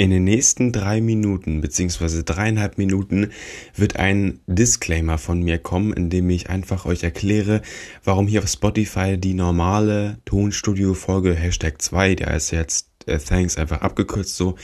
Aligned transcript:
In 0.00 0.08
den 0.08 0.24
nächsten 0.24 0.72
drei 0.72 1.02
Minuten 1.02 1.60
beziehungsweise 1.60 2.24
dreieinhalb 2.24 2.78
Minuten 2.78 3.32
wird 3.76 3.96
ein 3.96 4.40
Disclaimer 4.46 5.18
von 5.18 5.42
mir 5.42 5.58
kommen, 5.58 5.92
in 5.92 6.08
dem 6.08 6.30
ich 6.30 6.48
einfach 6.48 6.86
euch 6.86 7.02
erkläre, 7.02 7.60
warum 8.02 8.26
hier 8.26 8.42
auf 8.42 8.48
Spotify 8.48 9.18
die 9.18 9.34
normale 9.34 10.16
Tonstudio-Folge 10.24 11.34
Hashtag 11.34 11.82
2, 11.82 12.14
der 12.14 12.34
ist 12.34 12.50
jetzt 12.50 12.88
äh, 13.04 13.18
Thanks 13.18 13.58
einfach 13.58 13.82
abgekürzt 13.82 14.36
so, 14.36 14.54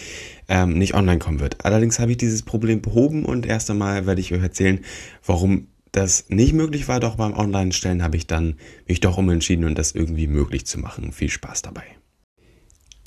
ähm, 0.49 0.79
nicht 0.79 0.95
online 0.95 1.19
kommen 1.19 1.41
wird. 1.41 1.67
Allerdings 1.67 1.99
habe 1.99 2.13
ich 2.13 2.17
dieses 2.17 2.43
Problem 2.43 2.81
behoben 2.81 3.27
und 3.27 3.45
erst 3.45 3.71
einmal 3.71 4.07
werde 4.07 4.23
ich 4.23 4.33
euch 4.33 4.43
erzählen, 4.43 4.81
warum 5.23 5.67
das 5.93 6.31
nicht 6.31 6.55
möglich 6.55 6.89
war, 6.89 6.99
doch 6.99 7.17
beim 7.17 7.35
Online-Stellen 7.35 8.03
habe 8.03 8.17
ich 8.17 8.27
dann 8.27 8.55
mich 8.89 9.01
doch 9.01 9.19
umentschieden 9.19 9.67
und 9.67 9.77
das 9.77 9.93
irgendwie 9.93 10.29
möglich 10.29 10.65
zu 10.65 10.81
machen. 10.81 11.13
Viel 11.13 11.29
Spaß 11.29 11.61
dabei. 11.61 11.96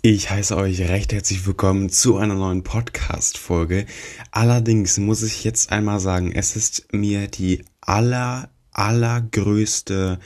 Ich 0.01 0.29
heiße 0.29 0.55
euch 0.55 0.79
recht 0.79 1.11
herzlich 1.11 1.45
willkommen 1.45 1.89
zu 1.89 2.15
einer 2.15 2.35
neuen 2.35 2.63
Podcast-Folge. 2.63 3.85
Allerdings 4.31 4.97
muss 4.97 5.23
ich 5.23 5.43
jetzt 5.43 5.73
einmal 5.73 5.99
sagen, 5.99 6.31
es 6.31 6.55
ist 6.55 6.93
mir 6.93 7.27
die 7.27 7.65
aller, 7.81 8.49
allergrößte 8.71 10.19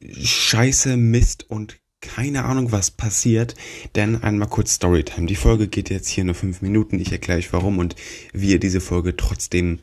Scheiße, 0.00 0.96
Mist 0.96 1.50
und 1.50 1.76
keine 2.00 2.46
Ahnung, 2.46 2.72
was 2.72 2.90
passiert. 2.90 3.56
Denn 3.94 4.22
einmal 4.22 4.48
kurz 4.48 4.72
Storytime. 4.76 5.26
Die 5.26 5.36
Folge 5.36 5.68
geht 5.68 5.90
jetzt 5.90 6.08
hier 6.08 6.24
nur 6.24 6.34
fünf 6.34 6.62
Minuten. 6.62 6.98
Ich 6.98 7.12
erkläre 7.12 7.40
euch 7.40 7.52
warum 7.52 7.78
und 7.78 7.94
wie 8.32 8.52
ihr 8.52 8.60
diese 8.60 8.80
Folge 8.80 9.18
trotzdem 9.18 9.80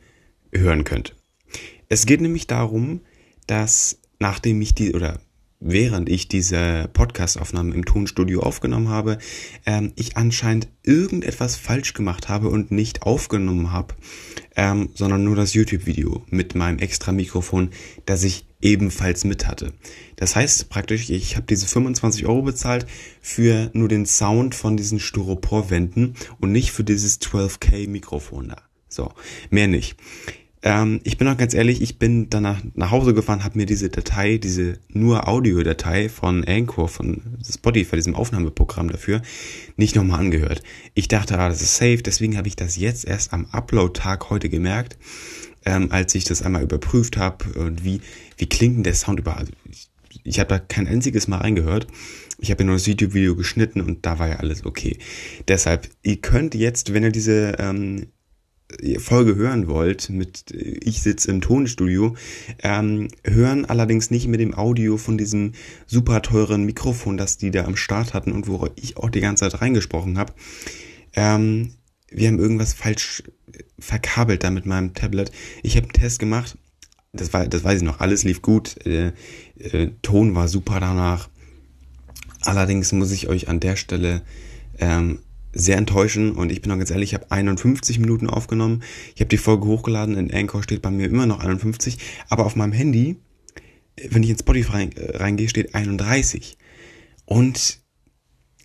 hören 0.50 0.82
könnt. 0.82 1.14
Es 1.88 2.06
geht 2.06 2.20
nämlich 2.20 2.48
darum, 2.48 3.02
dass 3.46 4.00
nachdem 4.18 4.60
ich 4.62 4.74
die, 4.74 4.94
oder 4.94 5.20
während 5.60 6.08
ich 6.08 6.28
diese 6.28 6.88
Podcast-Aufnahme 6.92 7.74
im 7.74 7.84
Tonstudio 7.84 8.40
aufgenommen 8.40 8.88
habe, 8.88 9.18
ähm, 9.64 9.92
ich 9.96 10.16
anscheinend 10.16 10.68
irgendetwas 10.82 11.56
falsch 11.56 11.94
gemacht 11.94 12.28
habe 12.28 12.48
und 12.48 12.70
nicht 12.70 13.02
aufgenommen 13.02 13.72
habe, 13.72 13.94
ähm, 14.56 14.90
sondern 14.94 15.24
nur 15.24 15.36
das 15.36 15.54
YouTube-Video 15.54 16.24
mit 16.30 16.54
meinem 16.54 16.78
extra 16.78 17.12
Mikrofon, 17.12 17.70
das 18.04 18.24
ich 18.24 18.46
ebenfalls 18.60 19.24
mit 19.24 19.46
hatte. 19.46 19.72
Das 20.16 20.34
heißt 20.34 20.68
praktisch, 20.70 21.10
ich 21.10 21.36
habe 21.36 21.46
diese 21.46 21.66
25 21.66 22.26
Euro 22.26 22.42
bezahlt 22.42 22.86
für 23.20 23.70
nur 23.74 23.88
den 23.88 24.06
Sound 24.06 24.54
von 24.54 24.76
diesen 24.76 24.98
Styroporwänden 24.98 26.16
und 26.40 26.52
nicht 26.52 26.72
für 26.72 26.84
dieses 26.84 27.20
12K 27.20 27.88
Mikrofon 27.88 28.48
da. 28.48 28.62
So, 28.88 29.12
mehr 29.50 29.68
nicht. 29.68 29.96
Ähm, 30.66 31.00
ich 31.04 31.16
bin 31.16 31.28
auch 31.28 31.36
ganz 31.36 31.54
ehrlich, 31.54 31.80
ich 31.80 32.00
bin 32.00 32.28
danach 32.28 32.60
nach 32.74 32.90
Hause 32.90 33.14
gefahren, 33.14 33.44
habe 33.44 33.56
mir 33.56 33.66
diese 33.66 33.88
Datei, 33.88 34.38
diese 34.38 34.80
nur 34.88 35.28
Audiodatei 35.28 36.08
von 36.08 36.42
Anchor, 36.44 36.88
von 36.88 37.22
Spotify, 37.48 37.94
diesem 37.94 38.16
Aufnahmeprogramm 38.16 38.90
dafür, 38.90 39.22
nicht 39.76 39.94
nochmal 39.94 40.18
angehört. 40.18 40.64
Ich 40.94 41.06
dachte, 41.06 41.38
ah, 41.38 41.48
das 41.48 41.62
ist 41.62 41.76
safe, 41.76 41.98
deswegen 41.98 42.36
habe 42.36 42.48
ich 42.48 42.56
das 42.56 42.76
jetzt 42.76 43.04
erst 43.04 43.32
am 43.32 43.46
Upload-Tag 43.52 44.28
heute 44.28 44.48
gemerkt, 44.48 44.98
ähm, 45.64 45.92
als 45.92 46.16
ich 46.16 46.24
das 46.24 46.42
einmal 46.42 46.64
überprüft 46.64 47.16
habe 47.16 47.44
und 47.60 47.84
wie, 47.84 48.00
wie 48.36 48.48
klingt 48.48 48.78
denn 48.78 48.82
der 48.82 48.94
Sound 48.94 49.20
überall. 49.20 49.46
Ich, 49.70 49.88
ich 50.24 50.40
habe 50.40 50.48
da 50.48 50.58
kein 50.58 50.88
einziges 50.88 51.28
Mal 51.28 51.38
reingehört. 51.38 51.86
Ich 52.40 52.50
habe 52.50 52.64
ja 52.64 52.66
nur 52.66 52.74
das 52.74 52.86
YouTube-Video 52.86 53.36
geschnitten 53.36 53.80
und 53.82 54.04
da 54.04 54.18
war 54.18 54.28
ja 54.28 54.36
alles 54.40 54.66
okay. 54.66 54.98
Deshalb, 55.46 55.88
ihr 56.02 56.16
könnt 56.16 56.56
jetzt, 56.56 56.92
wenn 56.92 57.04
ihr 57.04 57.12
diese 57.12 57.54
ähm, 57.60 58.08
Folge 58.98 59.36
hören 59.36 59.68
wollt, 59.68 60.10
mit 60.10 60.50
ich 60.50 61.00
sitze 61.02 61.30
im 61.30 61.40
Tonstudio, 61.40 62.16
ähm, 62.62 63.08
hören 63.24 63.64
allerdings 63.64 64.10
nicht 64.10 64.26
mit 64.26 64.40
dem 64.40 64.54
Audio 64.54 64.96
von 64.96 65.16
diesem 65.16 65.52
super 65.86 66.20
teuren 66.22 66.64
Mikrofon, 66.64 67.16
das 67.16 67.38
die 67.38 67.50
da 67.50 67.64
am 67.64 67.76
Start 67.76 68.12
hatten 68.12 68.32
und 68.32 68.48
wo 68.48 68.68
ich 68.74 68.96
auch 68.96 69.10
die 69.10 69.20
ganze 69.20 69.48
Zeit 69.48 69.60
reingesprochen 69.60 70.18
habe. 70.18 70.32
Ähm, 71.14 71.74
wir 72.10 72.28
haben 72.28 72.38
irgendwas 72.38 72.74
falsch 72.74 73.22
verkabelt 73.78 74.42
da 74.42 74.50
mit 74.50 74.66
meinem 74.66 74.94
Tablet. 74.94 75.30
Ich 75.62 75.76
habe 75.76 75.86
einen 75.86 75.92
Test 75.92 76.18
gemacht, 76.18 76.58
das, 77.12 77.32
war, 77.32 77.46
das 77.46 77.64
weiß 77.64 77.78
ich 77.78 77.84
noch, 77.84 78.00
alles 78.00 78.24
lief 78.24 78.42
gut, 78.42 78.84
äh, 78.84 79.12
äh, 79.58 79.90
Ton 80.02 80.34
war 80.34 80.48
super 80.48 80.80
danach. 80.80 81.28
Allerdings 82.42 82.92
muss 82.92 83.10
ich 83.12 83.28
euch 83.28 83.48
an 83.48 83.60
der 83.60 83.76
Stelle 83.76 84.22
ähm, 84.78 85.20
sehr 85.56 85.78
enttäuschen 85.78 86.32
und 86.32 86.52
ich 86.52 86.60
bin 86.60 86.70
auch 86.70 86.78
ganz 86.78 86.90
ehrlich, 86.90 87.10
ich 87.10 87.14
habe 87.14 87.30
51 87.30 87.98
Minuten 87.98 88.28
aufgenommen. 88.28 88.82
Ich 89.14 89.20
habe 89.20 89.28
die 89.28 89.38
Folge 89.38 89.66
hochgeladen, 89.66 90.16
in 90.16 90.32
Anchor 90.32 90.62
steht 90.62 90.82
bei 90.82 90.90
mir 90.90 91.06
immer 91.06 91.26
noch 91.26 91.40
51, 91.40 91.98
aber 92.28 92.44
auf 92.44 92.56
meinem 92.56 92.72
Handy, 92.72 93.16
wenn 94.10 94.22
ich 94.22 94.30
in 94.30 94.38
Spotify 94.38 94.90
äh, 94.94 95.16
reingehe, 95.16 95.48
steht 95.48 95.74
31. 95.74 96.58
Und 97.24 97.80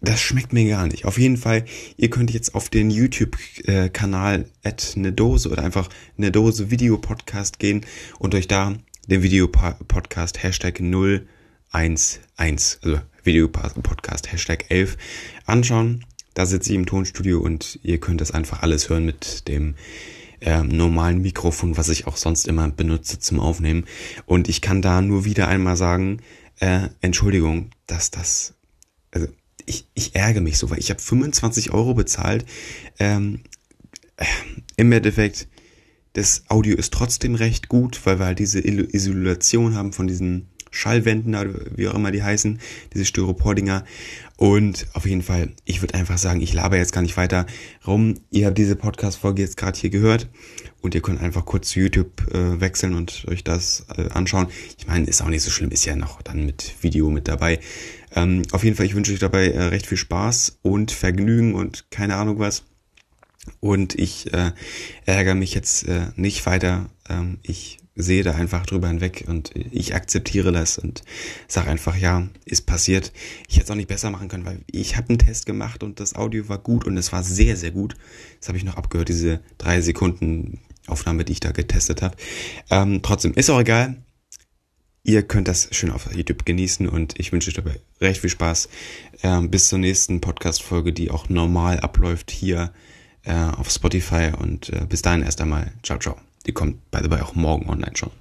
das 0.02 0.20
schmeckt 0.20 0.52
mir 0.52 0.68
gar 0.68 0.88
nicht. 0.88 1.06
Auf 1.06 1.18
jeden 1.18 1.38
Fall, 1.38 1.64
ihr 1.96 2.10
könnt 2.10 2.32
jetzt 2.32 2.56
auf 2.56 2.70
den 2.70 2.90
YouTube-Kanal 2.90 4.46
at 4.64 4.94
ne 4.96 5.14
Dose 5.14 5.50
oder 5.50 5.64
einfach 5.64 5.90
ne 6.18 6.32
Dose 6.32 6.72
Video 6.72 6.98
Podcast 6.98 7.60
gehen 7.60 7.86
und 8.20 8.36
euch 8.36 8.48
da 8.48 8.76
den 9.08 9.24
Video 9.24 9.48
Podcast 9.48 10.44
Hashtag 10.44 10.80
011, 10.80 12.20
also 12.34 13.00
Video 13.24 13.48
Podcast 13.48 14.32
Hashtag 14.32 14.66
11 14.70 14.98
anschauen. 15.46 16.04
Da 16.34 16.46
sitze 16.46 16.70
ich 16.72 16.76
im 16.76 16.86
Tonstudio 16.86 17.40
und 17.40 17.80
ihr 17.84 18.00
könnt 18.00 18.22
das 18.22 18.32
einfach 18.32 18.62
alles 18.62 18.90
hören 18.90 19.06
mit 19.06 19.48
dem 19.48 19.76
äh, 20.40 20.64
normalen 20.64 21.22
Mikrofon, 21.22 21.78
was 21.78 21.90
ich 21.90 22.08
auch 22.08 22.18
sonst 22.18 22.48
immer 22.48 22.68
benutze 22.70 23.20
zum 23.20 23.40
Aufnehmen. 23.40 23.86
Und 24.26 24.50
ich 24.50 24.62
kann 24.62 24.82
da 24.82 25.02
nur 25.02 25.26
wieder 25.26 25.48
einmal 25.48 25.76
sagen, 25.76 26.22
äh, 26.60 26.90
Entschuldigung, 27.02 27.72
dass 27.86 28.12
das, 28.12 28.56
also 29.12 29.28
ich, 29.66 29.88
ich 29.94 30.16
ärgere 30.16 30.42
mich 30.42 30.58
so, 30.58 30.70
weil 30.70 30.80
ich 30.80 30.90
habe 30.90 31.00
25 31.00 31.72
Euro 31.72 31.94
bezahlt. 31.94 32.46
Ähm, 32.98 33.42
äh, 34.18 34.26
Im 34.78 34.92
Endeffekt, 34.92 35.48
das 36.14 36.44
Audio 36.50 36.76
ist 36.76 36.94
trotzdem 36.94 37.36
recht 37.36 37.70
gut, 37.70 38.06
weil 38.06 38.20
wir 38.20 38.26
halt 38.26 38.40
diese 38.40 38.60
Isolation 38.60 39.76
haben 39.76 39.94
von 39.94 40.08
diesen 40.08 40.50
Schallwänden, 40.72 41.36
wie 41.76 41.88
auch 41.88 41.96
immer 41.96 42.12
die 42.12 42.24
heißen, 42.24 42.60
diese 42.94 43.06
Styropor-Dinger. 43.06 43.86
Und 44.42 44.88
auf 44.94 45.06
jeden 45.06 45.22
Fall, 45.22 45.52
ich 45.66 45.84
würde 45.84 45.94
einfach 45.94 46.18
sagen, 46.18 46.42
ich 46.42 46.52
laber 46.52 46.76
jetzt 46.76 46.94
gar 46.94 47.04
nicht 47.04 47.16
weiter 47.16 47.46
rum. 47.86 48.16
Ihr 48.32 48.48
habt 48.48 48.58
diese 48.58 48.76
Podcast-Folge 48.76 49.44
jetzt 49.44 49.56
gerade 49.56 49.78
hier 49.78 49.92
gehört 49.92 50.30
und 50.82 50.96
ihr 50.96 51.02
könnt 51.04 51.22
einfach 51.22 51.46
kurz 51.46 51.70
zu 51.70 51.80
YouTube 51.80 52.28
äh, 52.34 52.60
wechseln 52.60 52.96
und 52.96 53.24
euch 53.28 53.44
das 53.44 53.86
äh, 53.96 54.10
anschauen. 54.10 54.48
Ich 54.80 54.88
meine, 54.88 55.06
ist 55.06 55.22
auch 55.22 55.28
nicht 55.28 55.44
so 55.44 55.52
schlimm, 55.52 55.70
ist 55.70 55.86
ja 55.86 55.96
noch 55.96 56.24
dann 56.24 56.44
mit 56.44 56.74
Video 56.82 57.12
mit 57.12 57.28
dabei. 57.28 57.60
Ähm, 58.16 58.42
auf 58.52 58.64
jeden 58.64 58.76
Fall, 58.76 58.88
ich 58.88 58.96
wünsche 58.96 59.14
euch 59.14 59.20
dabei 59.20 59.52
äh, 59.52 59.62
recht 59.66 59.86
viel 59.86 60.00
Spaß 60.00 60.58
und 60.64 60.90
Vergnügen 60.90 61.54
und 61.54 61.92
keine 61.92 62.16
Ahnung 62.16 62.40
was. 62.40 62.64
Und 63.60 63.96
ich 63.96 64.34
äh, 64.34 64.52
ärgere 65.06 65.36
mich 65.36 65.54
jetzt 65.54 65.88
äh, 65.88 66.08
nicht 66.16 66.46
weiter. 66.46 66.90
Ähm, 67.10 67.40
ich 67.42 67.80
sehe 67.96 68.24
da 68.24 68.34
einfach 68.34 68.66
drüber 68.66 68.88
hinweg 68.88 69.26
und 69.28 69.52
ich 69.56 69.94
akzeptiere 69.96 70.52
das 70.52 70.78
und 70.78 71.02
sage 71.48 71.70
einfach, 71.70 71.98
ja, 71.98 72.28
ist 72.46 72.66
passiert. 72.66 73.12
Ich 73.48 73.56
hätte 73.56 73.66
es 73.66 73.72
auch 73.72 73.76
nicht 73.76 73.90
besser 73.90 74.10
machen 74.10 74.30
können, 74.30 74.46
weil 74.46 74.62
ich 74.72 74.96
habe 74.96 75.10
einen 75.10 75.20
Test 75.20 75.46
gemacht 75.46 75.84
und 75.84 76.00
das 76.00 76.16
Audio 76.16 76.48
war 76.48 76.58
gut 76.58 76.86
und 76.86 76.98
es 76.98 77.12
war 77.12 77.24
sehr, 77.24 77.58
sehr 77.58 77.72
gut. 77.72 77.96
Das 78.40 78.48
habe 78.48 78.58
ich 78.58 78.64
noch 78.64 78.78
abgehört, 78.78 79.10
diese 79.10 79.42
drei 79.58 79.82
Sekunden 79.82 80.60
Aufnahme, 80.88 81.26
die 81.26 81.34
ich 81.34 81.40
da 81.40 81.52
getestet 81.52 82.02
habe. 82.02 82.16
Ähm, 82.70 83.02
trotzdem, 83.02 83.34
ist 83.34 83.50
auch 83.50 83.60
egal. 83.60 83.98
Ihr 85.04 85.24
könnt 85.24 85.48
das 85.48 85.68
schön 85.72 85.92
auf 85.92 86.14
YouTube 86.14 86.46
genießen 86.46 86.88
und 86.88 87.20
ich 87.20 87.32
wünsche 87.32 87.50
euch 87.50 87.56
dabei 87.56 87.80
recht 88.00 88.22
viel 88.22 88.30
Spaß. 88.30 88.70
Ähm, 89.24 89.50
bis 89.50 89.68
zur 89.68 89.80
nächsten 89.80 90.22
Podcast-Folge, 90.22 90.94
die 90.94 91.10
auch 91.10 91.28
normal 91.28 91.80
abläuft 91.80 92.30
hier 92.30 92.72
äh, 93.24 93.34
auf 93.34 93.70
Spotify 93.70 94.32
und 94.38 94.70
äh, 94.70 94.86
bis 94.88 95.02
dahin 95.02 95.24
erst 95.24 95.42
einmal. 95.42 95.72
Ciao, 95.84 96.00
ciao. 96.00 96.18
Die 96.46 96.54
kommt 96.54 96.90
by 96.92 97.00
the 97.04 97.10
way 97.12 97.22
auch 97.22 97.36
morgen 97.36 97.70
online 97.70 97.96
schon. 97.96 98.12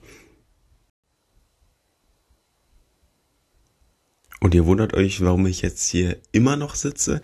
Und 4.41 4.55
ihr 4.55 4.65
wundert 4.65 4.94
euch, 4.94 5.21
warum 5.21 5.47
ich 5.47 5.61
jetzt 5.61 5.91
hier 5.91 6.16
immer 6.33 6.56
noch 6.56 6.75
sitze. 6.75 7.21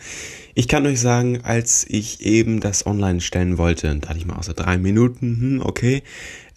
Ich 0.54 0.68
kann 0.68 0.86
euch 0.86 1.00
sagen, 1.00 1.40
als 1.42 1.86
ich 1.88 2.20
eben 2.20 2.60
das 2.60 2.84
online 2.84 3.22
stellen 3.22 3.56
wollte, 3.56 3.96
da 3.96 4.10
hatte 4.10 4.18
ich 4.18 4.26
mal 4.26 4.36
außer 4.36 4.52
drei 4.52 4.76
Minuten, 4.76 5.40
hm, 5.40 5.62
okay, 5.62 6.02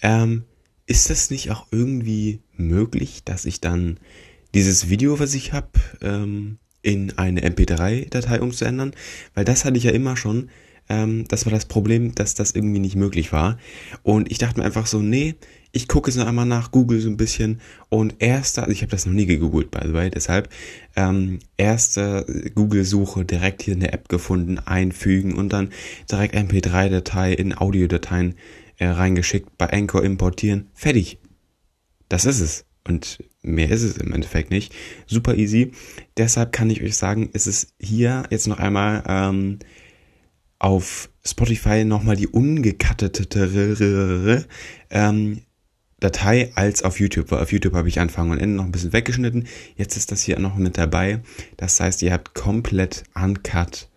ähm, 0.01 0.43
ist 0.85 1.09
das 1.09 1.29
nicht 1.29 1.49
auch 1.49 1.67
irgendwie 1.71 2.41
möglich, 2.57 3.23
dass 3.23 3.45
ich 3.45 3.61
dann 3.61 3.99
dieses 4.53 4.89
Video, 4.89 5.17
was 5.19 5.33
ich 5.33 5.53
habe, 5.53 5.69
ähm, 6.01 6.57
in 6.81 7.17
eine 7.17 7.41
MP3-Datei 7.41 8.41
umzuändern? 8.41 8.93
Weil 9.35 9.45
das 9.45 9.63
hatte 9.63 9.77
ich 9.77 9.85
ja 9.85 9.91
immer 9.91 10.17
schon, 10.17 10.49
ähm, 10.89 11.25
das 11.27 11.45
war 11.45 11.53
das 11.53 11.65
Problem, 11.65 12.13
dass 12.15 12.33
das 12.33 12.51
irgendwie 12.51 12.79
nicht 12.79 12.95
möglich 12.95 13.31
war. 13.31 13.57
Und 14.03 14.31
ich 14.31 14.39
dachte 14.39 14.59
mir 14.59 14.65
einfach 14.65 14.87
so, 14.87 14.99
nee, 14.99 15.35
ich 15.71 15.87
gucke 15.87 16.09
es 16.09 16.15
noch 16.17 16.25
einmal 16.25 16.47
nach, 16.47 16.71
Google 16.71 16.99
so 16.99 17.09
ein 17.09 17.17
bisschen 17.17 17.61
und 17.89 18.15
erster, 18.19 18.63
also 18.63 18.73
ich 18.73 18.81
habe 18.81 18.91
das 18.91 19.05
noch 19.05 19.13
nie 19.13 19.27
gegoogelt, 19.27 19.69
by 19.69 19.81
the 19.83 19.93
way, 19.93 20.09
deshalb 20.09 20.49
ähm, 20.95 21.39
erste 21.57 22.25
Google-Suche 22.55 23.23
direkt 23.23 23.61
hier 23.61 23.75
in 23.75 23.81
der 23.81 23.93
App 23.93 24.09
gefunden, 24.09 24.57
einfügen 24.57 25.35
und 25.35 25.53
dann 25.53 25.69
direkt 26.11 26.35
MP3-Datei 26.35 27.33
in 27.33 27.55
Audiodateien 27.55 28.35
äh, 28.77 28.87
reingeschickt, 28.87 29.57
bei 29.57 29.71
Anchor 29.71 30.03
importieren, 30.03 30.67
fertig. 30.73 31.19
Das 32.07 32.25
ist 32.25 32.39
es. 32.39 32.65
Und 32.87 33.23
mehr 33.43 33.69
ist 33.69 33.83
es 33.83 33.97
im 33.97 34.13
Endeffekt 34.13 34.49
nicht. 34.49 34.73
Super 35.05 35.35
easy. 35.35 35.73
Deshalb 36.17 36.51
kann 36.51 36.71
ich 36.71 36.81
euch 36.81 36.97
sagen, 36.97 37.29
ist 37.33 37.45
es 37.45 37.75
hier 37.79 38.23
jetzt 38.31 38.47
noch 38.47 38.57
einmal 38.57 39.03
ähm, 39.07 39.59
auf 40.59 41.09
Spotify 41.25 41.85
nochmal 41.85 42.17
die 42.17 42.27
ungekattete 42.27 44.45
ähm, 44.89 45.41
Datei 45.99 46.51
als 46.55 46.83
auf 46.83 46.99
YouTube. 46.99 47.31
Auf 47.31 47.51
YouTube 47.51 47.73
habe 47.73 47.89
ich 47.89 47.99
Anfang 47.99 48.29
und 48.29 48.39
Ende 48.39 48.55
noch 48.55 48.65
ein 48.65 48.71
bisschen 48.71 48.93
weggeschnitten. 48.93 49.47
Jetzt 49.75 49.97
ist 49.97 50.11
das 50.11 50.21
hier 50.21 50.39
noch 50.39 50.55
mit 50.55 50.77
dabei. 50.77 51.21
Das 51.57 51.79
heißt, 51.79 52.01
ihr 52.03 52.13
habt 52.13 52.35
komplett 52.35 53.03
uncut, 53.15 53.89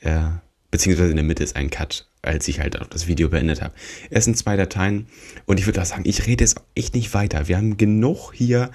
äh, 0.00 0.22
beziehungsweise 0.70 1.10
in 1.10 1.16
der 1.16 1.24
Mitte 1.24 1.44
ist 1.44 1.56
ein 1.56 1.70
Cut, 1.70 2.08
als 2.26 2.48
ich 2.48 2.60
halt 2.60 2.80
auch 2.80 2.86
das 2.86 3.06
Video 3.06 3.28
beendet 3.28 3.62
habe. 3.62 3.74
Es 4.10 4.24
sind 4.24 4.36
zwei 4.36 4.56
Dateien 4.56 5.06
und 5.46 5.58
ich 5.58 5.66
würde 5.66 5.80
auch 5.80 5.86
sagen, 5.86 6.04
ich 6.06 6.26
rede 6.26 6.44
jetzt 6.44 6.60
echt 6.74 6.94
nicht 6.94 7.14
weiter. 7.14 7.48
Wir 7.48 7.56
haben 7.56 7.76
genug 7.76 8.32
hier 8.32 8.70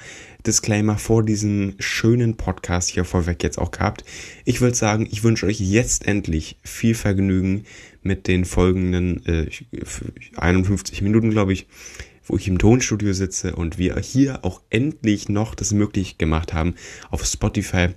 Disclaimer 0.45 0.97
vor 0.97 1.23
diesem 1.23 1.75
schönen 1.79 2.35
Podcast 2.35 2.89
hier 2.89 3.05
vorweg 3.05 3.43
jetzt 3.43 3.59
auch 3.59 3.71
gehabt. 3.71 4.03
Ich 4.45 4.61
würde 4.61 4.75
sagen, 4.75 5.07
ich 5.11 5.23
wünsche 5.23 5.45
euch 5.45 5.59
jetzt 5.59 6.07
endlich 6.07 6.57
viel 6.63 6.95
Vergnügen 6.95 7.65
mit 8.01 8.27
den 8.27 8.45
folgenden 8.45 9.25
äh, 9.25 9.49
51 10.37 11.01
Minuten, 11.01 11.29
glaube 11.29 11.53
ich 11.53 11.67
wo 12.23 12.37
ich 12.37 12.47
im 12.47 12.59
Tonstudio 12.59 13.13
sitze 13.13 13.55
und 13.55 13.77
wir 13.77 13.97
hier 13.99 14.45
auch 14.45 14.61
endlich 14.69 15.27
noch 15.27 15.55
das 15.55 15.73
möglich 15.73 16.17
gemacht 16.17 16.53
haben, 16.53 16.75
auf 17.09 17.25
Spotify 17.25 17.89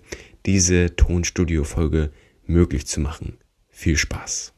diese 0.46 0.96
Tonstudio-Folge 0.96 2.10
möglich 2.46 2.86
zu 2.86 3.00
machen. 3.00 3.38
Viel 3.70 3.96
Spaß! 3.96 4.53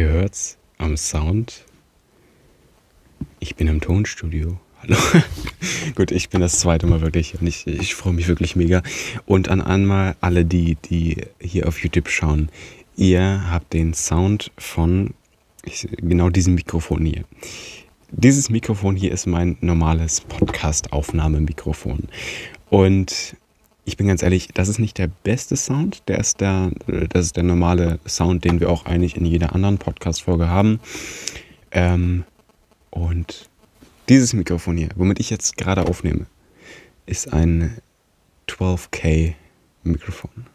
Ihr 0.00 0.08
hört's 0.08 0.56
am 0.78 0.96
Sound. 0.96 1.66
Ich 3.38 3.54
bin 3.54 3.66
im 3.68 3.82
Tonstudio. 3.82 4.58
Hallo. 4.82 4.96
Gut, 5.94 6.10
ich 6.10 6.30
bin 6.30 6.40
das 6.40 6.58
zweite 6.58 6.86
Mal 6.86 7.02
wirklich 7.02 7.38
und 7.38 7.46
ich, 7.46 7.66
ich 7.66 7.94
freue 7.94 8.14
mich 8.14 8.28
wirklich 8.28 8.56
mega. 8.56 8.82
Und 9.26 9.50
an 9.50 9.60
einmal 9.60 10.16
alle 10.22 10.46
die, 10.46 10.76
die 10.76 11.18
hier 11.38 11.68
auf 11.68 11.82
YouTube 11.82 12.08
schauen. 12.08 12.48
Ihr 12.96 13.50
habt 13.50 13.74
den 13.74 13.92
Sound 13.92 14.50
von 14.56 15.12
ich, 15.66 15.86
genau 15.98 16.30
diesem 16.30 16.54
Mikrofon 16.54 17.04
hier. 17.04 17.24
Dieses 18.10 18.48
Mikrofon 18.48 18.96
hier 18.96 19.12
ist 19.12 19.26
mein 19.26 19.58
normales 19.60 20.22
Podcast-Aufnahmemikrofon. 20.22 22.08
Und 22.70 23.36
ich 23.84 23.98
bin 23.98 24.06
ganz 24.06 24.22
ehrlich, 24.22 24.48
das 24.54 24.68
ist 24.68 24.78
nicht 24.78 24.96
der 24.96 25.08
beste 25.08 25.56
Sound. 25.56 26.04
Der 26.08 26.20
ist 26.20 26.40
der, 26.40 26.70
das 26.86 27.26
ist 27.26 27.36
der 27.36 27.44
normale 27.44 28.00
Sound, 28.08 28.44
den 28.44 28.60
wir 28.60 28.70
auch 28.70 28.86
eigentlich 28.86 29.14
in 29.14 29.26
jeder 29.26 29.54
anderen 29.54 29.76
Podcast-Folge 29.76 30.48
haben. 30.48 30.80
Ähm, 31.70 32.24
und 32.88 33.49
dieses 34.10 34.32
Mikrofon 34.32 34.76
hier, 34.76 34.88
womit 34.96 35.20
ich 35.20 35.30
jetzt 35.30 35.56
gerade 35.56 35.86
aufnehme, 35.86 36.26
ist 37.06 37.32
ein 37.32 37.78
12K 38.48 39.34
Mikrofon. 39.84 40.46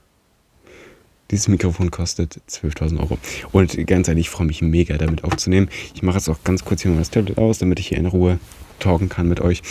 Dieses 1.31 1.47
Mikrofon 1.47 1.89
kostet 1.89 2.41
12.000 2.49 2.99
Euro. 2.99 3.17
Und 3.53 3.87
ganz 3.87 4.09
ehrlich, 4.09 4.25
ich 4.25 4.29
freue 4.29 4.45
mich 4.45 4.61
mega 4.61 4.97
damit 4.97 5.23
aufzunehmen. 5.23 5.69
Ich 5.95 6.03
mache 6.03 6.17
jetzt 6.17 6.27
auch 6.27 6.43
ganz 6.43 6.65
kurz 6.65 6.81
hier 6.81 6.91
mal 6.91 6.97
das 6.97 7.09
Tablet 7.09 7.37
aus, 7.37 7.57
damit 7.57 7.79
ich 7.79 7.87
hier 7.87 7.97
in 7.97 8.05
Ruhe 8.05 8.39
talken 8.79 9.07
kann 9.07 9.29
mit 9.29 9.39
euch. 9.39 9.63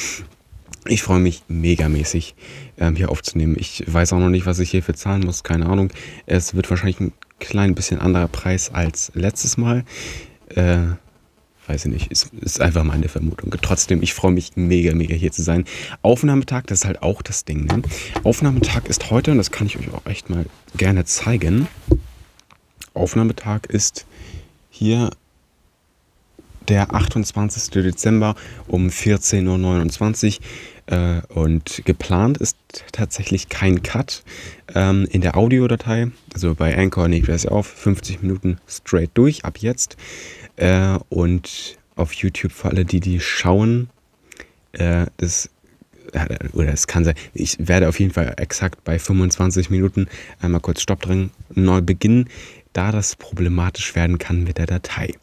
Ich 0.86 1.02
freue 1.02 1.20
mich 1.20 1.42
megamäßig, 1.48 2.34
ähm, 2.78 2.96
hier 2.96 3.10
aufzunehmen. 3.10 3.54
Ich 3.58 3.84
weiß 3.86 4.14
auch 4.14 4.18
noch 4.18 4.30
nicht, 4.30 4.46
was 4.46 4.58
ich 4.60 4.70
hierfür 4.70 4.94
zahlen 4.94 5.24
muss, 5.24 5.44
keine 5.44 5.66
Ahnung. 5.66 5.92
Es 6.24 6.54
wird 6.54 6.70
wahrscheinlich 6.70 7.00
ein 7.00 7.12
klein 7.38 7.74
bisschen 7.74 8.00
anderer 8.00 8.28
Preis 8.28 8.70
als 8.72 9.12
letztes 9.14 9.58
Mal. 9.58 9.84
Äh, 10.48 10.96
weiß 11.66 11.86
ich 11.86 11.92
nicht, 11.92 12.10
ist, 12.10 12.32
ist 12.40 12.60
einfach 12.60 12.84
meine 12.84 13.08
Vermutung. 13.08 13.54
Trotzdem, 13.60 14.02
ich 14.02 14.14
freue 14.14 14.32
mich 14.32 14.52
mega, 14.56 14.94
mega 14.94 15.14
hier 15.14 15.32
zu 15.32 15.42
sein. 15.42 15.64
Aufnahmetag, 16.02 16.64
das 16.66 16.80
ist 16.80 16.84
halt 16.84 17.02
auch 17.02 17.22
das 17.22 17.44
Ding. 17.44 17.64
Ne? 17.64 17.82
Aufnahmetag 18.22 18.86
ist 18.88 19.10
heute, 19.10 19.30
und 19.30 19.38
das 19.38 19.50
kann 19.50 19.66
ich 19.66 19.78
euch 19.78 19.92
auch 19.92 20.06
echt 20.06 20.30
mal 20.30 20.46
gerne 20.76 21.04
zeigen. 21.04 21.68
Aufnahmetag 22.92 23.66
ist 23.68 24.06
hier 24.70 25.10
der 26.68 26.94
28. 26.94 27.70
Dezember 27.70 28.34
um 28.66 28.88
14.29 28.88 30.38
Uhr. 30.38 30.44
Äh, 30.86 31.20
und 31.28 31.82
geplant 31.84 32.38
ist 32.38 32.56
tatsächlich 32.92 33.48
kein 33.48 33.82
Cut 33.82 34.22
ähm, 34.74 35.06
in 35.10 35.20
der 35.20 35.36
Audiodatei. 35.36 36.10
Also 36.32 36.54
bei 36.54 36.76
Anchor 36.76 37.08
nehme 37.08 37.22
ich 37.22 37.26
das 37.26 37.46
auf, 37.46 37.66
50 37.66 38.22
Minuten 38.22 38.58
straight 38.68 39.10
durch, 39.14 39.44
ab 39.44 39.58
jetzt. 39.58 39.96
Äh, 40.56 40.98
und 41.08 41.78
auf 41.96 42.12
YouTube 42.12 42.52
für 42.52 42.68
alle, 42.68 42.84
die 42.84 43.00
die 43.00 43.20
schauen, 43.20 43.88
äh, 44.72 45.06
das 45.16 45.50
oder 46.52 46.72
es 46.72 46.86
kann 46.86 47.04
sein, 47.04 47.14
ich 47.32 47.56
werde 47.58 47.88
auf 47.88 47.98
jeden 47.98 48.12
Fall 48.12 48.34
exakt 48.36 48.84
bei 48.84 48.98
25 48.98 49.70
Minuten 49.70 50.06
einmal 50.40 50.60
kurz 50.60 50.80
Stopp 50.80 51.02
drin, 51.02 51.30
neu 51.54 51.80
beginnen, 51.80 52.28
da 52.72 52.92
das 52.92 53.16
problematisch 53.16 53.94
werden 53.94 54.18
kann 54.18 54.44
mit 54.44 54.58
der 54.58 54.66
Datei. 54.66 55.14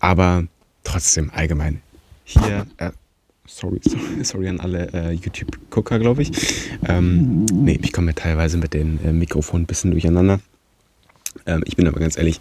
Aber 0.00 0.44
trotzdem 0.84 1.30
allgemein 1.34 1.80
hier, 2.24 2.66
äh, 2.76 2.90
sorry, 3.48 3.80
sorry, 3.88 4.24
sorry, 4.24 4.48
an 4.48 4.60
alle 4.60 4.92
äh, 4.92 5.12
YouTube-Gucker, 5.12 5.98
glaube 5.98 6.22
ich. 6.22 6.30
Ähm, 6.86 7.46
nee, 7.46 7.78
ich 7.82 7.92
komme 7.92 8.08
ja 8.08 8.12
teilweise 8.14 8.58
mit 8.58 8.74
den 8.74 9.04
äh, 9.04 9.12
Mikrofonen 9.12 9.64
ein 9.64 9.66
bisschen 9.66 9.90
durcheinander. 9.90 10.40
Ähm, 11.46 11.62
ich 11.66 11.76
bin 11.76 11.88
aber 11.88 12.00
ganz 12.00 12.16
ehrlich, 12.16 12.38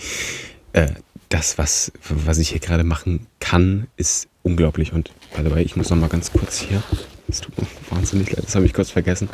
äh, 0.73 0.89
das, 1.29 1.57
was, 1.57 1.91
was 2.09 2.37
ich 2.37 2.49
hier 2.49 2.59
gerade 2.59 2.83
machen 2.83 3.27
kann, 3.39 3.87
ist 3.97 4.27
unglaublich. 4.43 4.93
Und 4.93 5.11
by 5.35 5.43
the 5.43 5.51
way, 5.51 5.63
ich 5.63 5.75
muss 5.75 5.89
noch 5.89 5.97
mal 5.97 6.09
ganz 6.09 6.31
kurz 6.31 6.59
hier. 6.59 6.81
Das 7.27 7.41
tut 7.41 7.57
mir 7.57 7.67
wahnsinnig 7.89 8.31
leid, 8.31 8.45
das 8.45 8.55
habe 8.55 8.65
ich 8.65 8.73
kurz 8.73 8.91
vergessen. 8.91 9.27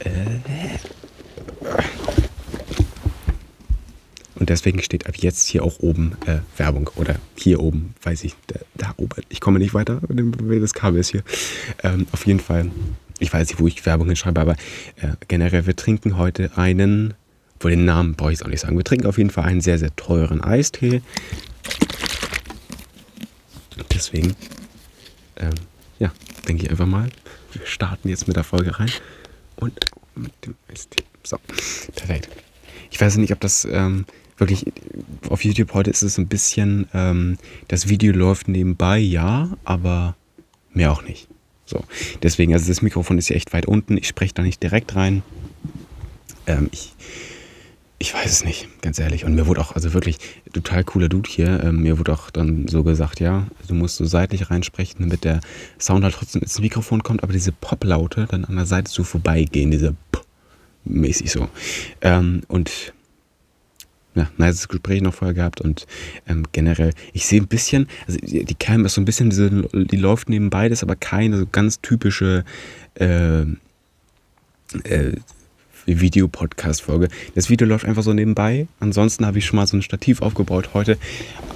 Äh, 0.00 0.38
und 4.36 4.48
deswegen 4.48 4.82
steht 4.82 5.06
ab 5.06 5.16
jetzt 5.16 5.46
hier 5.46 5.62
auch 5.62 5.80
oben 5.80 6.16
äh, 6.26 6.38
Werbung. 6.56 6.90
Oder 6.96 7.16
hier 7.36 7.60
oben, 7.60 7.94
weiß 8.02 8.24
ich, 8.24 8.34
da, 8.46 8.60
da, 8.74 8.94
oben. 8.96 9.22
Ich 9.28 9.40
komme 9.40 9.58
nicht 9.58 9.74
weiter, 9.74 10.00
das 10.08 10.74
Kabel 10.74 11.00
ist 11.00 11.10
hier. 11.10 11.22
Ähm, 11.82 12.06
auf 12.12 12.26
jeden 12.26 12.40
Fall, 12.40 12.70
ich 13.18 13.32
weiß 13.32 13.48
nicht, 13.48 13.60
wo 13.60 13.66
ich 13.66 13.84
Werbung 13.84 14.08
hinschreibe, 14.08 14.40
aber 14.40 14.52
äh, 14.96 15.08
generell, 15.28 15.66
wir 15.66 15.76
trinken 15.76 16.16
heute 16.16 16.56
einen, 16.56 17.14
wohl 17.60 17.70
den 17.70 17.84
Namen 17.84 18.14
brauche 18.14 18.32
ich 18.32 18.42
auch 18.42 18.48
nicht 18.48 18.60
sagen. 18.60 18.76
Wir 18.76 18.84
trinken 18.84 19.06
auf 19.06 19.18
jeden 19.18 19.30
Fall 19.30 19.44
einen 19.44 19.60
sehr, 19.60 19.78
sehr 19.78 19.94
teuren 19.96 20.42
Eistee. 20.42 21.02
Deswegen, 23.92 24.34
ähm, 25.36 25.54
ja, 25.98 26.10
denke 26.48 26.64
ich 26.64 26.70
einfach 26.70 26.86
mal, 26.86 27.08
wir 27.52 27.66
starten 27.66 28.08
jetzt 28.08 28.26
mit 28.26 28.36
der 28.36 28.44
Folge 28.44 28.78
rein. 28.78 28.90
Und 29.56 29.78
mit 30.14 30.32
dem 30.44 30.54
Eistee. 30.68 31.04
So, 31.22 31.38
perfekt. 31.94 32.28
Ich 32.90 33.00
weiß 33.00 33.16
nicht, 33.16 33.32
ob 33.32 33.40
das 33.40 33.64
ähm, 33.64 34.04
wirklich, 34.42 34.72
auf 35.28 35.44
YouTube 35.44 35.72
heute 35.72 35.90
ist 35.90 36.02
es 36.02 36.18
ein 36.18 36.26
bisschen, 36.26 36.88
ähm, 36.92 37.38
das 37.68 37.88
Video 37.88 38.12
läuft 38.12 38.48
nebenbei, 38.48 38.98
ja, 38.98 39.50
aber 39.64 40.16
mehr 40.72 40.90
auch 40.92 41.02
nicht. 41.02 41.28
So, 41.64 41.84
deswegen, 42.22 42.52
also 42.52 42.66
das 42.66 42.82
Mikrofon 42.82 43.18
ist 43.18 43.28
ja 43.28 43.36
echt 43.36 43.52
weit 43.52 43.66
unten, 43.66 43.96
ich 43.96 44.08
spreche 44.08 44.34
da 44.34 44.42
nicht 44.42 44.62
direkt 44.62 44.96
rein. 44.96 45.22
Ähm, 46.46 46.68
ich, 46.72 46.92
ich 47.98 48.12
weiß 48.12 48.30
es 48.30 48.44
nicht, 48.44 48.68
ganz 48.82 48.98
ehrlich. 48.98 49.24
Und 49.24 49.36
mir 49.36 49.46
wurde 49.46 49.60
auch, 49.60 49.76
also 49.76 49.94
wirklich, 49.94 50.18
total 50.52 50.82
cooler 50.82 51.08
Dude 51.08 51.30
hier. 51.30 51.62
Ähm, 51.62 51.82
mir 51.82 52.00
wurde 52.00 52.12
auch 52.12 52.30
dann 52.30 52.66
so 52.66 52.82
gesagt, 52.82 53.20
ja, 53.20 53.46
du 53.68 53.74
musst 53.74 53.96
so 53.96 54.04
seitlich 54.04 54.50
reinsprechen, 54.50 55.02
damit 55.02 55.22
der 55.22 55.40
Sound 55.78 56.02
halt 56.02 56.14
trotzdem 56.14 56.42
ins 56.42 56.58
Mikrofon 56.58 57.04
kommt, 57.04 57.22
aber 57.22 57.32
diese 57.32 57.52
Pop-Laute 57.52 58.26
dann 58.28 58.44
an 58.44 58.56
der 58.56 58.66
Seite 58.66 58.90
so 58.90 59.04
vorbeigehen, 59.04 59.70
diese 59.70 59.94
P 60.10 60.18
mäßig 60.84 61.30
so. 61.30 61.48
Ähm, 62.00 62.42
und 62.48 62.92
ja, 64.14 64.30
nice 64.36 64.68
Gespräch 64.68 65.00
noch 65.00 65.14
vorher 65.14 65.34
gehabt 65.34 65.60
und 65.60 65.86
ähm, 66.28 66.44
generell, 66.52 66.92
ich 67.12 67.26
sehe 67.26 67.40
ein 67.40 67.46
bisschen, 67.46 67.88
also 68.06 68.18
die, 68.20 68.54
Cam 68.54 68.84
ist 68.84 68.94
so 68.94 69.00
ein 69.00 69.04
bisschen, 69.04 69.30
diese, 69.30 69.50
die 69.72 69.96
läuft 69.96 70.28
nebenbei, 70.28 70.68
das 70.68 70.80
ist 70.80 70.82
aber 70.82 70.96
keine 70.96 71.38
so 71.38 71.46
ganz 71.50 71.80
typische 71.80 72.44
äh, 72.94 73.42
äh, 74.84 75.16
Videopodcast-Folge. 75.86 77.08
Das 77.34 77.50
Video 77.50 77.66
läuft 77.66 77.86
einfach 77.86 78.02
so 78.02 78.12
nebenbei. 78.12 78.68
Ansonsten 78.80 79.26
habe 79.26 79.38
ich 79.38 79.46
schon 79.46 79.56
mal 79.56 79.66
so 79.66 79.76
ein 79.76 79.82
Stativ 79.82 80.22
aufgebaut 80.22 80.70
heute, 80.74 80.96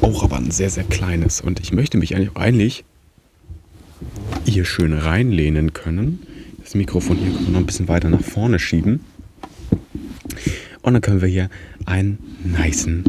auch 0.01 0.25
aber 0.25 0.37
ein 0.37 0.51
sehr, 0.51 0.71
sehr 0.71 0.85
kleines. 0.85 1.41
Und 1.41 1.61
ich 1.61 1.73
möchte 1.73 1.99
mich 1.99 2.17
eigentlich, 2.17 2.37
eigentlich 2.37 2.85
hier 4.45 4.65
schön 4.65 4.93
reinlehnen 4.93 5.73
können. 5.73 6.27
Das 6.63 6.75
Mikrofon 6.75 7.17
hier 7.19 7.33
noch 7.51 7.61
ein 7.61 7.67
bisschen 7.67 7.89
weiter 7.89 8.11
nach 8.11 8.23
vorne 8.23 8.59
schieben. 8.59 9.05
Und 10.83 10.93
dann 10.93 11.03
können 11.03 11.21
wir 11.21 11.29
hier 11.29 11.51
einen 11.87 12.19
niceen 12.45 13.05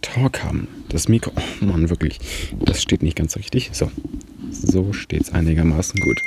Talk 0.00 0.42
haben. 0.44 0.68
Das 0.88 1.08
Mikro, 1.08 1.32
oh 1.34 1.64
Mann, 1.64 1.90
wirklich, 1.90 2.20
das 2.60 2.82
steht 2.82 3.02
nicht 3.02 3.16
ganz 3.16 3.36
richtig. 3.36 3.70
So, 3.72 3.90
so 4.50 4.92
steht 4.92 5.22
es 5.22 5.32
einigermaßen 5.32 6.00
gut. 6.00 6.20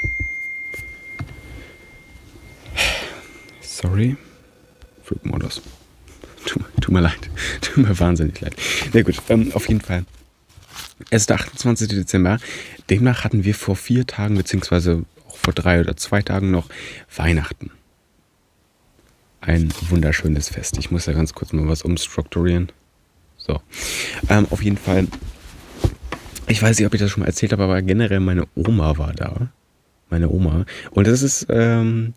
Sorry. 3.62 4.18
Flugmodus. 5.04 5.62
Tut, 6.46 6.64
tut 6.82 6.94
mir 6.94 7.02
leid. 7.02 7.30
Tut 7.62 7.78
mir 7.78 7.98
wahnsinnig 8.00 8.42
leid. 8.42 8.56
Na 8.94 9.02
gut, 9.04 9.22
ähm, 9.30 9.52
auf 9.54 9.68
jeden 9.70 9.82
Fall. 9.82 10.04
Es 11.12 11.22
ist 11.22 11.30
der 11.30 11.38
28. 11.38 11.88
Dezember. 11.88 12.40
Demnach 12.90 13.24
hatten 13.24 13.44
wir 13.44 13.54
vor 13.54 13.76
vier 13.76 14.08
Tagen, 14.08 14.36
beziehungsweise 14.36 15.06
auch 15.28 15.38
vor 15.38 15.54
drei 15.54 15.80
oder 15.80 15.96
zwei 15.96 16.22
Tagen 16.22 16.52
noch 16.52 16.70
Weihnachten. 17.16 17.72
Ein 19.42 19.72
wunderschönes 19.90 20.50
Fest. 20.50 20.78
Ich 20.78 20.92
muss 20.92 21.06
da 21.06 21.14
ganz 21.14 21.34
kurz 21.34 21.54
mal 21.54 21.68
was 21.68 21.84
umstrukturieren. 21.84 22.72
So. 23.38 23.62
Ähm, 24.30 24.48
auf 24.50 24.64
jeden 24.64 24.78
Fall. 24.78 25.08
Ich 26.48 26.62
weiß 26.62 26.78
nicht, 26.78 26.88
ob 26.88 26.94
ich 26.94 27.00
das 27.00 27.12
schon 27.12 27.22
mal 27.22 27.28
erzählt 27.28 27.52
habe, 27.52 27.64
aber 27.64 27.82
generell 27.82 28.20
meine 28.20 28.48
Oma 28.56 28.98
war 28.98 29.14
da. 29.14 29.50
Meine 30.10 30.30
Oma. 30.30 30.66
Und 30.92 31.08
das 31.08 31.22
ist 31.22 31.48
ähm, 31.50 32.14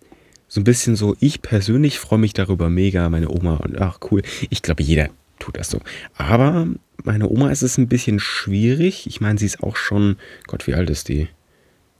so 0.49 0.61
ein 0.61 0.65
bisschen 0.65 0.97
so, 0.97 1.17
ich 1.21 1.43
persönlich 1.43 1.99
freue 1.99 2.19
mich 2.19 2.33
darüber 2.33 2.71
mega, 2.71 3.09
meine 3.09 3.29
Oma. 3.29 3.57
Und 3.57 3.81
ach 3.81 3.99
cool. 4.11 4.23
Ich 4.49 4.62
glaube, 4.62 4.83
jeder 4.83 5.11
tut 5.39 5.57
das 5.57 5.71
so. 5.71 5.81
Aber 6.17 6.69
meine 7.05 7.29
Oma 7.29 7.50
ist 7.50 7.62
es 7.62 7.79
ein 7.79 7.89
bisschen 7.89 8.21
schwierig. 8.21 9.07
Ich 9.07 9.21
meine, 9.21 9.39
sie 9.39 9.47
ist 9.47 9.62
auch 9.62 9.77
schon, 9.77 10.17
Gott, 10.47 10.67
wie 10.67 10.75
alt 10.75 10.91
ist 10.91 11.09
die? 11.09 11.29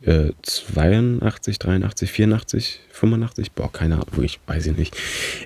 Äh, 0.03 0.33
82, 0.43 1.59
83, 1.59 2.11
84, 2.11 2.81
85? 2.91 3.53
Boah, 3.53 3.71
keine 3.73 3.97
Ahnung, 3.97 4.23
ich 4.23 4.41
weiß 4.47 4.67
ich 4.67 4.77
nicht. 4.77 4.97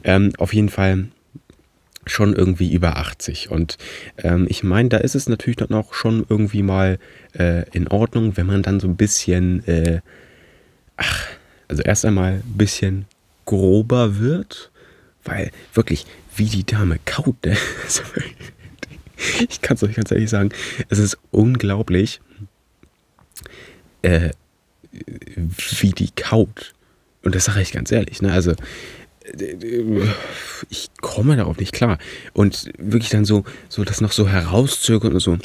Ähm, 0.04 0.32
auf 0.38 0.54
jeden 0.54 0.68
Fall 0.68 1.08
schon 2.06 2.34
irgendwie 2.34 2.72
über 2.72 2.96
80. 2.98 3.50
Und 3.50 3.78
ähm, 4.18 4.46
ich 4.48 4.62
meine, 4.62 4.88
da 4.90 4.98
ist 4.98 5.14
es 5.14 5.28
natürlich 5.28 5.56
dann 5.56 5.72
auch 5.72 5.94
schon 5.94 6.24
irgendwie 6.28 6.62
mal 6.62 6.98
äh, 7.38 7.68
in 7.70 7.88
Ordnung, 7.88 8.36
wenn 8.36 8.46
man 8.46 8.62
dann 8.62 8.80
so 8.80 8.86
ein 8.86 8.96
bisschen, 8.96 9.66
äh, 9.66 10.00
ach, 10.96 11.26
also 11.68 11.82
erst 11.82 12.04
einmal 12.04 12.34
ein 12.34 12.56
bisschen 12.56 13.06
grober 13.46 14.18
wird, 14.18 14.70
weil 15.24 15.50
wirklich, 15.72 16.06
wie 16.36 16.46
die 16.46 16.64
Dame 16.64 16.98
kaut, 17.04 17.44
ne? 17.44 17.56
ich 19.48 19.60
kann 19.62 19.76
es 19.76 19.82
euch 19.82 19.94
ganz 19.94 20.10
ehrlich 20.10 20.30
sagen, 20.30 20.50
es 20.88 20.98
ist 20.98 21.18
unglaublich, 21.30 22.20
äh, 24.02 24.30
wie 25.80 25.90
die 25.90 26.10
kaut. 26.10 26.74
Und 27.22 27.34
das 27.34 27.46
sage 27.46 27.62
ich 27.62 27.72
ganz 27.72 27.90
ehrlich, 27.90 28.22
ne? 28.22 28.32
Also, 28.32 28.54
ich 30.68 30.90
komme 31.00 31.36
darauf 31.36 31.58
nicht 31.58 31.72
klar. 31.72 31.98
Und 32.32 32.70
wirklich 32.78 33.10
dann 33.10 33.24
so, 33.24 33.44
so 33.68 33.84
das 33.84 34.00
noch 34.00 34.12
so 34.12 34.28
herauszögern 34.28 35.14
und 35.14 35.20
so. 35.20 35.32
Und 35.32 35.42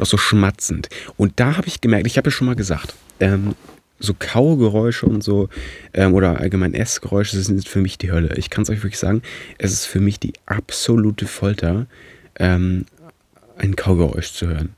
auch 0.00 0.06
so 0.06 0.16
schmatzend. 0.16 0.88
Und 1.16 1.40
da 1.40 1.56
habe 1.56 1.66
ich 1.66 1.80
gemerkt, 1.80 2.06
ich 2.06 2.16
habe 2.16 2.28
ja 2.28 2.32
schon 2.32 2.46
mal 2.46 2.54
gesagt, 2.54 2.94
ähm, 3.20 3.54
so 3.98 4.14
Kaugeräusche 4.18 5.06
und 5.06 5.22
so, 5.22 5.48
ähm, 5.92 6.14
oder 6.14 6.40
allgemein 6.40 6.74
Essgeräusche 6.74 7.40
sind 7.40 7.68
für 7.68 7.80
mich 7.80 7.98
die 7.98 8.10
Hölle. 8.10 8.34
Ich 8.36 8.50
kann 8.50 8.62
es 8.62 8.70
euch 8.70 8.82
wirklich 8.82 8.98
sagen, 8.98 9.22
es 9.58 9.72
ist 9.72 9.86
für 9.86 10.00
mich 10.00 10.18
die 10.18 10.32
absolute 10.46 11.26
Folter, 11.26 11.86
ähm, 12.36 12.86
ein 13.56 13.76
Kaugeräusch 13.76 14.32
zu 14.32 14.48
hören. 14.48 14.74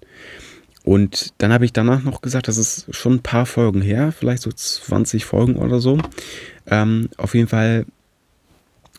Und 0.84 1.32
dann 1.38 1.52
habe 1.52 1.64
ich 1.64 1.72
danach 1.72 2.02
noch 2.02 2.20
gesagt, 2.20 2.46
das 2.46 2.58
ist 2.58 2.94
schon 2.94 3.14
ein 3.14 3.22
paar 3.22 3.46
Folgen 3.46 3.80
her, 3.80 4.12
vielleicht 4.12 4.42
so 4.42 4.52
20 4.52 5.24
Folgen 5.24 5.56
oder 5.56 5.80
so. 5.80 5.98
Ähm, 6.66 7.08
auf 7.16 7.34
jeden 7.34 7.48
Fall. 7.48 7.86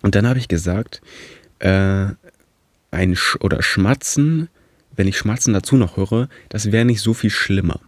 Und 0.02 0.16
dann 0.16 0.28
habe 0.28 0.40
ich 0.40 0.48
gesagt, 0.48 1.02
äh, 1.60 2.08
ein 2.90 3.16
Sch 3.16 3.38
oder 3.40 3.62
Schmatzen, 3.62 4.50
wenn 4.96 5.08
ich 5.08 5.18
Schmatzen 5.18 5.54
dazu 5.54 5.76
noch 5.76 5.96
höre, 5.96 6.28
das 6.50 6.72
wäre 6.72 6.86
nicht 6.86 7.02
so 7.02 7.14
viel 7.14 7.30
schlimmer. 7.30 7.80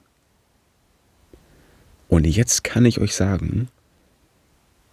Und 2.07 2.27
jetzt 2.27 2.63
kann 2.63 2.85
ich 2.85 2.99
euch 2.99 3.15
sagen, 3.15 3.67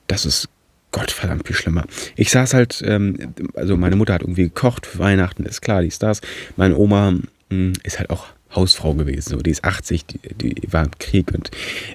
das 0.07 0.25
ist 0.25 0.49
Gottverdammt 0.93 1.47
viel 1.47 1.57
schlimmer. 1.57 1.85
Ich 2.17 2.31
saß 2.31 2.55
halt, 2.55 2.83
ähm, 2.87 3.35
also 3.55 3.77
meine 3.77 3.97
Mutter 3.97 4.15
hat 4.15 4.23
irgendwie 4.23 4.45
gekocht 4.45 4.87
für 4.87 4.99
Weihnachten, 4.99 5.45
ist 5.45 5.61
klar, 5.61 5.83
die 5.83 5.89
ist 5.89 6.03
das. 6.03 6.21
Meine 6.57 6.77
Oma 6.77 7.11
mh, 7.11 7.23
hm, 7.51 7.73
ist 7.83 7.99
halt 7.99 8.11
auch 8.11 8.34
Hausfrau 8.55 8.95
gewesen. 8.95 9.31
So, 9.31 9.37
die 9.39 9.51
ist 9.51 9.65
80, 9.65 10.07
die, 10.07 10.55
die 10.55 10.73
war 10.73 10.85
im 10.85 10.91
Krieg 10.99 11.33
und 11.33 11.51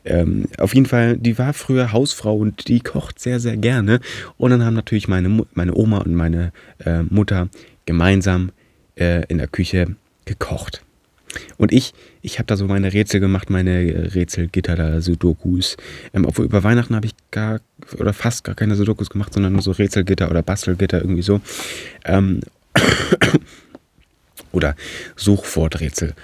ähm, 0.05 0.45
auf 0.57 0.73
jeden 0.73 0.85
Fall, 0.85 1.17
die 1.17 1.37
war 1.37 1.53
früher 1.53 1.91
Hausfrau 1.91 2.35
und 2.35 2.67
die 2.67 2.79
kocht 2.79 3.19
sehr, 3.19 3.39
sehr 3.39 3.57
gerne. 3.57 3.99
Und 4.37 4.51
dann 4.51 4.63
haben 4.63 4.73
natürlich 4.73 5.07
meine, 5.07 5.45
meine 5.53 5.75
Oma 5.75 5.99
und 5.99 6.15
meine 6.15 6.51
äh, 6.85 7.03
Mutter 7.03 7.49
gemeinsam 7.85 8.51
äh, 8.95 9.25
in 9.27 9.37
der 9.37 9.47
Küche 9.47 9.95
gekocht. 10.25 10.83
Und 11.57 11.71
ich, 11.71 11.93
ich 12.21 12.39
habe 12.39 12.47
da 12.47 12.57
so 12.57 12.65
meine 12.65 12.91
Rätsel 12.91 13.19
gemacht, 13.19 13.49
meine 13.49 14.15
Rätselgitter 14.15 14.75
da, 14.75 15.01
Sudokus. 15.01 15.77
Ähm, 16.13 16.25
obwohl 16.25 16.45
über 16.45 16.63
Weihnachten 16.63 16.95
habe 16.95 17.05
ich 17.05 17.13
gar 17.31 17.61
oder 17.97 18.13
fast 18.13 18.43
gar 18.43 18.55
keine 18.55 18.75
Sudokus 18.75 19.09
gemacht, 19.09 19.33
sondern 19.33 19.53
nur 19.53 19.61
so 19.61 19.71
Rätselgitter 19.71 20.29
oder 20.29 20.41
Bastelgitter 20.41 21.01
irgendwie 21.01 21.21
so. 21.21 21.41
Ähm, 22.05 22.41
oder 24.51 24.75
Suchworträtsel 25.15 26.15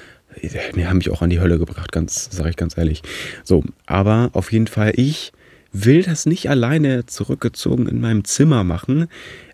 die 0.42 0.88
haben 0.88 0.98
mich 0.98 1.10
auch 1.10 1.22
an 1.22 1.30
die 1.30 1.40
Hölle 1.40 1.58
gebracht, 1.58 1.92
ganz, 1.92 2.30
sage 2.32 2.50
ich 2.50 2.56
ganz 2.56 2.78
ehrlich. 2.78 3.02
So, 3.44 3.64
aber 3.86 4.30
auf 4.34 4.52
jeden 4.52 4.68
Fall, 4.68 4.94
ich 4.96 5.32
will 5.72 6.04
das 6.04 6.26
nicht 6.26 6.50
alleine 6.50 7.06
zurückgezogen 7.06 7.88
in 7.88 8.00
meinem 8.00 8.24
Zimmer 8.24 8.64
machen. 8.64 9.08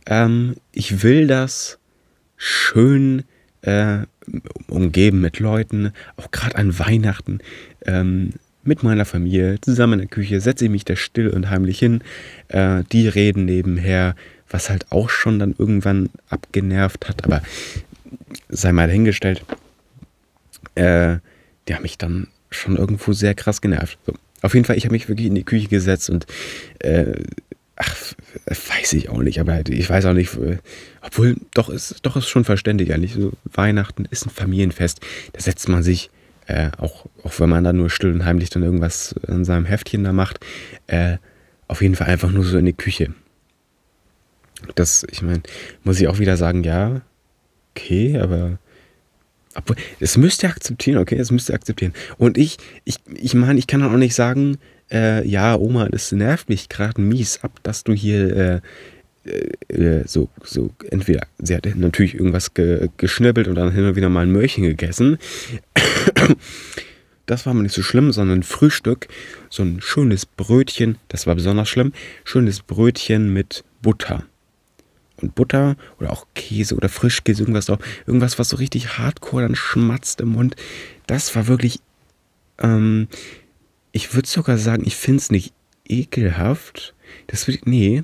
Ähm, 0.05 0.55
ich 0.71 1.03
will 1.03 1.27
das 1.27 1.79
schön 2.37 3.23
äh, 3.61 3.99
umgeben 4.67 5.21
mit 5.21 5.39
Leuten, 5.39 5.93
auch 6.17 6.31
gerade 6.31 6.55
an 6.55 6.77
Weihnachten. 6.77 7.39
Ähm, 7.85 8.33
mit 8.63 8.83
meiner 8.83 9.05
Familie 9.05 9.59
zusammen 9.61 9.93
in 9.93 9.99
der 9.99 10.07
Küche 10.07 10.39
setze 10.39 10.65
ich 10.65 10.71
mich 10.71 10.85
da 10.85 10.95
still 10.95 11.29
und 11.29 11.49
heimlich 11.49 11.79
hin. 11.79 12.03
Äh, 12.47 12.83
die 12.91 13.07
reden 13.07 13.45
nebenher, 13.45 14.15
was 14.49 14.69
halt 14.69 14.91
auch 14.91 15.09
schon 15.09 15.39
dann 15.39 15.55
irgendwann 15.57 16.09
abgenervt 16.29 17.09
hat, 17.09 17.23
aber 17.23 17.41
sei 18.49 18.71
mal 18.71 18.87
dahingestellt 18.87 19.43
äh, 20.75 21.17
die 21.67 21.75
haben 21.75 21.83
mich 21.83 21.97
dann 21.97 22.27
schon 22.49 22.77
irgendwo 22.77 23.13
sehr 23.13 23.33
krass 23.33 23.61
genervt. 23.61 23.97
So. 24.05 24.13
Auf 24.41 24.53
jeden 24.53 24.65
Fall, 24.65 24.77
ich 24.77 24.85
habe 24.85 24.93
mich 24.93 25.07
wirklich 25.07 25.27
in 25.27 25.35
die 25.35 25.43
Küche 25.43 25.67
gesetzt 25.67 26.09
und 26.09 26.25
äh, 26.79 27.13
ach, 27.75 28.13
weiß 28.45 28.93
ich 28.93 29.09
auch 29.09 29.21
nicht, 29.21 29.39
aber 29.39 29.61
ich 29.67 29.89
weiß 29.89 30.05
auch 30.05 30.13
nicht, 30.13 30.35
äh, 30.35 30.57
obwohl 31.01 31.37
doch 31.53 31.69
ist 31.69 31.97
doch 32.03 32.15
ist 32.15 32.27
schon 32.27 32.43
verständlich 32.43 32.93
eigentlich. 32.93 33.13
So, 33.13 33.31
Weihnachten 33.45 34.05
ist 34.09 34.25
ein 34.25 34.29
Familienfest, 34.29 34.99
da 35.33 35.39
setzt 35.39 35.69
man 35.69 35.83
sich 35.83 36.09
äh, 36.47 36.71
auch, 36.77 37.05
auch 37.23 37.39
wenn 37.39 37.49
man 37.49 37.63
da 37.63 37.73
nur 37.73 37.89
still 37.89 38.13
und 38.13 38.25
heimlich 38.25 38.49
dann 38.49 38.63
irgendwas 38.63 39.15
in 39.27 39.45
seinem 39.45 39.65
Heftchen 39.65 40.03
da 40.03 40.11
macht, 40.11 40.39
äh, 40.87 41.17
auf 41.67 41.81
jeden 41.81 41.95
Fall 41.95 42.07
einfach 42.07 42.31
nur 42.31 42.43
so 42.43 42.57
in 42.57 42.65
die 42.65 42.73
Küche. 42.73 43.13
Das, 44.75 45.05
ich 45.09 45.21
meine, 45.21 45.41
muss 45.83 45.99
ich 45.99 46.07
auch 46.07 46.19
wieder 46.19 46.37
sagen, 46.37 46.63
ja, 46.63 47.01
okay, 47.71 48.19
aber 48.19 48.59
obwohl, 49.55 49.75
es 49.99 50.17
müsst 50.17 50.43
ihr 50.43 50.49
akzeptieren, 50.49 50.97
okay? 50.97 51.17
Es 51.17 51.31
müsst 51.31 51.49
ihr 51.49 51.55
akzeptieren. 51.55 51.93
Und 52.17 52.37
ich, 52.37 52.57
ich, 52.85 52.97
ich 53.13 53.33
meine, 53.33 53.59
ich 53.59 53.67
kann 53.67 53.83
auch 53.83 53.91
nicht 53.91 54.15
sagen, 54.15 54.57
äh, 54.91 55.27
ja, 55.27 55.55
Oma, 55.55 55.89
das 55.89 56.11
nervt 56.11 56.49
mich 56.49 56.69
gerade 56.69 57.01
mies 57.01 57.39
ab, 57.43 57.59
dass 57.63 57.83
du 57.83 57.93
hier 57.93 58.61
äh, 59.25 59.73
äh, 59.73 60.03
so, 60.07 60.29
so, 60.43 60.71
entweder, 60.89 61.27
sie 61.39 61.55
hat 61.55 61.67
natürlich 61.75 62.15
irgendwas 62.15 62.53
ge, 62.53 62.89
geschnibbelt 62.97 63.47
und 63.47 63.55
dann 63.55 63.71
hin 63.71 63.85
und 63.85 63.95
wieder 63.95 64.09
mal 64.09 64.21
ein 64.25 64.31
Möhrchen 64.31 64.63
gegessen. 64.63 65.17
Das 67.27 67.45
war 67.45 67.53
mal 67.53 67.61
nicht 67.61 67.75
so 67.75 67.83
schlimm, 67.83 68.11
sondern 68.11 68.43
Frühstück, 68.43 69.07
so 69.49 69.63
ein 69.63 69.79
schönes 69.79 70.25
Brötchen, 70.25 70.97
das 71.07 71.27
war 71.27 71.35
besonders 71.35 71.69
schlimm, 71.69 71.93
schönes 72.25 72.61
Brötchen 72.61 73.31
mit 73.31 73.63
Butter 73.81 74.25
und 75.21 75.35
Butter 75.35 75.75
oder 75.99 76.11
auch 76.11 76.27
Käse 76.35 76.75
oder 76.75 76.89
Frischkäse, 76.89 77.41
irgendwas 77.41 77.65
drauf. 77.65 77.79
Irgendwas, 78.05 78.39
was 78.39 78.49
so 78.49 78.57
richtig 78.57 78.97
hardcore 78.97 79.43
dann 79.43 79.55
schmatzt 79.55 80.21
im 80.21 80.29
Mund. 80.29 80.55
Das 81.07 81.35
war 81.35 81.47
wirklich, 81.47 81.79
ähm, 82.59 83.07
ich 83.91 84.13
würde 84.13 84.27
sogar 84.27 84.57
sagen, 84.57 84.83
ich 84.85 84.95
finde 84.95 85.19
es 85.19 85.31
nicht 85.31 85.53
ekelhaft. 85.87 86.93
Das 87.27 87.47
wird, 87.47 87.65
nee, 87.65 88.03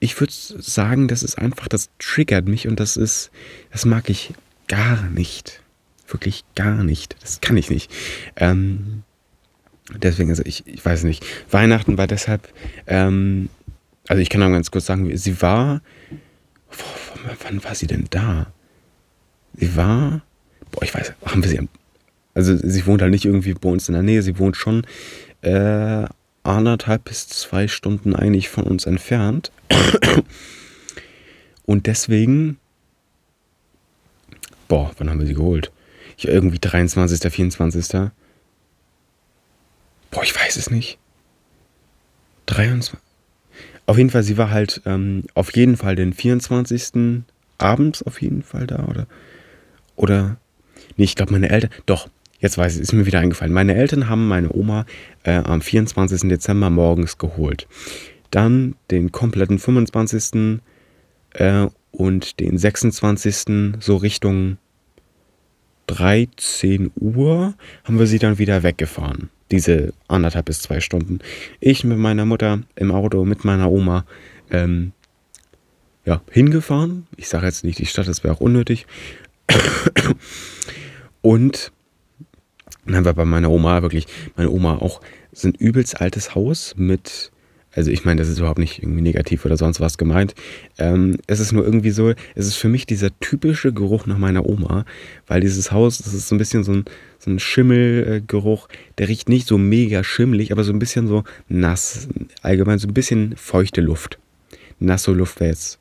ich 0.00 0.18
würde 0.20 0.32
sagen, 0.32 1.08
das 1.08 1.22
ist 1.22 1.38
einfach, 1.38 1.68
das 1.68 1.90
triggert 1.98 2.46
mich 2.46 2.68
und 2.68 2.78
das 2.80 2.96
ist, 2.96 3.30
das 3.70 3.84
mag 3.84 4.08
ich 4.08 4.32
gar 4.68 5.02
nicht. 5.10 5.62
Wirklich 6.06 6.44
gar 6.54 6.84
nicht. 6.84 7.16
Das 7.20 7.40
kann 7.40 7.56
ich 7.56 7.68
nicht. 7.68 7.90
Ähm, 8.36 9.02
deswegen, 9.94 10.30
also 10.30 10.42
ich, 10.44 10.66
ich 10.66 10.84
weiß 10.84 11.04
nicht. 11.04 11.24
Weihnachten 11.50 11.98
war 11.98 12.06
deshalb, 12.06 12.48
ähm, 12.86 13.48
also 14.06 14.22
ich 14.22 14.30
kann 14.30 14.42
auch 14.42 14.50
ganz 14.50 14.70
kurz 14.70 14.86
sagen, 14.86 15.14
sie 15.16 15.42
war 15.42 15.82
wann 17.42 17.64
war 17.64 17.74
sie 17.74 17.86
denn 17.86 18.06
da? 18.10 18.52
Sie 19.54 19.76
war, 19.76 20.22
boah, 20.70 20.82
ich 20.82 20.94
weiß, 20.94 21.12
haben 21.26 21.42
wir 21.42 21.50
sie, 21.50 21.68
also 22.34 22.56
sie 22.56 22.86
wohnt 22.86 23.02
halt 23.02 23.10
nicht 23.10 23.24
irgendwie 23.24 23.54
bei 23.54 23.68
uns 23.68 23.88
in 23.88 23.94
der 23.94 24.02
Nähe, 24.02 24.22
sie 24.22 24.38
wohnt 24.38 24.56
schon 24.56 24.86
äh, 25.42 26.04
anderthalb 26.42 27.04
bis 27.04 27.28
zwei 27.28 27.68
Stunden 27.68 28.14
eigentlich 28.14 28.48
von 28.48 28.64
uns 28.64 28.86
entfernt. 28.86 29.52
Und 31.66 31.86
deswegen, 31.86 32.58
boah, 34.68 34.92
wann 34.98 35.10
haben 35.10 35.20
wir 35.20 35.26
sie 35.26 35.34
geholt? 35.34 35.70
Ich, 36.16 36.26
irgendwie 36.26 36.58
23., 36.58 37.30
24. 37.32 38.10
Boah, 40.10 40.22
ich 40.22 40.34
weiß 40.34 40.56
es 40.56 40.70
nicht. 40.70 40.98
23. 42.46 42.98
auf 43.88 43.96
jeden 43.96 44.10
Fall, 44.10 44.22
sie 44.22 44.36
war 44.36 44.50
halt 44.50 44.82
ähm, 44.84 45.24
auf 45.34 45.56
jeden 45.56 45.78
Fall 45.78 45.96
den 45.96 46.12
24. 46.12 47.22
abends 47.56 48.02
auf 48.02 48.20
jeden 48.20 48.42
Fall 48.42 48.66
da, 48.66 48.84
oder? 48.84 49.06
Oder, 49.96 50.36
nee, 50.98 51.04
ich 51.04 51.14
glaube, 51.14 51.32
meine 51.32 51.48
Eltern, 51.48 51.70
doch, 51.86 52.08
jetzt 52.38 52.58
weiß 52.58 52.76
ich, 52.76 52.82
ist 52.82 52.92
mir 52.92 53.06
wieder 53.06 53.20
eingefallen. 53.20 53.52
Meine 53.52 53.74
Eltern 53.74 54.10
haben 54.10 54.28
meine 54.28 54.52
Oma 54.52 54.84
äh, 55.24 55.36
am 55.36 55.62
24. 55.62 56.28
Dezember 56.28 56.68
morgens 56.68 57.16
geholt. 57.16 57.66
Dann 58.30 58.74
den 58.90 59.10
kompletten 59.10 59.58
25. 59.58 60.60
Äh, 61.30 61.68
und 61.90 62.40
den 62.40 62.58
26. 62.58 63.80
so 63.80 63.96
Richtung 63.96 64.58
13 65.86 66.90
Uhr 66.94 67.54
haben 67.84 67.98
wir 67.98 68.06
sie 68.06 68.18
dann 68.18 68.36
wieder 68.38 68.62
weggefahren. 68.62 69.30
Diese 69.50 69.94
anderthalb 70.08 70.46
bis 70.46 70.60
zwei 70.60 70.80
Stunden. 70.80 71.20
Ich 71.60 71.84
mit 71.84 71.98
meiner 71.98 72.24
Mutter 72.24 72.60
im 72.76 72.90
Auto, 72.90 73.24
mit 73.24 73.44
meiner 73.44 73.70
Oma 73.70 74.04
ähm, 74.50 74.92
ja, 76.04 76.20
hingefahren. 76.30 77.06
Ich 77.16 77.28
sage 77.28 77.46
jetzt 77.46 77.64
nicht 77.64 77.78
die 77.78 77.86
Stadt, 77.86 78.08
das 78.08 78.24
wäre 78.24 78.34
auch 78.34 78.40
unnötig. 78.40 78.86
Und 81.22 81.72
dann 82.84 82.96
haben 82.96 83.04
wir 83.04 83.14
bei 83.14 83.24
meiner 83.24 83.50
Oma 83.50 83.82
wirklich, 83.82 84.06
meine 84.36 84.50
Oma 84.50 84.76
auch, 84.76 85.00
so 85.32 85.48
ein 85.48 85.54
übelst 85.54 86.00
altes 86.00 86.34
Haus 86.34 86.74
mit 86.76 87.30
also 87.78 87.92
ich 87.92 88.04
meine, 88.04 88.20
das 88.20 88.28
ist 88.28 88.40
überhaupt 88.40 88.58
nicht 88.58 88.82
irgendwie 88.82 89.02
negativ 89.02 89.44
oder 89.44 89.56
sonst 89.56 89.80
was 89.80 89.98
gemeint. 89.98 90.34
Ähm, 90.78 91.16
es 91.28 91.38
ist 91.38 91.52
nur 91.52 91.64
irgendwie 91.64 91.92
so, 91.92 92.12
es 92.34 92.46
ist 92.46 92.56
für 92.56 92.68
mich 92.68 92.86
dieser 92.86 93.16
typische 93.20 93.72
Geruch 93.72 94.06
nach 94.06 94.18
meiner 94.18 94.46
Oma, 94.46 94.84
weil 95.28 95.40
dieses 95.40 95.70
Haus, 95.70 95.98
das 95.98 96.12
ist 96.12 96.26
so 96.26 96.34
ein 96.34 96.38
bisschen 96.38 96.64
so 96.64 96.72
ein, 96.72 96.84
so 97.20 97.30
ein 97.30 97.38
Schimmelgeruch, 97.38 98.68
der 98.98 99.08
riecht 99.08 99.28
nicht 99.28 99.46
so 99.46 99.58
mega 99.58 100.02
schimmelig, 100.02 100.50
aber 100.50 100.64
so 100.64 100.72
ein 100.72 100.80
bisschen 100.80 101.06
so 101.06 101.22
nass, 101.48 102.08
allgemein 102.42 102.80
so 102.80 102.88
ein 102.88 102.94
bisschen 102.94 103.36
feuchte 103.36 103.80
Luft. 103.80 104.18
Nasse 104.80 105.12
Luft 105.12 105.38
wäre 105.38 105.50
jetzt 105.50 105.78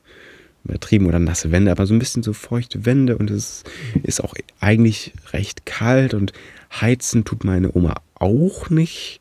übertrieben 0.66 1.08
oder 1.08 1.18
nasse 1.18 1.51
Wände, 1.51 1.72
aber 1.72 1.88
so 1.88 1.96
ein 1.96 2.00
bisschen 2.00 2.22
so 2.22 2.34
feuchte 2.34 2.86
Wände 2.86 3.18
und 3.18 3.32
es 3.32 3.63
ist 4.04 4.24
auch 4.24 4.36
eigentlich 4.60 5.13
recht 5.34 5.66
kalt 5.66 6.13
und 6.13 6.32
heizen 6.80 7.25
tut 7.25 7.44
meine 7.44 7.75
Oma 7.75 7.96
auch 8.13 8.70
nicht. 8.70 9.20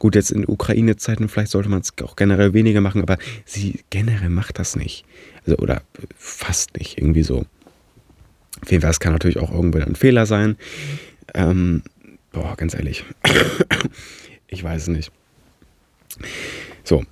Gut, 0.00 0.14
jetzt 0.14 0.30
in 0.30 0.48
Ukraine-Zeiten, 0.48 1.28
vielleicht 1.28 1.50
sollte 1.50 1.68
man 1.68 1.82
es 1.82 1.92
auch 2.02 2.16
generell 2.16 2.54
weniger 2.54 2.80
machen, 2.80 3.02
aber 3.02 3.18
sie 3.44 3.80
generell 3.90 4.30
macht 4.30 4.58
das 4.58 4.74
nicht. 4.74 5.04
Also, 5.44 5.58
oder 5.58 5.82
fast 6.16 6.78
nicht, 6.78 6.96
irgendwie 6.96 7.22
so. 7.22 7.44
Auf 8.62 8.70
jeden 8.70 8.80
Fall, 8.80 8.90
es 8.90 8.98
kann 8.98 9.12
natürlich 9.12 9.36
auch 9.38 9.52
irgendwo 9.52 9.78
ein 9.78 9.94
Fehler 9.94 10.24
sein. 10.24 10.56
Ähm, 11.34 11.82
boah, 12.32 12.56
ganz 12.56 12.72
ehrlich. 12.72 13.04
ich 14.48 14.64
weiß 14.64 14.82
es 14.82 14.88
nicht. 14.88 15.12
So, 16.82 17.04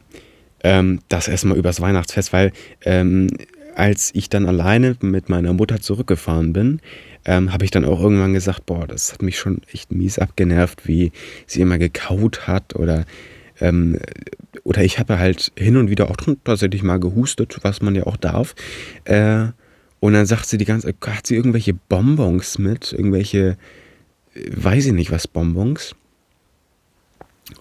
ähm, 0.64 1.00
das 1.10 1.28
erstmal 1.28 1.58
übers 1.58 1.82
Weihnachtsfest, 1.82 2.32
weil 2.32 2.52
ähm, 2.86 3.28
als 3.74 4.14
ich 4.14 4.30
dann 4.30 4.46
alleine 4.46 4.96
mit 5.02 5.28
meiner 5.28 5.52
Mutter 5.52 5.82
zurückgefahren 5.82 6.54
bin, 6.54 6.80
ähm, 7.24 7.52
habe 7.52 7.64
ich 7.64 7.70
dann 7.70 7.84
auch 7.84 8.00
irgendwann 8.00 8.32
gesagt, 8.32 8.66
boah, 8.66 8.86
das 8.86 9.12
hat 9.12 9.22
mich 9.22 9.38
schon 9.38 9.60
echt 9.72 9.92
mies 9.92 10.18
abgenervt, 10.18 10.86
wie 10.86 11.12
sie 11.46 11.60
immer 11.60 11.78
gekaut 11.78 12.46
hat 12.46 12.76
oder 12.76 13.04
ähm, 13.60 13.98
oder 14.64 14.84
ich 14.84 14.98
habe 14.98 15.18
halt 15.18 15.52
hin 15.56 15.76
und 15.76 15.90
wieder 15.90 16.10
auch 16.10 16.16
tatsächlich 16.44 16.82
mal 16.82 17.00
gehustet, 17.00 17.58
was 17.62 17.82
man 17.82 17.94
ja 17.94 18.04
auch 18.04 18.16
darf. 18.16 18.54
Äh, 19.04 19.46
und 20.00 20.12
dann 20.12 20.26
sagt 20.26 20.46
sie 20.46 20.58
die 20.58 20.64
ganze, 20.64 20.94
hat 21.06 21.26
sie 21.26 21.34
irgendwelche 21.34 21.74
Bonbons 21.74 22.58
mit, 22.58 22.92
irgendwelche, 22.92 23.56
äh, 24.34 24.50
weiß 24.50 24.86
ich 24.86 24.92
nicht 24.92 25.10
was 25.10 25.26
Bonbons. 25.26 25.94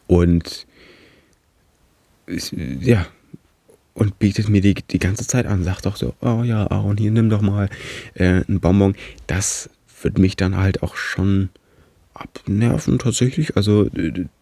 Und 0.06 0.68
ja, 2.82 3.08
und 3.98 4.20
bietet 4.20 4.48
mir 4.48 4.62
die, 4.62 4.76
die 4.76 5.00
ganze 5.00 5.26
Zeit 5.26 5.48
an, 5.48 5.64
sagt 5.64 5.88
doch 5.88 5.96
so, 5.96 6.14
oh 6.22 6.44
ja, 6.44 6.70
Aaron, 6.70 6.98
hier 6.98 7.10
nimm 7.10 7.30
doch 7.30 7.42
mal 7.42 7.68
äh, 8.14 8.44
einen 8.48 8.60
Bonbon. 8.60 8.96
Das 9.26 9.72
wird 10.04 10.20
mich 10.20 10.36
dann 10.36 10.56
halt 10.56 10.84
auch 10.84 10.96
schon 10.96 11.50
abnerven 12.14 13.00
tatsächlich. 13.00 13.58
Also 13.58 13.90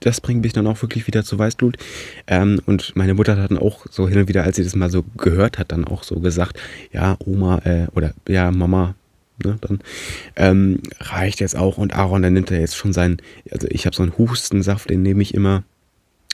das 0.02 0.20
bringt 0.20 0.41
mich 0.41 0.52
dann 0.52 0.68
auch 0.68 0.82
wirklich 0.82 1.08
wieder 1.08 1.24
zu 1.24 1.39
Weißblut. 1.39 1.78
Ähm, 2.28 2.62
und 2.65 2.98
meine 2.98 3.13
Mutter 3.13 3.38
hat 3.38 3.50
dann 3.50 3.58
auch 3.58 3.86
so 3.89 4.10
hin 4.10 4.20
und 4.20 4.28
wieder, 4.28 4.44
als 4.44 4.58
sie 4.58 4.63
das 4.63 4.76
mal 4.76 4.89
so 4.89 5.04
gehört 5.15 5.58
hat, 5.58 5.72
dann 5.72 5.86
auch 5.86 6.04
so 6.04 6.20
gesagt, 6.20 6.60
ja, 6.91 7.15
Oma 7.20 7.60
äh, 7.60 7.88
oder 7.96 8.13
ja, 8.28 8.52
Mama, 8.52 8.96
Ne, 9.44 9.58
dann 9.60 9.82
ähm, 10.38 10.80
reicht 10.98 11.41
jetzt 11.41 11.58
auch 11.58 11.78
und 11.78 11.94
Aaron, 11.94 12.22
der 12.22 12.32
nimmt 12.32 12.52
er 12.52 12.62
jetzt 12.62 12.78
schon 12.78 12.94
seinen, 12.94 13.18
also 13.52 13.68
ich 13.70 13.86
habe 13.86 13.94
so 13.94 14.02
einen 14.02 14.18
Hustensaft, 14.18 14.89
den 14.89 15.02
nehme 15.02 15.22
ich 15.22 15.34
immer 15.34 15.65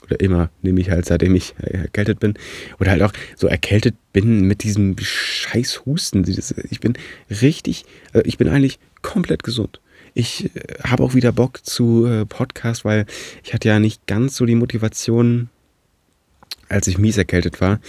oder 0.03 0.19
immer 0.19 0.49
nehme 0.61 0.81
ich 0.81 0.89
halt, 0.89 1.05
seitdem 1.05 1.35
ich 1.35 1.53
erkältet 1.57 2.19
bin. 2.19 2.33
Oder 2.79 2.91
halt 2.91 3.01
auch 3.01 3.13
so 3.35 3.47
erkältet 3.47 3.95
bin 4.13 4.41
mit 4.41 4.63
diesem 4.63 4.95
scheiß 4.99 5.85
Husten. 5.85 6.25
Ich 6.69 6.79
bin 6.79 6.93
richtig, 7.29 7.85
äh, 8.13 8.21
ich 8.25 8.37
bin 8.37 8.47
eigentlich 8.47 8.79
komplett 9.01 9.43
gesund. 9.43 9.79
Ich 10.13 10.55
äh, 10.55 10.59
habe 10.83 11.03
auch 11.03 11.13
wieder 11.13 11.31
Bock 11.31 11.65
zu 11.65 12.05
äh, 12.05 12.25
Podcast, 12.25 12.83
weil 12.83 13.05
ich 13.43 13.53
hatte 13.53 13.69
ja 13.69 13.79
nicht 13.79 14.05
ganz 14.07 14.35
so 14.35 14.45
die 14.45 14.55
Motivation, 14.55 15.49
als 16.67 16.87
ich 16.87 16.97
mies 16.97 17.17
erkältet 17.17 17.59
war, 17.59 17.79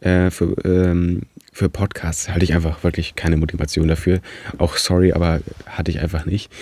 für, 0.00 0.54
ähm, 0.64 1.22
für 1.52 1.68
Podcasts 1.68 2.28
hatte 2.28 2.44
ich 2.44 2.54
einfach 2.54 2.84
wirklich 2.84 3.16
keine 3.16 3.36
Motivation 3.36 3.88
dafür. 3.88 4.20
Auch 4.58 4.76
sorry, 4.76 5.12
aber 5.12 5.40
hatte 5.66 5.90
ich 5.90 5.98
einfach 5.98 6.24
nicht. 6.24 6.52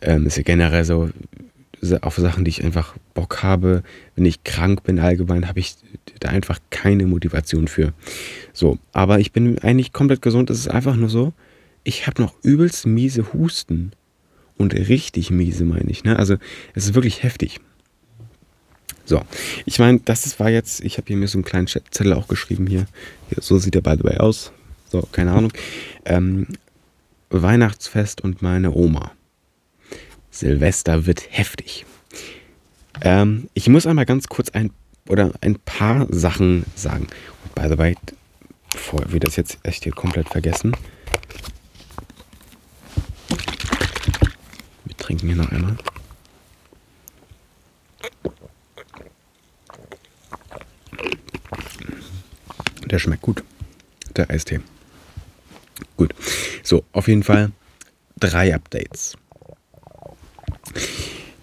Ähm, 0.00 0.26
ist 0.26 0.36
ja 0.36 0.42
generell 0.42 0.84
so, 0.84 1.10
auf 2.02 2.16
Sachen, 2.16 2.44
die 2.44 2.50
ich 2.50 2.64
einfach 2.64 2.94
Bock 3.14 3.42
habe. 3.42 3.82
Wenn 4.14 4.24
ich 4.24 4.44
krank 4.44 4.84
bin 4.84 4.98
allgemein, 5.00 5.48
habe 5.48 5.60
ich 5.60 5.74
da 6.20 6.28
einfach 6.28 6.58
keine 6.70 7.06
Motivation 7.06 7.68
für. 7.68 7.92
So, 8.52 8.78
aber 8.92 9.18
ich 9.18 9.32
bin 9.32 9.58
eigentlich 9.58 9.92
komplett 9.92 10.22
gesund. 10.22 10.50
Es 10.50 10.58
ist 10.58 10.68
einfach 10.68 10.96
nur 10.96 11.08
so, 11.08 11.32
ich 11.84 12.06
habe 12.06 12.22
noch 12.22 12.34
übelst 12.42 12.86
miese 12.86 13.32
Husten. 13.32 13.92
Und 14.56 14.74
richtig 14.74 15.30
miese, 15.30 15.64
meine 15.64 15.90
ich. 15.90 16.04
Ne? 16.04 16.16
Also 16.16 16.36
es 16.74 16.84
ist 16.84 16.94
wirklich 16.94 17.22
heftig. 17.22 17.58
So, 19.04 19.22
ich 19.64 19.78
meine, 19.78 19.98
das 20.04 20.38
war 20.38 20.50
jetzt, 20.50 20.84
ich 20.84 20.98
habe 20.98 21.08
hier 21.08 21.16
mir 21.16 21.26
so 21.26 21.38
einen 21.38 21.44
kleinen 21.44 21.66
Zettel 21.66 22.12
auch 22.12 22.28
geschrieben 22.28 22.66
hier. 22.66 22.86
hier 23.28 23.42
so 23.42 23.58
sieht 23.58 23.74
er 23.74 23.82
by 23.82 23.94
the 23.98 24.04
way 24.04 24.18
aus. 24.18 24.52
So, 24.90 25.02
keine 25.10 25.32
Ahnung. 25.32 25.52
Ähm, 26.04 26.46
Weihnachtsfest 27.30 28.20
und 28.20 28.42
meine 28.42 28.72
Oma. 28.72 29.12
Silvester 30.32 31.06
wird 31.06 31.24
heftig. 31.30 31.84
Ähm, 33.02 33.48
ich 33.54 33.68
muss 33.68 33.86
einmal 33.86 34.06
ganz 34.06 34.28
kurz 34.28 34.50
ein 34.50 34.72
oder 35.08 35.30
ein 35.40 35.58
paar 35.60 36.06
Sachen 36.10 36.64
sagen. 36.74 37.06
Und 37.44 37.54
by 37.54 37.68
the 37.68 37.78
way, 37.78 37.96
bevor 38.72 39.12
wir 39.12 39.20
das 39.20 39.36
jetzt 39.36 39.58
echt 39.62 39.84
hier 39.84 39.92
komplett 39.92 40.28
vergessen, 40.28 40.74
wir 44.84 44.96
trinken 44.96 45.26
hier 45.26 45.36
noch 45.36 45.52
einmal. 45.52 45.76
Der 52.86 52.98
schmeckt 52.98 53.22
gut, 53.22 53.44
der 54.16 54.30
Eistee. 54.30 54.60
Gut, 55.96 56.14
so, 56.62 56.84
auf 56.92 57.08
jeden 57.08 57.22
Fall 57.22 57.52
drei 58.18 58.54
Updates. 58.54 59.16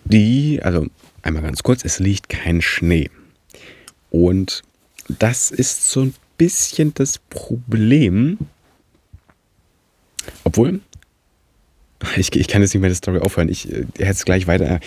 Die, 0.05 0.59
also 0.61 0.87
einmal 1.21 1.43
ganz 1.43 1.63
kurz, 1.63 1.85
es 1.85 1.99
liegt 1.99 2.29
kein 2.29 2.61
Schnee. 2.61 3.09
Und 4.09 4.63
das 5.07 5.51
ist 5.51 5.91
so 5.91 6.01
ein 6.01 6.15
bisschen 6.37 6.93
das 6.93 7.19
Problem. 7.29 8.37
Obwohl, 10.43 10.79
ich, 12.15 12.35
ich 12.35 12.47
kann 12.47 12.61
jetzt 12.61 12.73
nicht 12.73 12.81
mehr 12.81 12.89
die 12.89 12.95
Story 12.95 13.19
aufhören. 13.19 13.49
Ich 13.49 13.71
äh, 13.71 13.85
hätte 13.97 14.11
es 14.11 14.25
gleich 14.25 14.47
weiter. 14.47 14.79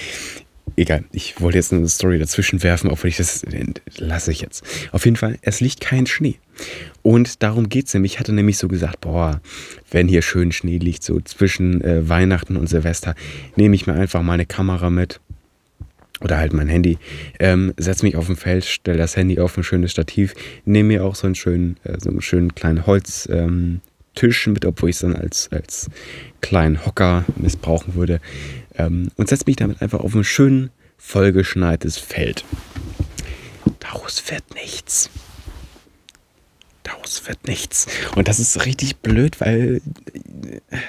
Egal, 0.77 1.05
ich 1.13 1.41
wollte 1.41 1.59
jetzt 1.59 1.73
eine 1.73 1.87
Story 1.89 2.19
dazwischen 2.19 2.63
werfen, 2.63 2.91
obwohl 2.91 3.09
ich 3.09 3.19
das 3.19 3.45
lasse 3.99 4.33
ich 4.33 4.41
jetzt. 4.41 4.65
Auf 4.91 5.05
jeden 5.05 5.17
Fall, 5.17 5.39
es 5.43 5.61
liegt 5.61 5.81
kein 5.81 6.07
Schnee. 6.07 6.37
Und 7.03 7.43
darum 7.43 7.69
geht 7.69 7.89
es 7.89 7.95
nämlich. 7.95 8.15
Ich 8.15 8.21
hatte 8.21 8.33
nämlich 8.33 8.57
so 8.57 8.69
gesagt, 8.69 9.03
boah, 9.03 9.41
wenn 9.91 10.09
hier 10.09 10.23
schön 10.23 10.51
Schnee 10.51 10.79
liegt, 10.79 11.03
so 11.03 11.21
zwischen 11.21 11.83
äh, 11.83 12.09
Weihnachten 12.09 12.57
und 12.57 12.69
Silvester, 12.69 13.15
nehme 13.57 13.75
ich 13.75 13.87
mir 13.87 13.95
einfach 13.95 14.23
meine 14.23 14.47
Kamera 14.47 14.89
mit 14.89 15.21
oder 16.23 16.39
halt 16.39 16.53
mein 16.53 16.69
Handy, 16.69 16.99
ähm, 17.41 17.75
setze 17.77 18.05
mich 18.05 18.17
auf 18.17 18.29
ein 18.29 18.37
Feld, 18.37 18.65
stelle 18.65 18.99
das 18.99 19.17
Handy 19.17 19.41
auf 19.41 19.57
ein 19.57 19.65
schönes 19.65 19.91
Stativ, 19.91 20.35
nehme 20.65 20.89
mir 20.89 21.05
auch 21.05 21.17
so 21.17 21.27
einen 21.27 21.35
schönen, 21.35 21.77
äh, 21.85 21.99
so 22.01 22.11
einen 22.11 22.23
schönen 22.23 22.55
kleinen 22.55 22.87
Holztisch 22.87 23.27
ähm, 24.47 24.53
mit, 24.53 24.65
obwohl 24.65 24.91
ich 24.91 24.97
es 24.97 25.01
dann 25.01 25.17
als, 25.17 25.51
als 25.51 25.91
kleinen 26.41 26.87
Hocker 26.87 27.25
missbrauchen 27.37 27.95
würde 27.95 28.21
ähm, 28.77 29.09
und 29.17 29.29
setze 29.29 29.45
mich 29.47 29.57
damit 29.57 29.83
einfach 29.83 30.01
auf 30.01 30.15
ein 30.15 30.25
schön 30.25 30.71
vollgeschneites 30.99 31.99
Feld. 31.99 32.45
Daraus 33.81 34.23
wird 34.31 34.55
nichts. 34.55 35.11
Daraus 36.83 37.27
wird 37.29 37.47
nichts. 37.47 37.87
Und 38.17 38.29
das 38.29 38.41
ist 38.41 38.65
richtig 38.65 38.97
blöd, 38.97 39.41
weil 39.41 39.81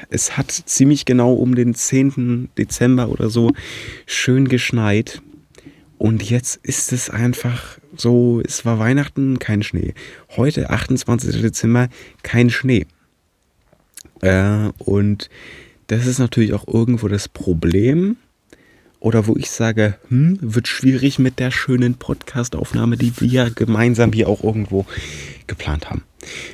es 0.09 0.37
hat 0.37 0.51
ziemlich 0.51 1.05
genau 1.05 1.33
um 1.33 1.55
den 1.55 1.75
10. 1.75 2.49
Dezember 2.57 3.09
oder 3.09 3.29
so 3.29 3.51
schön 4.05 4.47
geschneit. 4.47 5.21
Und 5.97 6.29
jetzt 6.29 6.59
ist 6.63 6.91
es 6.91 7.09
einfach 7.09 7.79
so, 7.95 8.41
es 8.43 8.65
war 8.65 8.79
Weihnachten, 8.79 9.39
kein 9.39 9.63
Schnee. 9.63 9.93
Heute, 10.35 10.69
28. 10.69 11.41
Dezember, 11.41 11.89
kein 12.23 12.49
Schnee. 12.49 12.85
Äh, 14.21 14.69
und 14.79 15.29
das 15.87 16.05
ist 16.05 16.19
natürlich 16.19 16.53
auch 16.53 16.67
irgendwo 16.67 17.07
das 17.07 17.27
Problem. 17.27 18.17
Oder 18.99 19.27
wo 19.27 19.35
ich 19.35 19.51
sage, 19.51 19.97
hm, 20.07 20.37
wird 20.41 20.69
schwierig 20.69 21.19
mit 21.19 21.37
der 21.39 21.51
schönen 21.51 21.95
Podcast-Aufnahme, 21.95 22.95
die 22.95 23.11
wir 23.19 23.49
gemeinsam 23.49 24.13
hier 24.13 24.29
auch 24.29 24.41
irgendwo 24.43 24.85
geplant 25.45 25.89
haben. 25.89 26.03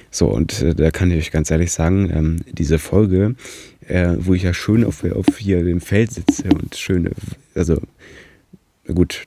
So, 0.09 0.29
und 0.29 0.63
äh, 0.63 0.73
da 0.73 0.89
kann 0.89 1.11
ich 1.11 1.19
euch 1.19 1.31
ganz 1.31 1.51
ehrlich 1.51 1.71
sagen, 1.71 2.09
ähm, 2.11 2.37
diese 2.51 2.79
Folge, 2.79 3.35
äh, 3.87 4.15
wo 4.17 4.33
ich 4.33 4.41
ja 4.41 4.55
schön 4.55 4.83
auf, 4.83 5.03
auf 5.03 5.37
hier 5.37 5.63
dem 5.63 5.79
Feld 5.79 6.11
sitze 6.11 6.49
und 6.49 6.75
schöne, 6.75 7.11
also 7.53 7.79
gut, 8.87 9.25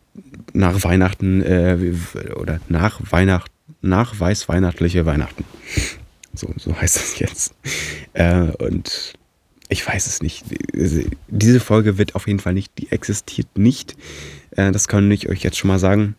nach 0.52 0.82
Weihnachten 0.82 1.42
äh, 1.42 1.78
oder 2.34 2.60
nach 2.68 3.00
Weihnachten, 3.12 3.52
nach 3.80 4.18
weißweihnachtliche 4.18 5.06
Weihnachten. 5.06 5.44
So, 6.34 6.52
so 6.56 6.74
heißt 6.74 6.96
das 6.96 7.18
jetzt. 7.18 7.54
Äh, 8.14 8.50
und 8.58 9.14
ich 9.72 9.86
weiß 9.86 10.06
es 10.06 10.22
nicht. 10.22 10.44
Diese 11.28 11.60
Folge 11.60 11.98
wird 11.98 12.14
auf 12.14 12.26
jeden 12.26 12.38
Fall 12.38 12.54
nicht, 12.54 12.72
die 12.78 12.92
existiert 12.92 13.58
nicht. 13.58 13.96
Äh, 14.52 14.70
das 14.70 14.86
kann 14.86 15.10
ich 15.10 15.28
euch 15.28 15.42
jetzt 15.42 15.56
schon 15.58 15.68
mal 15.68 15.78
sagen. 15.78 16.14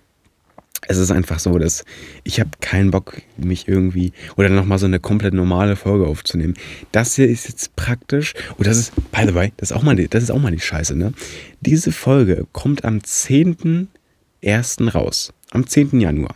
Es 0.86 0.98
ist 0.98 1.12
einfach 1.12 1.39
so, 1.39 1.58
dass 1.58 1.86
ich 2.26 2.42
habe 2.42 2.50
keinen 2.60 2.92
Bock, 2.92 3.22
mich 3.38 3.70
irgendwie 3.70 4.12
oder 4.36 4.50
nochmal 4.50 4.80
so 4.80 4.86
eine 4.86 5.00
komplett 5.00 5.34
normale 5.34 5.78
Folge 5.78 6.08
aufzunehmen. 6.08 6.56
Das 6.92 7.16
hier 7.16 7.30
ist 7.30 7.48
jetzt 7.48 7.74
praktisch, 7.78 8.34
und 8.58 8.68
das 8.68 8.78
ist, 8.78 8.92
by 9.12 9.26
the 9.26 9.34
way, 9.34 9.54
das 9.56 9.72
ist 9.72 9.78
auch 9.78 9.84
mal 9.84 9.96
die, 9.96 10.10
das 10.10 10.24
ist 10.24 10.32
auch 10.32 10.42
mal 10.42 10.52
die 10.52 10.60
Scheiße, 10.60 10.96
ne? 10.96 11.13
Diese 11.62 11.94
Folge 11.94 12.48
kommt 12.52 12.84
am 12.84 12.98
10.01. 12.98 14.89
raus. 14.89 15.32
Am 15.52 15.66
10. 15.66 16.02
Januar. 16.02 16.36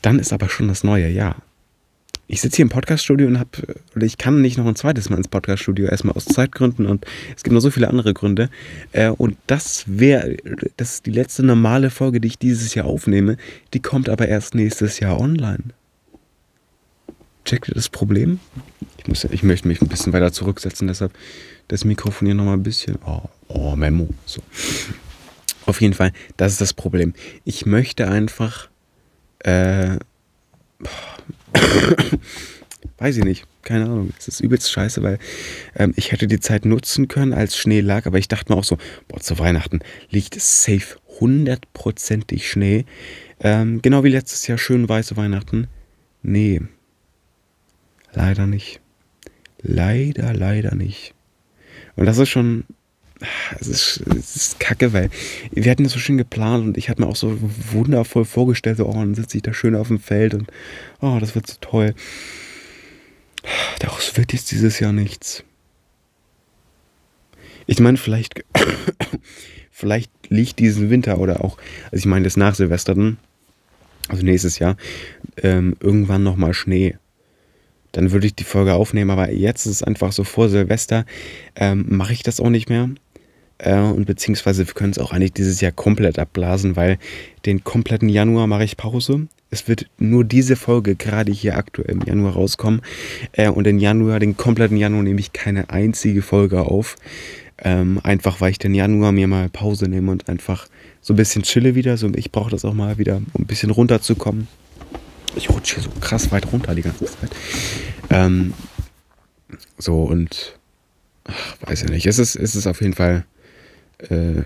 Dann 0.00 0.18
ist 0.18 0.32
aber 0.32 0.48
schon 0.48 0.68
das 0.68 0.82
neue 0.82 1.08
Jahr 1.08 1.42
ich 2.32 2.40
sitze 2.40 2.56
hier 2.56 2.62
im 2.62 2.70
Podcaststudio 2.70 3.26
und 3.26 3.38
habe, 3.38 3.50
oder 3.94 4.06
ich 4.06 4.16
kann 4.16 4.40
nicht 4.40 4.56
noch 4.56 4.64
ein 4.64 4.74
zweites 4.74 5.10
Mal 5.10 5.18
ins 5.18 5.28
Podcaststudio, 5.28 5.86
erstmal 5.86 6.16
aus 6.16 6.24
Zeitgründen 6.24 6.86
und 6.86 7.04
es 7.36 7.42
gibt 7.42 7.52
noch 7.52 7.60
so 7.60 7.70
viele 7.70 7.88
andere 7.88 8.14
Gründe. 8.14 8.48
Äh, 8.92 9.10
und 9.10 9.36
das 9.46 9.84
wäre, 9.86 10.38
das 10.78 10.94
ist 10.94 11.06
die 11.06 11.10
letzte 11.10 11.42
normale 11.42 11.90
Folge, 11.90 12.22
die 12.22 12.28
ich 12.28 12.38
dieses 12.38 12.74
Jahr 12.74 12.86
aufnehme. 12.86 13.36
Die 13.74 13.80
kommt 13.80 14.08
aber 14.08 14.28
erst 14.28 14.54
nächstes 14.54 14.98
Jahr 14.98 15.20
online. 15.20 15.62
Checkt 17.44 17.68
ihr 17.68 17.74
das 17.74 17.90
Problem? 17.90 18.40
Ich, 18.96 19.06
muss, 19.08 19.24
ich 19.24 19.42
möchte 19.42 19.68
mich 19.68 19.82
ein 19.82 19.88
bisschen 19.88 20.14
weiter 20.14 20.32
zurücksetzen, 20.32 20.88
deshalb 20.88 21.12
das 21.68 21.84
Mikrofon 21.84 22.24
hier 22.24 22.34
nochmal 22.34 22.56
ein 22.56 22.62
bisschen. 22.62 22.96
Oh, 23.04 23.28
oh, 23.48 23.76
Memo. 23.76 24.08
So. 24.24 24.40
Auf 25.66 25.82
jeden 25.82 25.92
Fall, 25.92 26.12
das 26.38 26.52
ist 26.52 26.62
das 26.62 26.72
Problem. 26.72 27.12
Ich 27.44 27.66
möchte 27.66 28.08
einfach. 28.08 28.70
Äh, 29.40 29.98
Weiß 32.98 33.16
ich 33.16 33.24
nicht. 33.24 33.46
Keine 33.62 33.84
Ahnung. 33.84 34.12
Es 34.18 34.28
ist 34.28 34.40
übelst 34.40 34.70
scheiße, 34.70 35.02
weil 35.02 35.18
ähm, 35.76 35.92
ich 35.96 36.12
hätte 36.12 36.26
die 36.26 36.40
Zeit 36.40 36.64
nutzen 36.64 37.08
können, 37.08 37.32
als 37.32 37.56
Schnee 37.56 37.80
lag, 37.80 38.06
aber 38.06 38.18
ich 38.18 38.28
dachte 38.28 38.52
mir 38.52 38.58
auch 38.58 38.64
so, 38.64 38.78
boah, 39.08 39.20
zu 39.20 39.38
Weihnachten 39.38 39.80
liegt 40.10 40.40
safe 40.40 40.96
hundertprozentig 41.20 42.50
Schnee. 42.50 42.84
Ähm, 43.40 43.82
genau 43.82 44.04
wie 44.04 44.10
letztes 44.10 44.46
Jahr 44.46 44.58
schön 44.58 44.88
weiße 44.88 45.16
Weihnachten. 45.16 45.68
Nee. 46.22 46.60
Leider 48.12 48.46
nicht. 48.46 48.80
Leider, 49.60 50.34
leider 50.34 50.74
nicht. 50.74 51.14
Und 51.96 52.06
das 52.06 52.18
ist 52.18 52.28
schon 52.28 52.64
es 53.60 53.68
ist, 53.68 54.02
es 54.16 54.36
ist 54.36 54.60
kacke, 54.60 54.92
weil 54.92 55.10
wir 55.50 55.70
hatten 55.70 55.84
das 55.84 55.92
so 55.92 55.98
schön 55.98 56.18
geplant 56.18 56.64
und 56.64 56.78
ich 56.78 56.88
hatte 56.88 57.02
mir 57.02 57.08
auch 57.08 57.16
so 57.16 57.38
wundervoll 57.40 58.24
vorgestellt, 58.24 58.78
so, 58.78 58.86
oh, 58.86 58.92
dann 58.92 59.14
sitze 59.14 59.36
ich 59.36 59.42
da 59.42 59.52
schön 59.52 59.74
auf 59.74 59.88
dem 59.88 60.00
Feld 60.00 60.34
und 60.34 60.50
oh, 61.00 61.18
das 61.20 61.34
wird 61.34 61.46
so 61.46 61.56
toll. 61.60 61.94
Daraus 63.80 64.16
wird 64.16 64.32
jetzt 64.32 64.50
dieses 64.50 64.78
Jahr 64.78 64.92
nichts. 64.92 65.44
Ich 67.66 67.80
meine, 67.80 67.96
vielleicht, 67.96 68.44
vielleicht 69.70 70.10
liegt 70.28 70.58
diesen 70.58 70.90
Winter 70.90 71.18
oder 71.18 71.44
auch, 71.44 71.58
also 71.86 71.96
ich 71.96 72.06
meine, 72.06 72.24
das 72.24 72.36
nach 72.36 72.54
Silvester 72.54 72.94
dann, 72.94 73.18
also 74.08 74.24
nächstes 74.24 74.58
Jahr, 74.58 74.76
ähm, 75.36 75.76
irgendwann 75.80 76.22
nochmal 76.22 76.54
Schnee 76.54 76.96
dann 77.92 78.10
würde 78.10 78.26
ich 78.26 78.34
die 78.34 78.44
Folge 78.44 78.74
aufnehmen. 78.74 79.10
Aber 79.10 79.30
jetzt 79.30 79.66
ist 79.66 79.72
es 79.72 79.82
einfach 79.82 80.12
so 80.12 80.24
vor 80.24 80.48
Silvester, 80.48 81.04
ähm, 81.54 81.86
mache 81.88 82.14
ich 82.14 82.22
das 82.22 82.40
auch 82.40 82.50
nicht 82.50 82.68
mehr. 82.68 82.90
Äh, 83.58 83.78
und 83.78 84.06
beziehungsweise 84.06 84.66
wir 84.66 84.74
können 84.74 84.92
es 84.92 84.98
auch 84.98 85.12
eigentlich 85.12 85.32
dieses 85.32 85.60
Jahr 85.60 85.72
komplett 85.72 86.18
abblasen, 86.18 86.76
weil 86.76 86.98
den 87.46 87.64
kompletten 87.64 88.08
Januar 88.08 88.46
mache 88.46 88.64
ich 88.64 88.76
Pause. 88.76 89.28
Es 89.50 89.68
wird 89.68 89.86
nur 89.98 90.24
diese 90.24 90.56
Folge 90.56 90.96
gerade 90.96 91.30
hier 91.30 91.56
aktuell 91.56 91.90
im 91.90 92.00
Januar 92.02 92.32
rauskommen. 92.32 92.80
Äh, 93.32 93.50
und 93.50 93.64
den 93.64 93.78
Januar, 93.78 94.18
den 94.18 94.36
kompletten 94.36 94.76
Januar 94.76 95.02
nehme 95.02 95.20
ich 95.20 95.32
keine 95.32 95.70
einzige 95.70 96.22
Folge 96.22 96.62
auf. 96.62 96.96
Ähm, 97.64 98.00
einfach 98.02 98.40
weil 98.40 98.50
ich 98.50 98.58
den 98.58 98.74
Januar 98.74 99.12
mir 99.12 99.28
mal 99.28 99.48
Pause 99.48 99.88
nehme 99.88 100.10
und 100.10 100.28
einfach 100.28 100.66
so 101.00 101.12
ein 101.12 101.16
bisschen 101.16 101.42
chille 101.42 101.74
wieder. 101.74 101.96
So, 101.96 102.10
ich 102.14 102.32
brauche 102.32 102.50
das 102.50 102.64
auch 102.64 102.74
mal 102.74 102.98
wieder, 102.98 103.16
um 103.34 103.42
ein 103.42 103.46
bisschen 103.46 103.70
runterzukommen. 103.70 104.48
Ich 105.36 105.48
rutsche 105.48 105.76
hier 105.76 105.84
so 105.84 105.90
krass 106.00 106.32
weit 106.32 106.50
runter 106.52 106.74
die 106.74 106.82
ganze 106.82 107.04
Zeit. 107.04 107.30
Ähm, 108.10 108.54
so 109.78 110.02
und 110.02 110.58
ach, 111.24 111.56
weiß 111.60 111.82
ja 111.82 111.90
nicht. 111.90 112.06
Es 112.06 112.18
ist, 112.18 112.36
es 112.36 112.56
ist 112.56 112.66
auf 112.66 112.80
jeden 112.80 112.94
Fall 112.94 113.24
äh, 114.10 114.42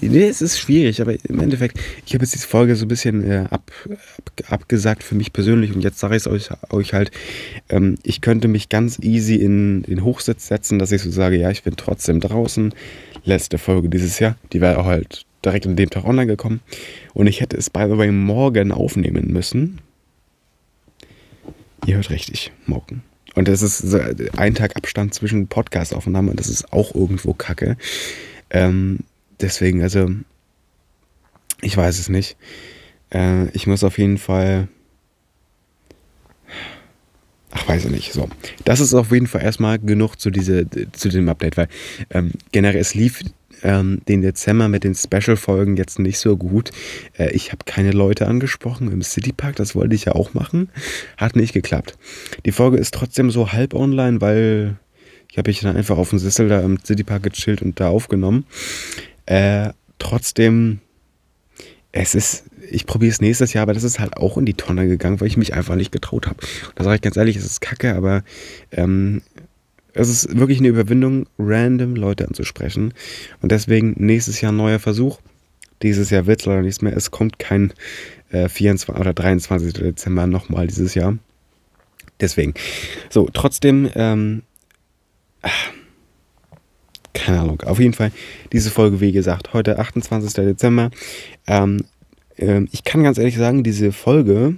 nee, 0.00 0.28
es 0.28 0.42
ist 0.42 0.58
schwierig, 0.58 1.00
aber 1.00 1.14
im 1.28 1.40
Endeffekt, 1.40 1.78
ich 2.06 2.14
habe 2.14 2.24
jetzt 2.24 2.34
diese 2.34 2.46
Folge 2.46 2.76
so 2.76 2.84
ein 2.84 2.88
bisschen 2.88 3.28
äh, 3.28 3.46
ab, 3.50 3.70
ab, 3.88 4.32
abgesagt 4.48 5.02
für 5.02 5.14
mich 5.14 5.32
persönlich 5.32 5.74
und 5.74 5.82
jetzt 5.82 5.98
sage 5.98 6.16
ich 6.16 6.22
es 6.22 6.28
euch, 6.28 6.50
euch 6.70 6.94
halt, 6.94 7.10
ähm, 7.68 7.96
ich 8.02 8.20
könnte 8.20 8.48
mich 8.48 8.68
ganz 8.68 8.98
easy 9.00 9.36
in 9.36 9.82
den 9.82 10.04
Hochsitz 10.04 10.48
setzen, 10.48 10.78
dass 10.78 10.92
ich 10.92 11.02
so 11.02 11.10
sage, 11.10 11.36
ja, 11.36 11.50
ich 11.50 11.62
bin 11.62 11.76
trotzdem 11.76 12.20
draußen. 12.20 12.74
Letzte 13.24 13.58
Folge 13.58 13.88
dieses 13.88 14.18
Jahr, 14.18 14.36
die 14.52 14.60
wäre 14.60 14.78
auch 14.78 14.86
halt 14.86 15.24
direkt 15.44 15.66
an 15.66 15.76
dem 15.76 15.90
Tag 15.90 16.04
online 16.04 16.26
gekommen 16.26 16.60
und 17.14 17.26
ich 17.26 17.40
hätte 17.40 17.56
es, 17.56 17.70
by 17.70 17.86
the 17.88 17.98
way, 17.98 18.10
morgen 18.10 18.72
aufnehmen 18.72 19.32
müssen. 19.32 19.80
Ihr 21.86 21.96
hört 21.96 22.10
richtig, 22.10 22.52
morgen. 22.66 23.02
Und 23.34 23.48
das 23.48 23.62
ist 23.62 23.78
so 23.78 23.98
ein 24.36 24.54
Tag 24.54 24.76
Abstand 24.76 25.14
zwischen 25.14 25.48
Podcast-Aufnahmen 25.48 26.28
und 26.28 26.38
das 26.38 26.48
ist 26.48 26.72
auch 26.72 26.94
irgendwo 26.94 27.32
kacke. 27.32 27.76
Ähm, 28.50 29.00
deswegen, 29.40 29.82
also, 29.82 30.10
ich 31.62 31.76
weiß 31.76 31.98
es 31.98 32.08
nicht. 32.08 32.36
Äh, 33.10 33.48
ich 33.50 33.66
muss 33.66 33.84
auf 33.84 33.98
jeden 33.98 34.18
Fall. 34.18 34.68
Ach, 37.62 37.68
weiß 37.68 37.86
ich 37.86 37.90
nicht. 37.90 38.12
So. 38.12 38.28
Das 38.64 38.80
ist 38.80 38.94
auf 38.94 39.12
jeden 39.12 39.26
Fall 39.26 39.42
erstmal 39.42 39.78
genug 39.78 40.16
zu, 40.16 40.30
diese, 40.30 40.66
zu 40.92 41.08
dem 41.08 41.28
Update, 41.28 41.56
weil 41.56 41.68
ähm, 42.10 42.32
generell 42.50 42.80
es 42.80 42.94
lief 42.94 43.20
ähm, 43.62 44.00
den 44.08 44.22
Dezember 44.22 44.68
mit 44.68 44.84
den 44.84 44.94
Special-Folgen 44.94 45.76
jetzt 45.76 45.98
nicht 45.98 46.18
so 46.18 46.36
gut. 46.36 46.70
Äh, 47.16 47.30
ich 47.32 47.52
habe 47.52 47.64
keine 47.64 47.92
Leute 47.92 48.26
angesprochen 48.26 48.90
im 48.90 49.02
Citypark, 49.02 49.56
das 49.56 49.74
wollte 49.74 49.94
ich 49.94 50.06
ja 50.06 50.14
auch 50.14 50.34
machen. 50.34 50.70
Hat 51.16 51.36
nicht 51.36 51.52
geklappt. 51.52 51.96
Die 52.44 52.52
Folge 52.52 52.78
ist 52.78 52.94
trotzdem 52.94 53.30
so 53.30 53.52
halb 53.52 53.74
online, 53.74 54.20
weil 54.20 54.76
ich 55.30 55.38
habe 55.38 55.48
mich 55.48 55.60
dann 55.60 55.76
einfach 55.76 55.98
auf 55.98 56.10
dem 56.10 56.18
Sessel 56.18 56.48
da 56.48 56.60
im 56.60 56.78
Citypark 56.82 57.22
gechillt 57.22 57.62
und 57.62 57.78
da 57.78 57.88
aufgenommen. 57.88 58.44
Äh, 59.26 59.70
trotzdem, 59.98 60.80
es 61.92 62.14
ist, 62.14 62.44
ich 62.72 62.86
probiere 62.86 63.10
es 63.10 63.20
nächstes 63.20 63.52
Jahr, 63.52 63.62
aber 63.62 63.74
das 63.74 63.84
ist 63.84 64.00
halt 64.00 64.16
auch 64.16 64.36
in 64.36 64.46
die 64.46 64.54
Tonne 64.54 64.88
gegangen, 64.88 65.20
weil 65.20 65.28
ich 65.28 65.36
mich 65.36 65.54
einfach 65.54 65.76
nicht 65.76 65.92
getraut 65.92 66.26
habe. 66.26 66.38
Da 66.74 66.84
sage 66.84 66.96
ich 66.96 67.02
ganz 67.02 67.16
ehrlich, 67.16 67.36
es 67.36 67.44
ist 67.44 67.60
kacke, 67.60 67.94
aber 67.94 68.22
ähm, 68.70 69.22
es 69.94 70.08
ist 70.08 70.36
wirklich 70.36 70.58
eine 70.58 70.68
Überwindung, 70.68 71.26
random 71.38 71.96
Leute 71.96 72.26
anzusprechen. 72.26 72.94
Und 73.40 73.52
deswegen 73.52 73.94
nächstes 73.98 74.40
Jahr 74.40 74.52
neuer 74.52 74.78
Versuch. 74.78 75.20
Dieses 75.82 76.10
Jahr 76.10 76.26
wird 76.26 76.40
es 76.40 76.46
leider 76.46 76.62
nichts 76.62 76.80
mehr. 76.80 76.96
Es 76.96 77.10
kommt 77.10 77.38
kein 77.38 77.72
äh, 78.30 78.48
24 78.48 79.00
oder 79.00 79.12
23. 79.12 79.74
Dezember 79.74 80.26
nochmal 80.26 80.66
dieses 80.66 80.94
Jahr. 80.94 81.18
Deswegen. 82.20 82.54
So, 83.10 83.28
trotzdem, 83.32 83.90
ähm, 83.94 84.42
keine 87.12 87.40
Ahnung. 87.40 87.60
Auf 87.62 87.80
jeden 87.80 87.94
Fall, 87.94 88.12
diese 88.52 88.70
Folge, 88.70 89.00
wie 89.00 89.12
gesagt, 89.12 89.52
heute 89.52 89.78
28. 89.78 90.32
Dezember. 90.32 90.90
Ähm, 91.46 91.84
äh, 92.42 92.66
ich 92.72 92.84
kann 92.84 93.02
ganz 93.02 93.18
ehrlich 93.18 93.36
sagen, 93.36 93.62
diese 93.62 93.92
Folge 93.92 94.56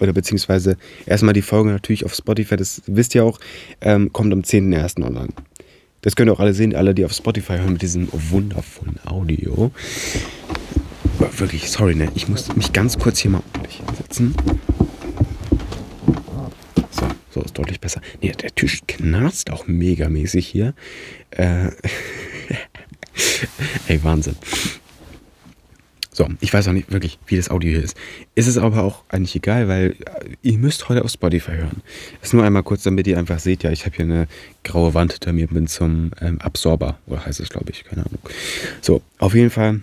oder 0.00 0.12
beziehungsweise 0.12 0.76
erstmal 1.06 1.34
die 1.34 1.42
Folge 1.42 1.70
natürlich 1.70 2.04
auf 2.04 2.14
Spotify, 2.14 2.56
das 2.56 2.82
wisst 2.86 3.14
ihr 3.14 3.24
auch, 3.24 3.38
ähm, 3.80 4.12
kommt 4.12 4.32
am 4.32 4.40
10.01. 4.40 5.04
online. 5.04 5.28
Das 6.00 6.16
könnt 6.16 6.28
ihr 6.28 6.32
auch 6.32 6.40
alle 6.40 6.54
sehen, 6.54 6.74
alle, 6.74 6.94
die 6.94 7.04
auf 7.04 7.12
Spotify 7.12 7.58
hören 7.58 7.74
mit 7.74 7.82
diesem 7.82 8.08
wundervollen 8.10 8.98
Audio. 9.06 9.70
Aber 11.18 11.38
wirklich, 11.38 11.70
sorry, 11.70 11.94
ne? 11.94 12.08
Ich 12.16 12.28
muss 12.28 12.54
mich 12.56 12.72
ganz 12.72 12.98
kurz 12.98 13.20
hier 13.20 13.30
mal 13.30 13.42
ordentlich 13.54 13.80
setzen. 13.96 14.34
So, 16.90 17.06
so 17.30 17.42
ist 17.42 17.56
deutlich 17.56 17.80
besser. 17.80 18.00
Ne, 18.20 18.32
der 18.32 18.52
Tisch 18.52 18.80
knarzt 18.88 19.50
auch 19.50 19.68
megamäßig 19.68 20.48
hier. 20.48 20.74
Äh, 21.30 21.70
Ey, 23.86 24.02
Wahnsinn. 24.02 24.34
So, 26.14 26.28
ich 26.40 26.52
weiß 26.52 26.68
auch 26.68 26.72
nicht 26.72 26.92
wirklich, 26.92 27.18
wie 27.26 27.36
das 27.36 27.48
Audio 27.48 27.70
hier 27.70 27.82
ist. 27.82 27.96
Ist 28.34 28.46
es 28.46 28.58
aber 28.58 28.82
auch 28.82 29.02
eigentlich 29.08 29.34
egal, 29.34 29.66
weil 29.68 29.92
äh, 29.92 30.36
ihr 30.42 30.58
müsst 30.58 30.90
heute 30.90 31.04
auf 31.04 31.10
Spotify 31.10 31.52
hören. 31.52 31.80
Das 32.20 32.28
ist 32.28 32.34
nur 32.34 32.44
einmal 32.44 32.62
kurz, 32.62 32.82
damit 32.82 33.06
ihr 33.06 33.18
einfach 33.18 33.38
seht, 33.38 33.62
ja, 33.62 33.70
ich 33.70 33.86
habe 33.86 33.96
hier 33.96 34.04
eine 34.04 34.28
graue 34.62 34.92
Wand 34.92 35.12
hinter 35.12 35.32
mir, 35.32 35.46
bin 35.46 35.66
zum 35.68 36.10
ähm, 36.20 36.38
Absorber, 36.42 36.98
oder 37.06 37.24
heißt 37.24 37.40
es, 37.40 37.48
glaube 37.48 37.70
ich, 37.70 37.84
keine 37.84 38.04
Ahnung. 38.04 38.18
So, 38.82 39.00
auf 39.18 39.34
jeden 39.34 39.48
Fall, 39.48 39.80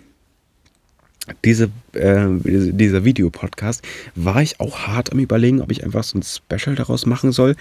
diese, 1.46 1.72
äh, 1.94 2.28
dieser 2.44 3.06
Videopodcast 3.06 3.84
war 4.14 4.42
ich 4.44 4.60
auch 4.60 4.82
hart 4.88 5.12
am 5.12 5.18
überlegen, 5.18 5.62
ob 5.62 5.72
ich 5.72 5.84
einfach 5.84 6.04
so 6.04 6.20
ein 6.20 6.24
Special 6.24 6.76
daraus 6.76 7.08
machen 7.08 7.32
soll, 7.32 7.56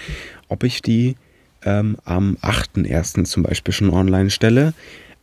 ob 0.48 0.62
ich 0.62 0.83
die 0.83 1.16
ähm, 1.64 1.96
am 2.04 2.37
8.1. 2.42 3.24
zum 3.24 3.42
Beispiel 3.44 3.72
schon 3.72 3.90
online 3.90 4.28
stelle. 4.28 4.74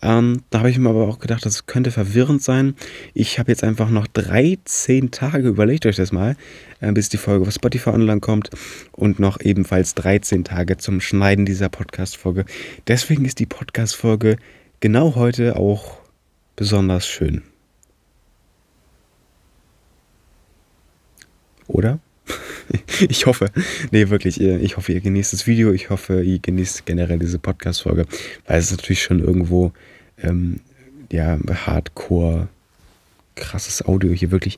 Ähm, 0.02 0.44
da 0.50 0.60
habe 0.60 0.70
ich 0.70 0.78
mir 0.78 0.90
aber 0.90 1.08
auch 1.08 1.20
gedacht, 1.20 1.46
das 1.46 1.66
könnte 1.66 1.92
verwirrend 1.92 2.44
sein. 2.44 2.76
Ich 3.14 3.40
habe 3.40 3.52
jetzt 3.52 3.64
einfach 3.64 3.90
noch 3.90 4.08
13 4.08 5.12
Tage, 5.12 5.48
überlegt 5.48 5.86
euch 5.86 5.96
das 5.96 6.12
mal, 6.12 6.36
äh, 6.80 6.92
bis 6.92 7.10
die 7.10 7.18
Folge 7.18 7.48
auf 7.48 7.54
Spotify 7.54 7.92
online 7.92 8.20
kommt 8.20 8.50
und 8.92 9.20
noch 9.20 9.40
ebenfalls 9.40 9.96
13 9.96 10.44
Tage 10.44 10.78
zum 10.78 11.02
Schneiden 11.02 11.46
dieser 11.46 11.70
Podcast-Folge. 11.70 12.46
Deswegen 12.88 13.26
ist 13.26 13.40
die 13.40 13.46
Podcast-Folge 13.46 14.38
genau 14.80 15.16
heute 15.16 15.56
auch 15.56 15.98
besonders 16.56 17.08
schön. 17.08 17.42
Oder? 21.68 22.00
ich 23.10 23.26
hoffe, 23.26 23.52
nee, 23.92 24.10
wirklich, 24.10 24.40
ich 24.42 24.78
hoffe, 24.78 24.94
ihr 24.94 25.02
genießt 25.02 25.34
das 25.34 25.48
Video. 25.48 25.72
Ich 25.72 25.90
hoffe, 25.90 26.22
ihr 26.22 26.40
genießt 26.40 26.86
generell 26.86 27.20
diese 27.20 27.40
Podcast-Folge, 27.40 28.06
weil 28.48 28.60
es 28.60 28.72
ist 28.72 28.78
natürlich 28.78 29.04
schon 29.04 29.20
irgendwo, 29.20 29.72
ähm, 30.22 30.60
ja, 31.12 31.38
hardcore, 31.66 32.48
krasses 33.36 33.86
Audio 33.86 34.12
hier. 34.12 34.32
Wirklich 34.32 34.58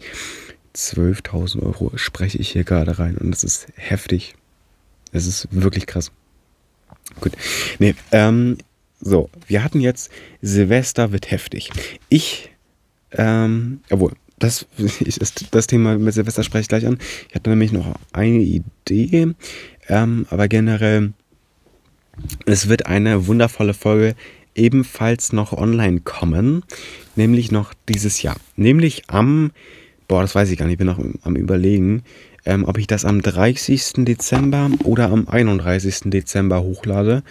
12.000 0.76 1.64
Euro 1.64 1.92
spreche 1.96 2.38
ich 2.38 2.52
hier 2.52 2.64
gerade 2.64 3.00
rein 3.00 3.18
und 3.18 3.32
das 3.32 3.44
ist 3.44 3.68
heftig. 3.76 4.36
Es 5.12 5.26
ist 5.26 5.48
wirklich 5.52 5.88
krass. 5.88 6.12
Gut, 7.22 7.34
nee, 7.80 7.96
ähm, 8.12 8.58
so, 9.00 9.30
wir 9.48 9.64
hatten 9.64 9.80
jetzt 9.80 10.12
Silvester 10.42 11.12
wird 11.12 11.32
heftig. 11.32 11.72
Ich, 12.10 12.52
ähm, 13.12 13.82
obwohl, 13.90 14.14
das 14.40 14.66
ist 14.78 15.48
das 15.52 15.68
Thema 15.68 15.98
mit 15.98 16.14
Silvester 16.14 16.44
spreche 16.44 16.62
ich 16.62 16.68
gleich 16.68 16.86
an. 16.86 17.00
Ich 17.30 17.36
hatte 17.36 17.50
nämlich 17.50 17.72
noch 17.72 17.96
eine 18.14 18.40
Idee, 18.40 19.34
ähm, 19.88 20.26
aber 20.30 20.48
generell, 20.48 21.14
es 22.46 22.68
wird 22.68 22.86
eine 22.86 23.28
wundervolle 23.28 23.74
Folge 23.74 24.16
ebenfalls 24.56 25.34
noch 25.34 25.54
online 25.54 26.02
kommen, 26.02 26.64
nämlich 27.16 27.52
noch 27.52 27.74
dieses 27.88 28.22
Jahr. 28.22 28.36
Nämlich 28.56 29.04
am, 29.08 29.52
boah, 30.08 30.22
das 30.22 30.34
weiß 30.34 30.50
ich 30.50 30.58
gar 30.58 30.66
nicht, 30.66 30.74
ich 30.74 30.78
bin 30.80 30.88
noch 30.88 31.00
am 31.24 31.36
Überlegen, 31.36 32.04
ähm, 32.46 32.64
ob 32.66 32.78
ich 32.78 32.88
das 32.88 33.06
am 33.06 33.22
30. 33.22 34.06
Dezember 34.06 34.70
oder 34.84 35.12
am 35.12 35.28
31. 35.28 36.10
Dezember 36.10 36.62
hochlade. 36.62 37.24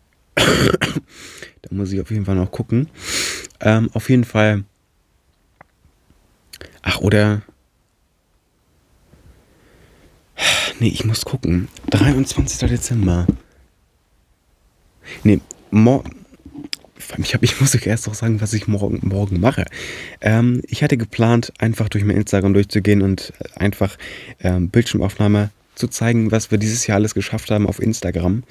da 0.34 1.68
muss 1.70 1.92
ich 1.92 2.00
auf 2.00 2.10
jeden 2.10 2.24
Fall 2.24 2.36
noch 2.36 2.50
gucken. 2.50 2.88
Ähm, 3.60 3.90
auf 3.92 4.08
jeden 4.08 4.24
Fall 4.24 4.64
Ach, 6.82 7.00
oder. 7.00 7.42
Nee, 10.78 10.88
ich 10.88 11.04
muss 11.04 11.24
gucken. 11.24 11.68
23. 11.90 12.68
Dezember. 12.68 13.26
Nee, 15.24 15.40
morgen. 15.70 16.16
Ich, 17.18 17.34
ich 17.40 17.60
muss 17.60 17.74
euch 17.74 17.86
erst 17.86 18.06
noch 18.06 18.14
sagen, 18.14 18.40
was 18.40 18.52
ich 18.52 18.68
morgen, 18.68 19.00
morgen 19.02 19.40
mache. 19.40 19.64
Ähm, 20.20 20.62
ich 20.68 20.82
hatte 20.82 20.96
geplant, 20.96 21.52
einfach 21.58 21.88
durch 21.88 22.04
mein 22.04 22.16
Instagram 22.16 22.54
durchzugehen 22.54 23.02
und 23.02 23.32
einfach 23.56 23.96
ähm, 24.40 24.68
Bildschirmaufnahme 24.68 25.50
zu 25.74 25.88
zeigen, 25.88 26.30
was 26.30 26.50
wir 26.50 26.58
dieses 26.58 26.86
Jahr 26.86 26.96
alles 26.96 27.14
geschafft 27.14 27.50
haben 27.50 27.66
auf 27.66 27.80
Instagram 27.80 28.44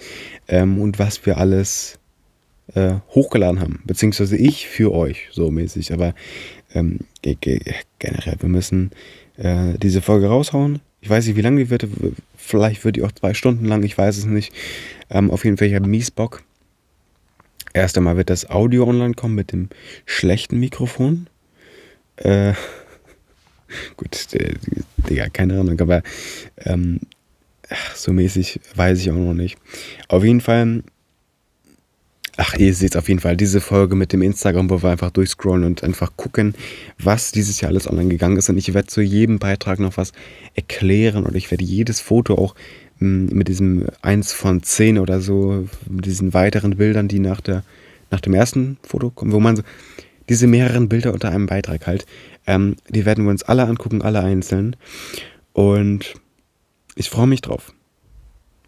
ähm, 0.47 0.79
und 0.81 0.99
was 0.99 1.25
wir 1.25 1.37
alles 1.37 1.99
äh, 2.75 2.95
hochgeladen 3.09 3.61
haben. 3.61 3.81
Beziehungsweise 3.85 4.35
ich 4.35 4.67
für 4.67 4.91
euch, 4.91 5.29
so 5.31 5.51
mäßig. 5.51 5.93
Aber 5.93 6.13
ähm, 6.73 6.99
generell, 7.21 8.35
wir 8.39 8.49
müssen 8.49 8.91
äh, 9.37 9.77
diese 9.77 10.01
Folge 10.01 10.27
raushauen. 10.27 10.79
Ich 11.01 11.09
weiß 11.09 11.25
nicht, 11.27 11.37
wie 11.37 11.41
lange 11.41 11.63
die 11.63 11.69
wird. 11.69 11.87
Vielleicht 12.35 12.83
wird 12.83 12.97
die 12.97 13.03
auch 13.03 13.11
zwei 13.11 13.33
Stunden 13.33 13.65
lang, 13.65 13.83
ich 13.83 13.97
weiß 13.97 14.17
es 14.17 14.25
nicht. 14.25 14.53
Ähm, 15.09 15.31
auf 15.31 15.45
jeden 15.45 15.57
Fall, 15.57 15.67
ich 15.67 15.75
habe 15.75 15.87
mies 15.87 16.11
Bock. 16.11 16.43
Erst 17.73 17.97
einmal 17.97 18.17
wird 18.17 18.29
das 18.29 18.49
Audio 18.49 18.87
online 18.87 19.13
kommen 19.13 19.35
mit 19.35 19.51
dem 19.51 19.69
schlechten 20.05 20.59
Mikrofon. 20.59 21.27
Äh, 22.17 22.53
gut, 23.97 24.33
äh, 24.33 24.55
Digga, 25.09 25.29
keine 25.29 25.59
Ahnung, 25.59 25.79
aber 25.79 26.01
ähm, 26.57 26.99
so 27.95 28.11
mäßig 28.11 28.59
weiß 28.75 28.99
ich 28.99 29.11
auch 29.11 29.15
noch 29.15 29.33
nicht. 29.33 29.57
Auf 30.07 30.23
jeden 30.23 30.41
Fall 30.41 30.83
Ach, 32.41 32.55
ihr 32.55 32.73
seht 32.73 32.95
auf 32.95 33.09
jeden 33.09 33.19
Fall 33.19 33.35
diese 33.35 33.59
Folge 33.59 33.97
mit 33.97 34.13
dem 34.13 34.21
Instagram, 34.21 34.69
wo 34.69 34.81
wir 34.81 34.91
einfach 34.91 35.11
durchscrollen 35.11 35.65
und 35.65 35.83
einfach 35.83 36.13
gucken, 36.15 36.53
was 36.97 37.33
dieses 37.33 37.59
Jahr 37.59 37.69
alles 37.69 37.85
online 37.85 38.07
gegangen 38.07 38.37
ist. 38.37 38.47
Und 38.47 38.57
ich 38.57 38.73
werde 38.73 38.87
zu 38.87 39.01
jedem 39.01 39.39
Beitrag 39.39 39.77
noch 39.79 39.97
was 39.97 40.13
erklären 40.55 41.25
und 41.25 41.35
ich 41.35 41.51
werde 41.51 41.65
jedes 41.65 41.99
Foto 41.99 42.35
auch 42.35 42.55
hm, 42.99 43.25
mit 43.25 43.49
diesem 43.49 43.87
1 44.03 44.31
von 44.31 44.63
10 44.63 44.99
oder 44.99 45.19
so, 45.19 45.67
mit 45.89 46.05
diesen 46.05 46.33
weiteren 46.33 46.77
Bildern, 46.77 47.09
die 47.09 47.19
nach, 47.19 47.41
der, 47.41 47.65
nach 48.09 48.21
dem 48.21 48.33
ersten 48.33 48.77
Foto 48.83 49.09
kommen, 49.09 49.33
wo 49.33 49.41
man 49.41 49.57
so 49.57 49.63
diese 50.29 50.47
mehreren 50.47 50.87
Bilder 50.87 51.11
unter 51.11 51.31
einem 51.31 51.45
Beitrag 51.45 51.87
halt, 51.87 52.05
ähm, 52.47 52.77
die 52.87 53.05
werden 53.05 53.25
wir 53.25 53.31
uns 53.31 53.43
alle 53.43 53.65
angucken, 53.65 54.01
alle 54.01 54.21
einzeln. 54.21 54.77
Und 55.51 56.13
ich 56.95 57.09
freue 57.09 57.27
mich 57.27 57.41
drauf. 57.41 57.73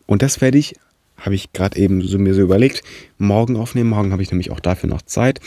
Und 0.07 0.23
das 0.23 0.41
werde 0.41 0.57
ich 0.57 0.75
habe 1.21 1.35
ich 1.35 1.53
gerade 1.53 1.79
eben 1.79 2.01
so 2.01 2.17
mir 2.17 2.33
so 2.33 2.41
überlegt, 2.41 2.83
morgen 3.17 3.55
aufnehmen. 3.55 3.89
Morgen 3.89 4.11
habe 4.11 4.21
ich 4.21 4.31
nämlich 4.31 4.51
auch 4.51 4.59
dafür 4.59 4.89
noch 4.89 5.03
Zeit. 5.03 5.39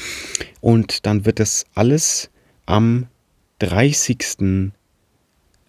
Und 0.60 1.04
dann 1.06 1.26
wird 1.26 1.40
das 1.40 1.66
alles 1.74 2.30
am 2.64 3.06
30.12. 3.60 4.72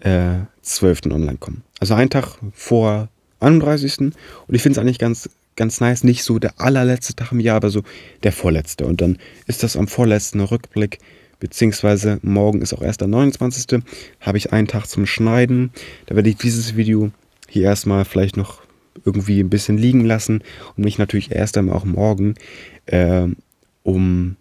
Äh, 0.01 1.13
online 1.13 1.37
kommen. 1.37 1.63
Also 1.79 1.95
einen 1.95 2.09
Tag 2.09 2.37
vor 2.53 3.09
31. 3.39 3.99
Und 3.99 4.15
ich 4.49 4.61
finde 4.61 4.79
es 4.79 4.81
eigentlich 4.81 4.99
ganz, 4.99 5.29
ganz 5.55 5.81
nice. 5.81 6.03
Nicht 6.03 6.23
so 6.23 6.39
der 6.39 6.59
allerletzte 6.59 7.15
Tag 7.15 7.31
im 7.31 7.39
Jahr, 7.39 7.57
aber 7.57 7.69
so 7.69 7.83
der 8.23 8.31
vorletzte. 8.31 8.85
Und 8.85 9.01
dann 9.01 9.17
ist 9.47 9.63
das 9.63 9.75
am 9.75 9.87
vorletzten 9.87 10.39
Rückblick. 10.39 10.99
Beziehungsweise 11.39 12.19
morgen 12.21 12.61
ist 12.61 12.73
auch 12.73 12.81
erst 12.81 13.01
der 13.01 13.07
29. 13.07 13.83
Habe 14.21 14.37
ich 14.37 14.53
einen 14.53 14.67
Tag 14.67 14.85
zum 14.85 15.05
Schneiden. 15.05 15.71
Da 16.05 16.15
werde 16.15 16.29
ich 16.29 16.37
dieses 16.37 16.75
Video 16.75 17.11
hier 17.49 17.63
erstmal 17.63 18.05
vielleicht 18.05 18.37
noch 18.37 18.64
irgendwie 19.03 19.39
ein 19.39 19.49
bisschen 19.49 19.77
liegen 19.77 20.05
lassen 20.05 20.41
und 20.75 20.83
mich 20.83 20.97
natürlich 20.97 21.31
erst 21.31 21.57
einmal 21.57 21.75
auch 21.75 21.85
morgen 21.85 22.35
äh, 22.85 23.27
um 23.83 24.37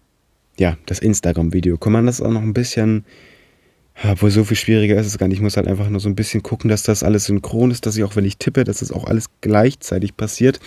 ja, 0.59 0.77
das 0.87 1.01
Instagram-Video 1.01 1.79
kümmern. 1.79 2.07
Das 2.07 2.21
ist 2.21 2.27
auch 2.27 2.31
noch 2.31 2.43
ein 2.43 2.55
bisschen, 2.55 3.05
obwohl 4.03 4.31
so 4.31 4.45
viel 4.45 4.57
schwieriger 4.57 4.97
ist 4.97 5.07
es 5.07 5.19
gar 5.19 5.29
nicht. 5.29 5.39
Ich 5.39 5.43
muss 5.43 5.57
halt 5.57 5.67
einfach 5.67 5.89
nur 5.89 6.01
so 6.01 6.09
ein 6.09 6.15
bisschen 6.15 6.43
gucken, 6.43 6.71
dass 6.71 6.83
das 6.83 7.03
alles 7.03 7.25
synchron 7.25 7.71
ist, 7.71 7.87
dass 7.87 7.97
ich 7.97 8.05
auch, 8.05 8.17
wenn 8.17 8.25
ich 8.25 8.39
tippe, 8.39 8.65
dass 8.65 8.79
das 8.79 8.93
auch 8.93 9.05
alles 9.05 9.27
gleichzeitig 9.41 10.17
passiert, 10.17 10.61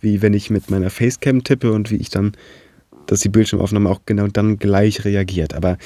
wie 0.00 0.22
wenn 0.22 0.34
ich 0.34 0.50
mit 0.50 0.70
meiner 0.70 0.90
Facecam 0.90 1.44
tippe 1.44 1.72
und 1.72 1.90
wie 1.90 1.96
ich 1.96 2.10
dann, 2.10 2.32
dass 3.06 3.20
die 3.20 3.28
Bildschirmaufnahme 3.28 3.88
auch 3.88 4.00
genau 4.06 4.26
dann 4.28 4.58
gleich 4.58 5.04
reagiert. 5.04 5.54
Aber 5.54 5.78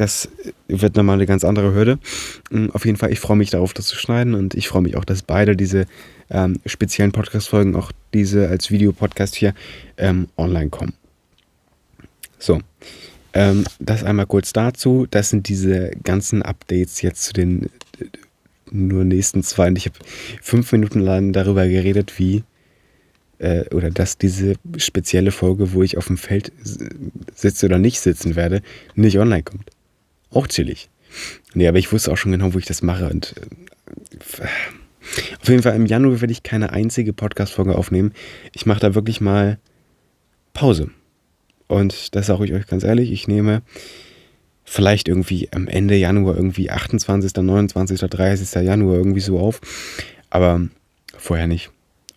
das 0.00 0.28
wird 0.68 0.96
nochmal 0.96 1.14
eine 1.14 1.26
ganz 1.26 1.44
andere 1.44 1.74
Hürde. 1.74 1.98
Hm, 2.50 2.70
auf 2.70 2.86
jeden 2.86 2.96
Fall, 2.96 3.12
ich 3.12 3.20
freue 3.20 3.36
mich 3.36 3.50
darauf, 3.50 3.74
das 3.74 3.86
zu 3.86 3.96
schneiden 3.96 4.34
und 4.34 4.54
ich 4.54 4.68
freue 4.68 4.82
mich 4.82 4.96
auch, 4.96 5.04
dass 5.04 5.22
beide 5.22 5.56
diese 5.56 5.86
ähm, 6.30 6.60
speziellen 6.64 7.12
Podcast-Folgen, 7.12 7.76
auch 7.76 7.92
diese 8.14 8.48
als 8.48 8.70
Videopodcast 8.70 9.34
hier, 9.34 9.54
ähm, 9.98 10.28
online 10.38 10.70
kommen. 10.70 10.94
So, 12.38 12.60
ähm, 13.34 13.64
das 13.78 14.02
einmal 14.02 14.26
kurz 14.26 14.52
dazu. 14.52 15.06
Das 15.10 15.28
sind 15.28 15.48
diese 15.48 15.90
ganzen 16.02 16.42
Updates 16.42 17.02
jetzt 17.02 17.24
zu 17.24 17.32
den 17.34 17.68
nur 18.70 19.04
nächsten 19.04 19.42
zwei. 19.42 19.68
Und 19.68 19.76
ich 19.76 19.86
habe 19.86 19.98
fünf 20.40 20.72
Minuten 20.72 21.00
lang 21.00 21.32
darüber 21.32 21.66
geredet, 21.66 22.18
wie 22.18 22.44
äh, 23.38 23.64
oder 23.74 23.90
dass 23.90 24.16
diese 24.16 24.54
spezielle 24.76 25.30
Folge, 25.32 25.72
wo 25.72 25.82
ich 25.82 25.98
auf 25.98 26.06
dem 26.06 26.16
Feld 26.16 26.52
sitze 27.34 27.66
oder 27.66 27.78
nicht 27.78 28.00
sitzen 28.00 28.36
werde, 28.36 28.62
nicht 28.94 29.18
online 29.18 29.42
kommt. 29.42 29.70
Auch 30.30 30.46
chillig. 30.46 30.88
Nee, 31.54 31.66
aber 31.66 31.78
ich 31.78 31.92
wusste 31.92 32.12
auch 32.12 32.16
schon 32.16 32.32
genau, 32.32 32.54
wo 32.54 32.58
ich 32.58 32.66
das 32.66 32.82
mache. 32.82 33.08
Und 33.08 33.34
äh, 33.36 34.46
auf 35.40 35.48
jeden 35.48 35.62
Fall 35.62 35.74
im 35.74 35.86
Januar 35.86 36.20
werde 36.20 36.32
ich 36.32 36.42
keine 36.42 36.72
einzige 36.72 37.12
Podcast-Folge 37.12 37.76
aufnehmen. 37.76 38.12
Ich 38.52 38.66
mache 38.66 38.80
da 38.80 38.94
wirklich 38.94 39.20
mal 39.20 39.58
Pause. 40.52 40.90
Und 41.66 42.14
das 42.14 42.26
sage 42.26 42.44
ich 42.44 42.52
euch 42.52 42.66
ganz 42.66 42.84
ehrlich, 42.84 43.10
ich 43.12 43.28
nehme 43.28 43.62
vielleicht 44.64 45.08
irgendwie 45.08 45.48
am 45.52 45.66
Ende 45.66 45.96
Januar, 45.96 46.36
irgendwie 46.36 46.70
28., 46.70 47.34
29., 47.34 48.00
30. 48.00 48.64
Januar 48.64 48.96
irgendwie 48.96 49.20
so 49.20 49.38
auf. 49.38 49.60
Aber 50.30 50.68
vorher 51.16 51.46
nicht. 51.46 51.70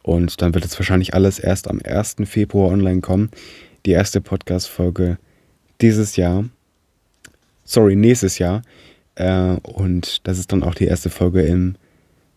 Und 0.03 0.41
dann 0.41 0.53
wird 0.53 0.65
es 0.65 0.77
wahrscheinlich 0.77 1.13
alles 1.13 1.39
erst 1.39 1.69
am 1.69 1.79
1. 1.83 2.17
Februar 2.25 2.71
online 2.71 3.01
kommen. 3.01 3.31
Die 3.85 3.91
erste 3.91 4.21
Podcast-Folge 4.21 5.17
dieses 5.81 6.15
Jahr. 6.15 6.45
Sorry, 7.63 7.95
nächstes 7.95 8.37
Jahr. 8.39 8.61
Äh, 9.15 9.55
und 9.63 10.27
das 10.27 10.39
ist 10.39 10.51
dann 10.51 10.63
auch 10.63 10.75
die 10.75 10.85
erste 10.85 11.09
Folge 11.09 11.41
im, 11.41 11.75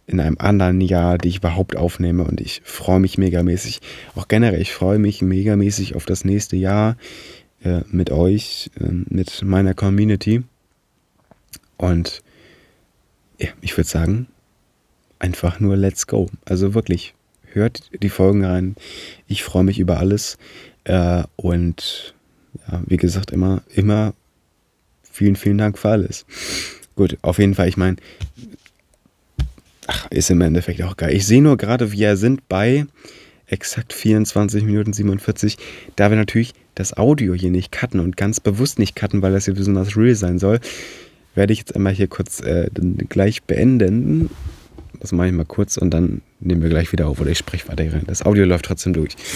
in 0.07 0.21
einem 0.21 0.37
anderen 0.39 0.81
Jahr, 0.81 1.19
die 1.19 1.29
ich 1.29 1.39
überhaupt 1.39 1.77
aufnehme. 1.77 2.25
Und 2.25 2.41
ich 2.41 2.63
freue 2.65 3.01
mich 3.01 3.19
megamäßig. 3.19 3.81
Auch 4.15 4.29
generell, 4.29 4.61
ich 4.61 4.73
freue 4.73 4.99
mich 4.99 5.23
megamäßig 5.23 5.95
auf 5.95 6.07
das 6.07 6.25
nächste 6.25 6.57
Jahr 6.57 6.97
äh, 7.63 7.81
mit 7.91 8.11
euch, 8.11 8.71
äh, 8.81 8.89
mit 8.91 9.43
meiner 9.43 9.75
Community. 9.75 10.43
Und 11.77 12.23
ja, 13.39 13.49
ich 13.61 13.77
würde 13.77 13.89
sagen, 13.89 14.29
einfach 15.19 15.61
nur 15.61 15.77
let's 15.77 16.07
go. 16.07 16.29
Also 16.45 16.75
wirklich, 16.75 17.15
hört 17.53 17.91
die 18.03 18.09
Folgen 18.09 18.45
rein. 18.45 18.77
Ich 19.27 19.43
freue 19.43 19.65
mich 19.65 19.79
über 19.79 19.99
alles. 19.99 20.39
Äh, 20.85 21.25
und 21.37 22.15
ja, 22.69 22.83
wie 22.87 22.97
gesagt, 22.97 23.33
immer, 23.33 23.63
immer 23.75 24.15
vielen, 25.17 25.37
vielen 25.37 25.59
Dank 25.59 25.79
für 25.79 25.89
alles. 25.89 26.27
Gut, 26.95 27.17
auf 27.23 27.39
jeden 27.39 27.55
Fall, 27.55 27.69
ich 27.69 27.77
meine, 27.77 27.97
ist 30.11 30.31
im 30.31 30.41
Endeffekt 30.41 30.83
auch 30.83 30.97
geil. 30.97 31.15
Ich 31.15 31.27
sehe 31.27 31.43
nur 31.43 31.57
gerade, 31.57 31.93
wir 31.93 32.17
sind 32.17 32.49
bei 32.49 32.87
exakt 33.47 33.93
24 33.93 34.65
Minuten 34.65 34.93
47, 34.93 35.57
da 35.95 36.11
wir 36.11 36.17
natürlich 36.17 36.53
das 36.75 36.97
Audio 36.97 37.33
hier 37.35 37.51
nicht 37.51 37.73
cutten 37.73 38.01
und 38.01 38.17
ganz 38.17 38.41
bewusst 38.41 38.79
nicht 38.79 38.97
cutten, 38.97 39.23
weil 39.23 39.33
das 39.33 39.45
hier 39.47 39.55
besonders 39.55 39.97
real 39.97 40.15
sein 40.15 40.39
soll, 40.39 40.61
werde 41.35 41.53
ich 41.53 41.61
jetzt 41.61 41.75
einmal 41.75 41.93
hier 41.93 42.09
kurz 42.09 42.41
äh, 42.41 42.69
gleich 43.09 43.43
beenden. 43.45 44.31
Das 45.01 45.13
mache 45.13 45.29
ich 45.29 45.33
mal 45.33 45.45
kurz 45.45 45.77
und 45.77 45.91
dann 45.91 46.23
nehmen 46.41 46.63
wir 46.63 46.71
gleich 46.71 46.93
wieder 46.93 47.07
auf 47.07 47.21
oder 47.21 47.31
ich 47.31 47.39
spreche 47.39 47.69
weiter 47.69 47.85
rein. 47.93 48.05
Das 48.07 48.25
Audio 48.25 48.45
läuft 48.45 48.67
trotzdem 48.67 48.93
durch. 48.93 49.17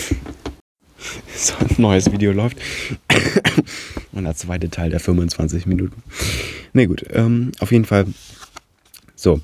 So, 1.34 1.54
ein 1.58 1.76
neues 1.78 2.12
Video 2.12 2.30
läuft. 2.30 2.58
Und 4.20 4.24
der 4.26 4.36
zweite 4.36 4.70
Teil 4.70 4.90
der 4.90 5.00
25 5.00 5.66
Minuten. 5.66 6.02
Ne, 6.72 6.86
gut. 6.86 7.04
Ähm, 7.10 7.52
auf 7.58 7.72
jeden 7.72 7.84
Fall. 7.84 8.06
So. 9.16 9.40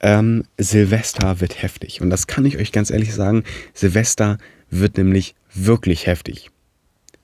Ähm, 0.00 0.44
Silvester 0.58 1.40
wird 1.40 1.62
heftig. 1.62 2.00
Und 2.00 2.10
das 2.10 2.26
kann 2.26 2.44
ich 2.44 2.58
euch 2.58 2.70
ganz 2.70 2.90
ehrlich 2.90 3.14
sagen. 3.14 3.44
Silvester 3.74 4.38
wird 4.70 4.96
nämlich 4.96 5.34
wirklich 5.54 6.06
heftig. 6.06 6.50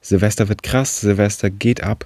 Silvester 0.00 0.48
wird 0.48 0.62
krass, 0.62 1.00
Silvester 1.00 1.48
geht 1.48 1.82
ab 1.82 2.04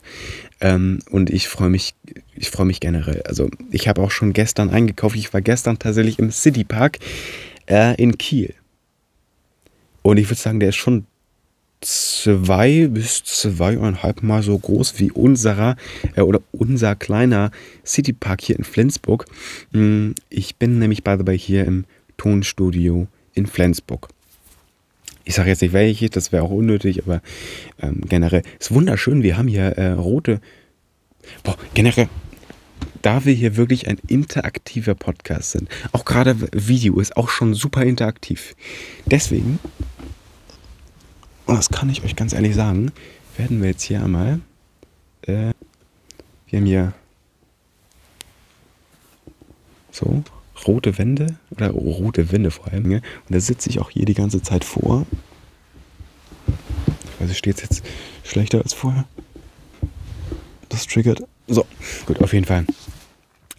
ähm, 0.61 1.01
und 1.11 1.31
ich 1.31 1.49
freue 1.49 1.69
mich, 1.69 1.95
ich 2.37 2.49
freue 2.49 2.67
mich 2.67 2.79
generell. 2.79 3.23
Also 3.23 3.51
ich 3.73 3.89
habe 3.89 4.03
auch 4.03 4.13
schon 4.13 4.33
gestern 4.33 4.71
eingekauft. 4.71 5.17
Ich 5.17 5.33
war 5.33 5.41
gestern 5.41 5.81
tatsächlich 5.81 6.21
im 6.21 6.31
Citypark 6.31 6.99
äh, 7.67 8.01
in 8.01 8.17
Kiel 8.17 8.55
und 10.03 10.17
ich 10.17 10.31
würde 10.31 10.41
sagen, 10.41 10.61
der 10.61 10.71
ist 10.71 10.77
schon 10.77 11.07
zwei 11.81 12.89
bis 12.89 13.23
zweieinhalb 13.25 14.23
Mal 14.23 14.43
so 14.43 14.59
groß 14.59 14.99
wie 14.99 15.11
unserer 15.11 15.77
äh, 16.17 16.21
oder 16.21 16.41
unser 16.53 16.97
kleiner 16.97 17.51
Citypark 17.85 18.41
hier 18.43 18.57
in 18.57 18.65
Flensburg. 18.65 19.27
Mm, 19.73 20.11
ich 20.29 20.57
bin 20.57 20.79
nämlich 20.79 21.05
by 21.05 21.17
the 21.19 21.27
way 21.27 21.39
hier 21.39 21.65
im 21.65 21.85
Tonstudio 22.17 23.07
in 23.35 23.47
Flensburg. 23.47 24.09
Ich 25.25 25.35
sage 25.35 25.51
jetzt 25.51 25.63
nicht 25.63 25.75
welche, 25.75 26.09
das 26.09 26.33
wäre 26.33 26.43
auch 26.43 26.51
unnötig, 26.51 27.03
aber 27.03 27.21
ähm, 27.81 28.01
generell 28.09 28.43
ist 28.59 28.73
wunderschön. 28.73 29.23
Wir 29.23 29.37
haben 29.37 29.47
hier 29.49 29.77
äh, 29.77 29.93
rote. 29.93 30.41
Boah, 31.43 31.57
generell, 31.75 32.09
da 33.03 33.25
wir 33.25 33.35
hier 33.35 33.57
wirklich 33.57 33.89
ein 33.89 33.99
interaktiver 34.09 34.95
Podcast 34.95 35.53
sind, 35.53 35.69
auch 35.93 36.05
gerade 36.05 36.37
Video 36.53 36.99
ist 36.99 37.17
auch 37.17 37.29
schon 37.29 37.55
super 37.55 37.83
interaktiv. 37.83 38.57
Deswegen, 39.05 39.59
und 41.49 41.57
das 41.57 41.71
kann 41.71 41.89
ich 41.89 42.05
euch 42.05 42.15
ganz 42.15 42.35
ehrlich 42.35 42.55
sagen, 42.55 42.93
werden 43.39 43.63
wir 43.63 43.71
jetzt 43.71 43.83
hier 43.83 44.05
einmal. 44.05 44.41
Äh, 45.23 45.55
wir 46.47 46.59
haben 46.59 46.67
hier 46.67 46.93
so 49.91 50.23
rote 50.67 50.99
Wände 50.99 51.39
oder 51.51 51.71
rote 51.71 52.31
Wände 52.31 52.51
vor 52.51 52.69
allem. 52.69 52.93
Und 52.93 53.03
da 53.31 53.41
sitze 53.41 53.71
ich 53.71 53.81
auch 53.81 53.89
hier 53.91 54.05
die 54.05 54.13
ganze 54.13 54.43
Zeit 54.43 54.63
vor. 54.63 55.07
Ich 56.47 57.27
weiß, 57.27 57.37
steht 57.37 57.57
es 57.57 57.63
jetzt 57.63 57.85
schlechter 58.25 58.61
als 58.61 58.75
vorher. 58.75 59.07
Das 60.69 60.87
triggert. 60.87 61.23
So, 61.47 61.65
gut, 62.05 62.21
auf 62.21 62.35
jeden 62.35 62.45
Fall. 62.45 62.67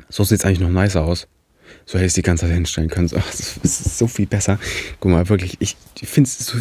So 0.09 0.23
sieht 0.23 0.39
es 0.39 0.45
eigentlich 0.45 0.59
noch 0.59 0.69
nicer 0.69 1.03
aus. 1.03 1.27
So 1.87 1.93
hätte 1.97 2.05
ich 2.05 2.11
es 2.11 2.13
die 2.13 2.21
ganze 2.21 2.45
Zeit 2.45 2.53
hinstellen 2.53 2.89
können. 2.89 3.09
Ach, 3.15 3.31
das 3.31 3.57
ist 3.63 3.97
so 3.97 4.05
viel 4.05 4.27
besser. 4.27 4.59
Guck 4.99 5.11
mal, 5.11 5.27
wirklich, 5.27 5.57
ich 5.59 5.75
finde 6.03 6.27
es 6.27 6.37
so, 6.45 6.55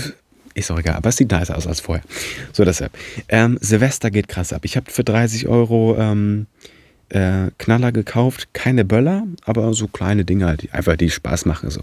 ist 0.59 0.71
auch 0.71 0.79
egal, 0.79 0.97
aber 0.97 1.09
es 1.09 1.17
sieht 1.17 1.31
nicer 1.31 1.57
aus 1.57 1.67
als 1.67 1.81
vorher. 1.81 2.05
So, 2.53 2.65
deshalb. 2.65 2.93
Ähm, 3.29 3.59
Silvester 3.61 4.11
geht 4.11 4.29
krass 4.29 4.53
ab. 4.53 4.65
Ich 4.65 4.77
habe 4.77 4.91
für 4.91 5.05
30 5.05 5.49
Euro 5.49 5.97
ähm, 5.99 6.47
äh, 7.09 7.51
Knaller 7.59 7.93
gekauft. 7.93 8.49
Keine 8.53 8.85
Böller, 8.85 9.27
aber 9.45 9.73
so 9.75 9.89
kleine 9.89 10.25
Dinge, 10.25 10.57
die 10.57 10.71
einfach 10.73 10.97
die 10.97 11.11
Spaß 11.11 11.47
machen. 11.47 11.71
So. 11.71 11.81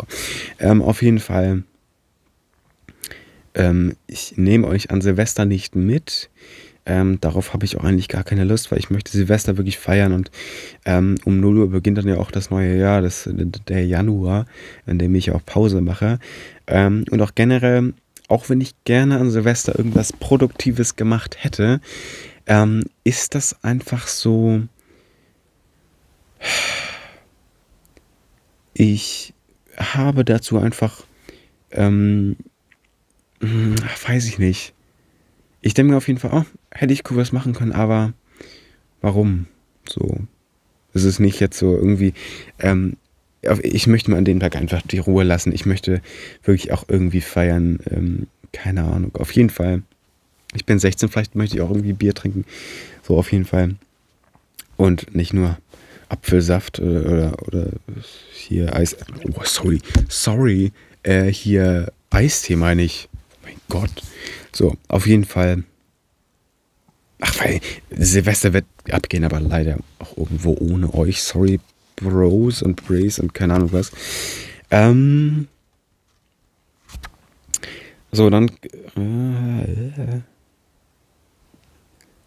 Ähm, 0.60 0.82
auf 0.82 1.02
jeden 1.02 1.20
Fall. 1.20 1.64
Ähm, 3.54 3.96
ich 4.08 4.38
nehme 4.38 4.68
euch 4.68 4.92
an 4.92 5.02
Silvester 5.02 5.46
nicht 5.46 5.76
mit. 5.76 6.30
Ähm, 6.86 7.20
darauf 7.20 7.54
habe 7.54 7.66
ich 7.66 7.78
auch 7.78 7.84
eigentlich 7.84 8.10
gar 8.10 8.24
keine 8.24 8.44
Lust, 8.44 8.72
weil 8.72 8.78
ich 8.78 8.92
möchte 8.92 9.12
Silvester 9.12 9.58
wirklich 9.58 9.80
feiern 9.80 10.14
und 10.14 10.30
ähm, 10.86 11.16
um 11.26 11.40
0 11.40 11.58
Uhr 11.58 11.70
beginnt 11.72 11.98
dann 11.98 12.08
ja 12.08 12.18
auch 12.18 12.30
das 12.30 12.52
neue 12.52 12.78
Jahr, 12.78 13.02
das, 13.02 13.28
der 13.68 13.88
Januar, 13.88 14.46
in 14.86 15.00
dem 15.00 15.16
ich 15.16 15.32
auch 15.32 15.44
Pause 15.44 15.82
mache. 15.82 16.20
Ähm, 16.68 17.06
und 17.10 17.22
auch 17.22 17.34
generell, 17.34 17.94
auch 18.28 18.50
wenn 18.50 18.62
ich 18.62 18.74
gerne 18.84 19.20
an 19.20 19.32
Silvester 19.32 19.78
irgendwas 19.78 20.14
Produktives 20.14 20.96
gemacht 20.96 21.44
hätte, 21.44 21.82
ähm, 22.48 22.84
ist 23.04 23.36
das 23.36 23.64
einfach 23.64 24.08
so, 24.08 24.62
ich 28.74 29.34
habe 29.78 30.26
dazu 30.26 30.58
einfach, 30.58 31.04
ähm, 31.72 32.38
hm, 33.42 33.76
weiß 34.08 34.28
ich 34.28 34.40
nicht. 34.40 34.74
Ich 35.62 35.74
denke 35.74 35.92
mir 35.92 35.98
auf 35.98 36.08
jeden 36.08 36.20
Fall, 36.20 36.32
oh, 36.34 36.46
hätte 36.72 36.94
ich 36.94 37.10
cool 37.10 37.18
was 37.18 37.32
machen 37.32 37.54
können, 37.54 37.72
aber 37.72 38.14
warum? 39.02 39.48
So. 39.88 40.20
Es 40.94 41.04
ist 41.04 41.20
nicht 41.20 41.40
jetzt 41.40 41.58
so 41.58 41.76
irgendwie, 41.76 42.14
ähm, 42.60 42.98
ich 43.62 43.88
möchte 43.88 44.12
mir 44.12 44.18
an 44.18 44.26
den 44.26 44.40
Tag 44.40 44.56
einfach 44.56 44.82
die 44.82 45.00
Ruhe 45.00 45.24
lassen. 45.24 45.54
Ich 45.54 45.66
möchte 45.66 46.02
wirklich 46.44 46.72
auch 46.72 46.86
irgendwie 46.88 47.22
feiern. 47.22 47.80
Ähm, 47.90 48.28
keine 48.52 48.84
Ahnung. 48.84 49.16
Auf 49.16 49.32
jeden 49.32 49.50
Fall. 49.50 49.84
Ich 50.54 50.66
bin 50.66 50.80
16, 50.80 51.10
vielleicht 51.10 51.36
möchte 51.36 51.58
ich 51.58 51.62
auch 51.62 51.70
irgendwie 51.70 51.94
Bier 51.94 52.14
trinken. 52.14 52.46
So 53.04 53.18
auf 53.18 53.32
jeden 53.32 53.46
Fall. 53.46 53.76
Und 54.78 55.16
nicht 55.16 55.34
nur 55.34 55.58
Apfelsaft 56.10 56.80
oder, 56.80 57.12
oder, 57.12 57.38
oder 57.48 57.68
hier 58.32 58.76
Eis. 58.76 58.96
Oh, 59.34 59.42
sorry. 59.44 59.82
Sorry. 60.08 60.72
Äh, 61.04 61.26
hier 61.26 61.92
Eistee 62.10 62.56
meine 62.56 62.84
ich. 62.84 63.10
Mein 63.44 63.56
Gott. 63.70 63.92
So, 64.52 64.76
auf 64.88 65.08
jeden 65.08 65.26
Fall. 65.26 65.64
Ach, 67.20 67.40
weil 67.40 67.60
Silvester 67.92 68.54
wird 68.54 68.66
abgehen, 68.90 69.24
aber 69.24 69.40
leider 69.40 69.78
auch 70.00 70.18
irgendwo 70.18 70.56
ohne 70.60 70.94
euch. 70.94 71.22
Sorry, 71.22 71.60
Bros 71.96 72.62
und 72.62 72.86
Brace 72.86 73.20
und 73.20 73.34
keine 73.34 73.56
Ahnung 73.56 73.72
was. 73.72 73.92
Ähm. 74.72 75.48
So, 78.12 78.30
dann. 78.30 78.50
Äh, 78.96 80.22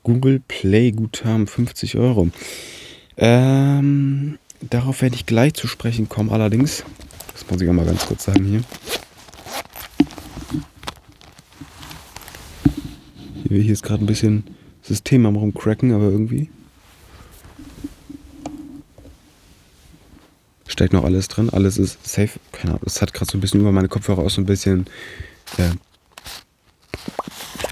Google 0.02 0.40
Play 0.48 0.92
Guthaben 0.92 1.46
50 1.46 1.98
Euro. 1.98 2.30
Ähm, 3.18 4.38
darauf 4.62 5.02
werde 5.02 5.16
ich 5.16 5.26
gleich 5.26 5.54
zu 5.54 5.66
sprechen 5.66 6.08
kommen, 6.08 6.30
allerdings. 6.30 6.84
Das 7.32 7.48
muss 7.50 7.60
ich 7.60 7.68
auch 7.68 7.74
mal 7.74 7.84
ganz 7.84 8.06
kurz 8.06 8.24
sagen 8.24 8.44
hier. 8.44 8.62
Hier 13.48 13.72
ist 13.72 13.82
gerade 13.82 14.02
ein 14.02 14.06
bisschen 14.06 14.44
System 14.82 15.26
am 15.26 15.36
rumcracken, 15.36 15.92
aber 15.92 16.04
irgendwie. 16.04 16.48
Steckt 20.78 20.92
noch 20.92 21.02
alles 21.02 21.26
drin, 21.26 21.50
alles 21.50 21.76
ist 21.76 22.06
safe. 22.06 22.38
Keine 22.52 22.74
Ahnung, 22.74 22.82
das 22.84 23.02
hat 23.02 23.12
gerade 23.12 23.28
so 23.28 23.36
ein 23.36 23.40
bisschen 23.40 23.58
über 23.58 23.72
meine 23.72 23.88
Kopfhörer 23.88 24.22
aus 24.22 24.34
so 24.34 24.40
ein 24.40 24.46
bisschen 24.46 24.86
äh, 25.56 25.70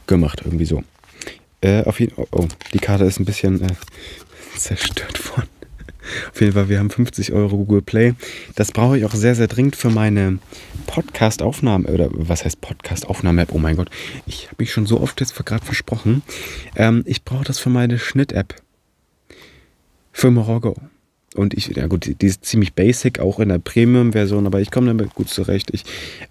gemacht, 0.09 0.43
irgendwie 0.45 0.65
so. 0.65 0.83
Äh, 1.61 1.85
auf 1.85 2.01
jeden 2.01 2.15
oh, 2.17 2.27
oh, 2.33 2.49
die 2.73 2.81
Karte 2.81 3.05
ist 3.05 3.21
ein 3.21 3.25
bisschen 3.25 3.63
äh, 3.63 3.69
zerstört 4.57 5.25
worden. 5.31 5.49
Auf 6.33 6.41
jeden 6.41 6.55
Fall, 6.55 6.69
wir 6.69 6.81
haben 6.81 6.91
50 6.91 7.33
Euro 7.33 7.59
Google 7.59 7.83
Play. 7.83 8.15
Das 8.57 8.73
brauche 8.73 8.99
ich 8.99 9.05
auch 9.05 9.15
sehr, 9.15 9.37
sehr 9.37 9.47
dringend 9.47 9.77
für 9.77 9.91
meine 9.91 10.41
Podcast-Aufnahme. 10.89 11.87
Oder 11.87 12.09
was 12.11 12.45
heißt 12.45 12.61
Podcast-Aufnahme-App? 12.61 13.53
Oh 13.53 13.59
mein 13.59 13.77
Gott. 13.77 13.89
Ich 14.27 14.47
habe 14.47 14.57
mich 14.59 14.73
schon 14.73 14.87
so 14.87 15.01
oft 15.01 15.21
jetzt 15.21 15.37
gerade 15.45 15.65
versprochen. 15.65 16.23
Ähm, 16.75 17.05
ich 17.07 17.25
brauche 17.25 17.45
das 17.45 17.61
für 17.61 17.71
meine 17.71 18.01
Schnitt-App. 18.01 18.57
Für 20.11 20.33
Morocco. 20.33 20.75
Und 21.37 21.55
ich, 21.55 21.69
ja 21.69 21.87
gut, 21.87 22.21
die 22.21 22.27
ist 22.27 22.45
ziemlich 22.45 22.75
basic, 22.75 23.21
auch 23.21 23.41
in 23.41 23.49
der 23.49 23.59
Premium-Version, 23.59 24.47
aber 24.47 24.61
ich 24.61 24.71
komme 24.71 24.89
damit 24.89 25.15
gut 25.15 25.29
zurecht. 25.29 25.71
Ich 25.73 25.85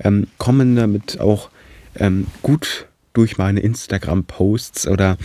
ähm, 0.03 0.27
komme 0.37 0.75
damit 0.75 1.19
auch 1.19 1.49
ähm, 1.95 2.27
gut 2.41 2.87
durch 3.13 3.37
meine 3.37 3.61
Instagram-Posts 3.61 4.87
oder 4.87 5.17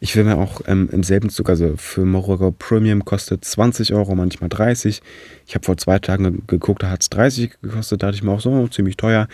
ich 0.00 0.14
will 0.16 0.24
mir 0.24 0.36
auch 0.36 0.60
ähm, 0.66 0.88
im 0.92 1.02
selben 1.02 1.30
Zug, 1.30 1.48
also 1.48 1.74
für 1.76 2.04
Morocco 2.04 2.50
Premium 2.50 3.04
kostet 3.04 3.44
20 3.44 3.94
Euro, 3.94 4.14
manchmal 4.14 4.48
30. 4.48 5.00
Ich 5.46 5.54
habe 5.54 5.64
vor 5.64 5.76
zwei 5.76 5.98
Tagen 5.98 6.42
geguckt, 6.46 6.82
da 6.82 6.90
hat 6.90 7.02
es 7.02 7.10
30 7.10 7.60
gekostet, 7.62 8.02
da 8.02 8.08
dachte 8.08 8.16
ich 8.16 8.22
mir 8.22 8.32
auch 8.32 8.40
so, 8.40 8.68
ziemlich 8.68 8.96
teuer. 8.96 9.28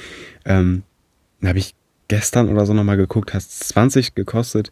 Ähm, 0.44 0.82
dann 1.40 1.48
habe 1.48 1.58
ich 1.58 1.74
gestern 2.08 2.48
oder 2.48 2.66
so 2.66 2.74
nochmal 2.74 2.96
geguckt, 2.96 3.34
hat 3.34 3.40
es 3.40 3.58
20 3.60 4.14
gekostet. 4.14 4.70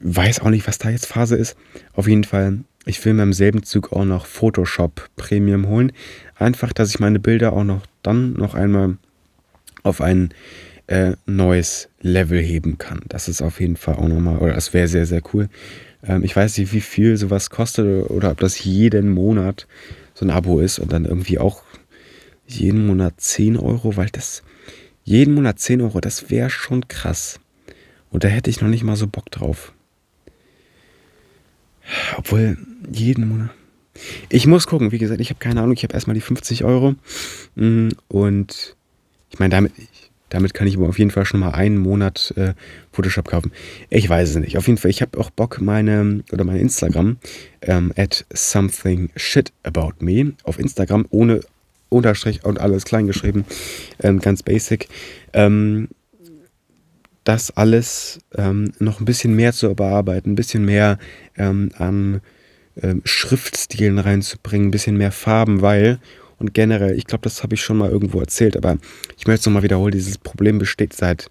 Weiß 0.00 0.40
auch 0.40 0.50
nicht, 0.50 0.66
was 0.66 0.78
da 0.78 0.90
jetzt 0.90 1.06
Phase 1.06 1.36
ist. 1.36 1.56
Auf 1.92 2.08
jeden 2.08 2.24
Fall, 2.24 2.60
ich 2.84 3.04
will 3.04 3.14
mir 3.14 3.22
im 3.22 3.32
selben 3.32 3.62
Zug 3.62 3.92
auch 3.92 4.04
noch 4.04 4.26
Photoshop 4.26 5.08
Premium 5.16 5.68
holen. 5.68 5.92
Einfach, 6.36 6.72
dass 6.72 6.90
ich 6.90 7.00
meine 7.00 7.20
Bilder 7.20 7.52
auch 7.52 7.64
noch 7.64 7.86
dann 8.02 8.32
noch 8.32 8.54
einmal 8.54 8.96
auf 9.82 10.00
ein 10.00 10.30
äh, 10.88 11.12
neues 11.26 11.88
Level 12.00 12.40
heben 12.40 12.78
kann. 12.78 13.02
Das 13.08 13.28
ist 13.28 13.42
auf 13.42 13.60
jeden 13.60 13.76
Fall 13.76 13.94
auch 13.94 14.08
nochmal, 14.08 14.38
oder 14.38 14.54
das 14.54 14.74
wäre 14.74 14.88
sehr, 14.88 15.06
sehr 15.06 15.22
cool. 15.32 15.48
Ähm, 16.02 16.24
ich 16.24 16.34
weiß 16.34 16.58
nicht, 16.58 16.72
wie 16.72 16.80
viel 16.80 17.16
sowas 17.16 17.50
kostet 17.50 18.10
oder 18.10 18.32
ob 18.32 18.40
das 18.40 18.64
jeden 18.64 19.10
Monat 19.10 19.66
so 20.14 20.24
ein 20.24 20.30
Abo 20.30 20.60
ist 20.60 20.78
und 20.78 20.92
dann 20.92 21.04
irgendwie 21.04 21.38
auch 21.38 21.62
jeden 22.46 22.86
Monat 22.86 23.14
10 23.18 23.56
Euro, 23.56 23.96
weil 23.96 24.08
das 24.10 24.42
jeden 25.04 25.34
Monat 25.34 25.58
10 25.58 25.82
Euro, 25.82 26.00
das 26.00 26.30
wäre 26.30 26.50
schon 26.50 26.88
krass. 26.88 27.38
Und 28.10 28.24
da 28.24 28.28
hätte 28.28 28.50
ich 28.50 28.60
noch 28.60 28.68
nicht 28.68 28.84
mal 28.84 28.96
so 28.96 29.06
Bock 29.06 29.30
drauf. 29.30 29.72
Obwohl, 32.16 32.58
jeden 32.90 33.28
Monat. 33.28 33.50
Ich 34.28 34.46
muss 34.46 34.66
gucken, 34.66 34.92
wie 34.92 34.98
gesagt, 34.98 35.20
ich 35.20 35.30
habe 35.30 35.40
keine 35.40 35.60
Ahnung, 35.60 35.74
ich 35.74 35.82
habe 35.82 35.94
erstmal 35.94 36.14
die 36.14 36.20
50 36.20 36.64
Euro. 36.64 36.94
Mm, 37.56 37.88
und 38.08 38.76
ich 39.30 39.38
meine, 39.38 39.50
damit, 39.50 39.72
damit 40.28 40.54
kann 40.54 40.66
ich 40.66 40.76
aber 40.76 40.88
auf 40.88 40.98
jeden 40.98 41.10
Fall 41.10 41.24
schon 41.24 41.40
mal 41.40 41.50
einen 41.50 41.78
Monat 41.78 42.32
äh, 42.36 42.54
Photoshop 42.92 43.26
kaufen. 43.28 43.52
Ich 43.90 44.08
weiß 44.08 44.30
es 44.30 44.36
nicht. 44.36 44.56
Auf 44.56 44.66
jeden 44.66 44.78
Fall, 44.78 44.90
ich 44.90 45.02
habe 45.02 45.18
auch 45.18 45.30
Bock, 45.30 45.60
meine 45.60 46.22
oder 46.32 46.44
mein 46.44 46.56
Instagram 46.56 47.16
ähm, 47.62 47.92
at 47.96 48.24
something 48.32 49.10
shit 49.16 49.52
about 49.62 49.94
me 50.00 50.32
auf 50.44 50.58
Instagram 50.58 51.06
ohne 51.10 51.40
Unterstrich 51.90 52.44
und 52.44 52.60
alles 52.60 52.84
klein 52.84 53.06
geschrieben, 53.06 53.46
ähm, 54.02 54.18
ganz 54.20 54.42
basic. 54.42 54.88
Ähm, 55.32 55.88
das 57.28 57.50
alles 57.50 58.20
ähm, 58.36 58.72
noch 58.78 59.00
ein 59.00 59.04
bisschen 59.04 59.36
mehr 59.36 59.52
zu 59.52 59.74
bearbeiten, 59.74 60.30
ein 60.30 60.34
bisschen 60.34 60.64
mehr 60.64 60.98
ähm, 61.36 61.68
an 61.76 62.22
ähm, 62.82 63.02
Schriftstilen 63.04 63.98
reinzubringen, 63.98 64.68
ein 64.68 64.70
bisschen 64.70 64.96
mehr 64.96 65.12
Farben, 65.12 65.60
weil 65.60 65.98
und 66.38 66.54
generell, 66.54 66.96
ich 66.96 67.04
glaube, 67.04 67.24
das 67.24 67.42
habe 67.42 67.54
ich 67.54 67.60
schon 67.60 67.76
mal 67.76 67.90
irgendwo 67.90 68.18
erzählt, 68.18 68.56
aber 68.56 68.78
ich 69.18 69.26
möchte 69.26 69.40
es 69.40 69.46
nochmal 69.46 69.62
wiederholen, 69.62 69.92
dieses 69.92 70.16
Problem 70.16 70.58
besteht 70.58 70.94
seit 70.94 71.30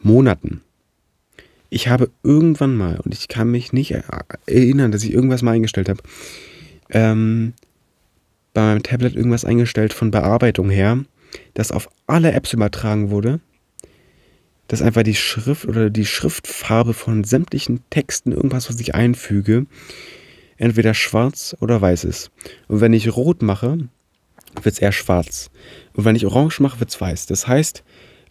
Monaten. 0.00 0.62
Ich 1.68 1.88
habe 1.88 2.10
irgendwann 2.22 2.74
mal, 2.74 2.98
und 3.00 3.12
ich 3.12 3.28
kann 3.28 3.50
mich 3.50 3.74
nicht 3.74 3.94
erinnern, 4.46 4.90
dass 4.90 5.04
ich 5.04 5.12
irgendwas 5.12 5.42
mal 5.42 5.52
eingestellt 5.52 5.90
habe, 5.90 6.00
ähm, 6.88 7.52
bei 8.54 8.62
meinem 8.62 8.82
Tablet 8.82 9.16
irgendwas 9.16 9.44
eingestellt 9.44 9.92
von 9.92 10.10
Bearbeitung 10.10 10.70
her, 10.70 11.04
das 11.52 11.72
auf 11.72 11.90
alle 12.06 12.32
Apps 12.32 12.54
übertragen 12.54 13.10
wurde, 13.10 13.40
dass 14.68 14.82
einfach 14.82 15.02
die 15.02 15.14
Schrift 15.14 15.66
oder 15.66 15.90
die 15.90 16.06
Schriftfarbe 16.06 16.94
von 16.94 17.24
sämtlichen 17.24 17.80
Texten, 17.90 18.32
irgendwas, 18.32 18.68
was 18.68 18.78
ich 18.80 18.94
einfüge, 18.94 19.66
entweder 20.58 20.94
schwarz 20.94 21.56
oder 21.60 21.80
weiß 21.80 22.04
ist. 22.04 22.30
Und 22.68 22.80
wenn 22.80 22.92
ich 22.92 23.16
rot 23.16 23.42
mache, 23.42 23.78
wird 24.62 24.74
es 24.74 24.78
eher 24.78 24.92
schwarz. 24.92 25.50
Und 25.94 26.04
wenn 26.04 26.16
ich 26.16 26.26
orange 26.26 26.60
mache, 26.60 26.80
wird 26.80 26.90
es 26.90 27.00
weiß. 27.00 27.26
Das 27.26 27.46
heißt, 27.46 27.82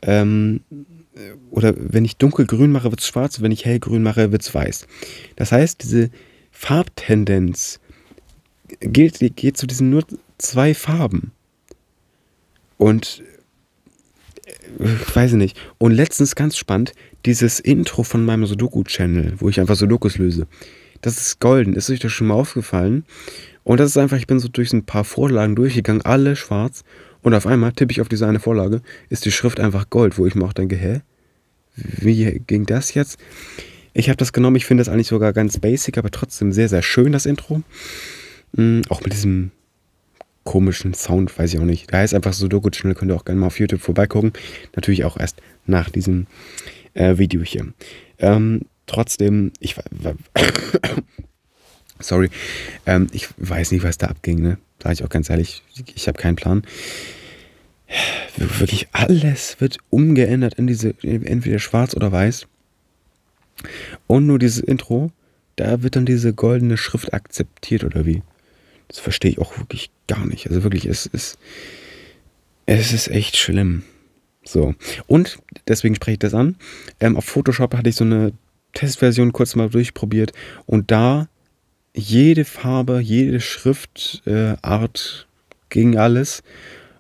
ähm, 0.03 0.61
oder 1.49 1.73
wenn 1.75 2.05
ich 2.05 2.17
dunkelgrün 2.17 2.71
mache, 2.71 2.91
wird 2.91 3.01
es 3.01 3.07
schwarz. 3.07 3.37
Und 3.37 3.43
wenn 3.43 3.51
ich 3.51 3.65
hellgrün 3.65 4.03
mache, 4.03 4.31
wird 4.31 4.43
es 4.43 4.53
weiß. 4.53 4.87
Das 5.35 5.51
heißt, 5.51 5.81
diese 5.83 6.11
Farbtendenz 6.51 7.79
gilt, 8.79 9.19
geht 9.35 9.57
zu 9.57 9.65
diesen 9.65 9.89
nur 9.89 10.05
zwei 10.37 10.73
Farben. 10.73 11.31
Und 12.77 13.23
ich 14.79 15.15
weiß 15.15 15.33
nicht. 15.33 15.57
Und 15.77 15.91
letztens 15.91 16.35
ganz 16.35 16.57
spannend, 16.57 16.93
dieses 17.25 17.59
Intro 17.59 18.03
von 18.03 18.25
meinem 18.25 18.45
Sudoku-Channel, 18.45 19.33
wo 19.37 19.49
ich 19.49 19.59
einfach 19.59 19.75
Sudokus 19.75 20.17
löse. 20.17 20.47
Das 21.01 21.17
ist 21.17 21.39
golden. 21.39 21.73
Ist 21.73 21.89
euch 21.89 21.99
das 21.99 22.11
schon 22.11 22.27
mal 22.27 22.35
aufgefallen? 22.35 23.05
Und 23.63 23.79
das 23.79 23.91
ist 23.91 23.97
einfach, 23.97 24.17
ich 24.17 24.27
bin 24.27 24.39
so 24.39 24.47
durch 24.47 24.71
ein 24.73 24.85
paar 24.85 25.03
Vorlagen 25.03 25.55
durchgegangen, 25.55 26.01
alle 26.03 26.35
schwarz. 26.35 26.83
Und 27.21 27.33
auf 27.33 27.45
einmal 27.45 27.73
tippe 27.73 27.91
ich 27.91 28.01
auf 28.01 28.09
diese 28.09 28.27
eine 28.27 28.39
Vorlage, 28.39 28.81
ist 29.09 29.25
die 29.25 29.31
Schrift 29.31 29.59
einfach 29.59 29.89
Gold, 29.89 30.17
wo 30.17 30.25
ich 30.25 30.35
mir 30.35 30.45
auch 30.45 30.53
denke, 30.53 30.75
hä? 30.75 31.01
Wie 31.75 32.41
ging 32.47 32.65
das 32.65 32.93
jetzt? 32.93 33.19
Ich 33.93 34.09
habe 34.09 34.17
das 34.17 34.31
genommen, 34.31 34.55
ich 34.55 34.65
finde 34.65 34.81
das 34.81 34.89
eigentlich 34.89 35.07
sogar 35.07 35.33
ganz 35.33 35.59
basic, 35.59 35.97
aber 35.97 36.11
trotzdem 36.11 36.51
sehr, 36.51 36.69
sehr 36.69 36.81
schön, 36.81 37.11
das 37.11 37.25
Intro. 37.25 37.61
Mhm, 38.53 38.83
auch 38.89 39.01
mit 39.01 39.13
diesem 39.13 39.51
komischen 40.47 40.93
Sound, 40.93 41.37
weiß 41.37 41.53
ich 41.53 41.59
auch 41.59 41.65
nicht. 41.65 41.91
Da 41.91 41.97
heißt 41.97 42.13
einfach 42.13 42.31
Sudoku-Channel, 42.31 42.95
könnt 42.95 43.11
ihr 43.11 43.15
auch 43.17 43.25
gerne 43.25 43.41
mal 43.41 43.47
auf 43.47 43.59
YouTube 43.59 43.81
vorbeigucken. 43.81 44.31
Natürlich 44.77 45.03
auch 45.03 45.17
erst 45.17 45.41
nach 45.65 45.89
diesem 45.89 46.25
äh, 46.93 47.17
Video 47.17 47.41
hier. 47.41 47.73
Ähm, 48.17 48.61
trotzdem, 48.85 49.51
ich 49.59 49.75
sorry, 51.99 52.29
ähm, 52.85 53.07
ich 53.11 53.27
weiß 53.35 53.73
nicht, 53.73 53.83
was 53.83 53.97
da 53.97 54.07
abging, 54.07 54.41
ne? 54.41 54.57
Sag 54.81 54.93
ich 54.93 55.03
auch 55.03 55.09
ganz 55.09 55.29
ehrlich, 55.29 55.63
ich 55.93 56.07
habe 56.07 56.17
keinen 56.17 56.37
Plan. 56.37 56.61
Wirklich 58.37 58.87
alles 58.93 59.59
wird 59.59 59.79
umgeändert 59.89 60.53
in 60.53 60.67
diese, 60.67 60.95
entweder 61.01 61.59
schwarz 61.59 61.93
oder 61.93 62.13
weiß. 62.13 62.47
Und 64.07 64.27
nur 64.27 64.39
dieses 64.39 64.59
Intro, 64.59 65.11
da 65.57 65.83
wird 65.83 65.97
dann 65.97 66.05
diese 66.05 66.33
goldene 66.33 66.77
Schrift 66.77 67.13
akzeptiert 67.13 67.83
oder 67.83 68.05
wie? 68.05 68.21
Das 68.87 68.99
verstehe 68.99 69.31
ich 69.31 69.39
auch 69.39 69.57
wirklich 69.57 69.89
gar 70.07 70.25
nicht. 70.25 70.47
Also 70.47 70.63
wirklich, 70.63 70.85
es 70.85 71.05
ist, 71.05 71.37
es 72.65 72.93
ist 72.93 73.09
echt 73.09 73.37
schlimm. 73.37 73.83
So. 74.43 74.75
Und 75.07 75.39
deswegen 75.67 75.95
spreche 75.95 76.13
ich 76.13 76.19
das 76.19 76.33
an. 76.33 76.55
Ähm, 76.99 77.17
auf 77.17 77.25
Photoshop 77.25 77.75
hatte 77.75 77.89
ich 77.89 77.95
so 77.95 78.05
eine 78.05 78.33
Testversion 78.73 79.33
kurz 79.33 79.55
mal 79.55 79.69
durchprobiert 79.69 80.33
und 80.65 80.91
da 80.91 81.27
jede 81.93 82.45
Farbe, 82.45 82.99
jede 82.99 83.41
Schriftart 83.41 85.27
äh, 85.27 85.69
ging 85.69 85.97
alles. 85.97 86.43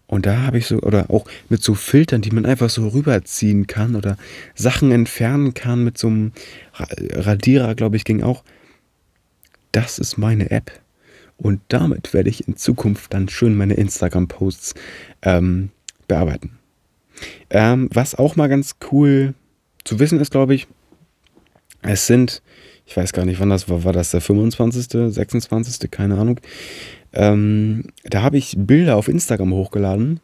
Und 0.07 0.25
da 0.25 0.41
habe 0.43 0.57
ich 0.57 0.67
so, 0.67 0.79
oder 0.79 1.09
auch 1.09 1.25
mit 1.49 1.61
so 1.61 1.75
Filtern, 1.75 2.21
die 2.21 2.31
man 2.31 2.45
einfach 2.45 2.69
so 2.69 2.87
rüberziehen 2.87 3.67
kann 3.67 3.95
oder 3.95 4.17
Sachen 4.55 4.91
entfernen 4.91 5.53
kann 5.53 5.83
mit 5.83 5.97
so 5.97 6.07
einem 6.07 6.31
Radierer, 6.73 7.75
glaube 7.75 7.97
ich, 7.97 8.05
ging 8.05 8.23
auch. 8.23 8.43
Das 9.73 9.99
ist 9.99 10.17
meine 10.17 10.49
App. 10.49 10.71
Und 11.37 11.61
damit 11.67 12.13
werde 12.13 12.29
ich 12.29 12.47
in 12.47 12.57
Zukunft 12.57 13.13
dann 13.13 13.29
schön 13.29 13.55
meine 13.55 13.75
Instagram-Posts 13.75 14.73
ähm, 15.21 15.69
bearbeiten. 16.07 16.57
Ähm, 17.49 17.89
was 17.93 18.15
auch 18.15 18.35
mal 18.35 18.49
ganz 18.49 18.75
cool 18.91 19.33
zu 19.83 19.99
wissen 19.99 20.19
ist, 20.19 20.31
glaube 20.31 20.55
ich, 20.55 20.67
es 21.81 22.07
sind, 22.07 22.41
ich 22.85 22.97
weiß 22.97 23.13
gar 23.13 23.25
nicht, 23.25 23.39
wann 23.39 23.49
das 23.49 23.69
war, 23.69 23.83
war 23.83 23.93
das 23.93 24.11
der 24.11 24.21
25., 24.21 25.13
26., 25.13 25.89
keine 25.91 26.17
Ahnung. 26.17 26.39
Ähm, 27.13 27.85
da 28.03 28.21
habe 28.21 28.37
ich 28.37 28.55
Bilder 28.57 28.97
auf 28.97 29.07
Instagram 29.07 29.53
hochgeladen 29.53 30.19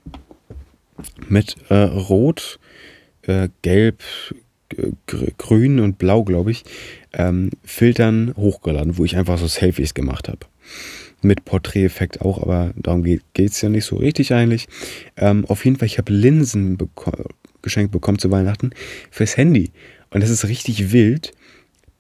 mit 1.28 1.56
äh, 1.70 1.76
Rot, 1.76 2.60
äh, 3.24 3.50
Gelb, 3.62 4.04
Grün 5.38 5.80
und 5.80 5.98
Blau, 5.98 6.24
glaube 6.24 6.52
ich, 6.52 6.64
ähm, 7.14 7.52
Filtern 7.64 8.34
hochgeladen, 8.36 8.98
wo 8.98 9.06
ich 9.06 9.16
einfach 9.18 9.38
so 9.38 9.48
Selfies 9.48 9.94
gemacht 9.94 10.28
habe. 10.28 10.40
Mit 11.24 11.46
Porträteffekt 11.46 12.22
auch, 12.22 12.42
aber 12.42 12.74
darum 12.76 13.04
geht 13.04 13.24
es 13.38 13.62
ja 13.62 13.70
nicht 13.70 13.86
so 13.86 13.96
richtig 13.96 14.34
eigentlich. 14.34 14.68
Ähm, 15.18 15.46
auf 15.46 15.64
jeden 15.66 15.78
Fall, 15.78 15.86
ich 15.86 15.98
habe 15.98 16.12
Linsen 16.12 16.78
beko 16.78 17.12
geschenkt 17.62 17.94
bekommen 17.94 18.20
zu 18.20 18.30
Weihnachten 18.30 18.72
fürs 19.10 19.38
Handy. 19.38 19.72
Und 20.12 20.22
das 20.22 20.30
ist 20.30 20.48
richtig 20.48 20.92
wild. 20.92 21.32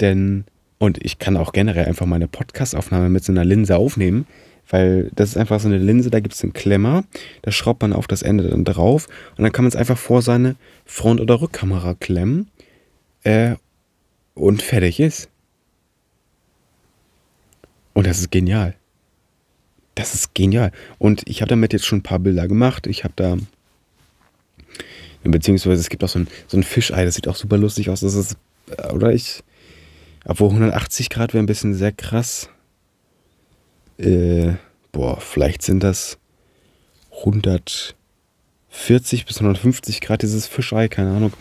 Denn, 0.02 0.44
und 0.78 1.04
ich 1.04 1.18
kann 1.18 1.38
auch 1.38 1.54
generell 1.54 1.86
einfach 1.86 2.06
meine 2.06 2.28
Podcast-Aufnahme 2.28 3.10
mit 3.10 3.24
so 3.24 3.32
einer 3.32 3.46
Linse 3.46 3.78
aufnehmen, 3.78 4.28
weil 4.70 5.10
das 5.16 5.30
ist 5.30 5.38
einfach 5.38 5.60
so 5.60 5.68
eine 5.68 5.78
Linse, 5.78 6.10
da 6.10 6.20
gibt 6.20 6.36
es 6.36 6.44
einen 6.44 6.54
Klemmer, 6.54 7.06
da 7.42 7.52
schraubt 7.52 7.82
man 7.82 7.94
auf 7.94 8.08
das 8.08 8.22
Ende 8.22 8.50
dann 8.50 8.66
drauf 8.66 9.08
und 9.38 9.44
dann 9.44 9.52
kann 9.52 9.66
man 9.66 9.70
es 9.70 9.76
einfach 9.76 9.98
vor 9.98 10.22
seine 10.22 10.56
Front- 10.86 11.22
oder 11.22 11.42
Rückkamera 11.42 11.96
klemmen 11.96 12.50
äh, 13.24 13.56
und 14.34 14.62
fertig 14.62 15.00
ist. 15.00 15.30
Und 17.94 18.08
das 18.08 18.20
ist 18.20 18.32
genial. 18.32 18.76
Das 19.96 20.14
ist 20.14 20.34
genial. 20.34 20.72
Und 20.98 21.22
ich 21.26 21.42
habe 21.42 21.50
damit 21.50 21.74
jetzt 21.74 21.86
schon 21.86 22.00
ein 22.00 22.04
paar 22.04 22.20
Bilder 22.20 22.48
gemacht. 22.48 22.88
Ich 22.88 23.04
habe 23.04 23.14
da, 23.16 23.38
beziehungsweise 25.24 25.82
es 25.82 25.90
gibt 25.90 26.04
auch 26.04 26.10
so 26.10 26.20
ein, 26.20 26.28
so 26.48 26.58
ein 26.58 26.64
Fischei, 26.64 27.06
das 27.06 27.16
sieht 27.16 27.28
auch 27.28 27.36
super 27.36 27.58
lustig 27.58 27.90
aus. 27.90 28.00
Das 28.02 28.16
ist, 28.16 28.38
äh, 28.78 28.92
oder 28.92 29.14
ich, 29.14 29.44
obwohl 30.26 30.50
180 30.50 31.10
Grad 31.10 31.34
wäre 31.34 31.44
ein 31.44 31.48
bisschen 31.48 31.76
sehr 31.76 31.92
krass. 31.92 32.50
Äh, 33.98 34.54
boah, 34.92 35.20
vielleicht 35.22 35.62
sind 35.62 35.84
das 35.84 36.18
140 37.20 37.96
bis 39.26 39.38
150 39.38 40.02
Grad 40.02 40.24
dieses 40.24 40.48
Fischei, 40.48 40.88
keine 40.88 41.12
Ahnung. 41.16 41.34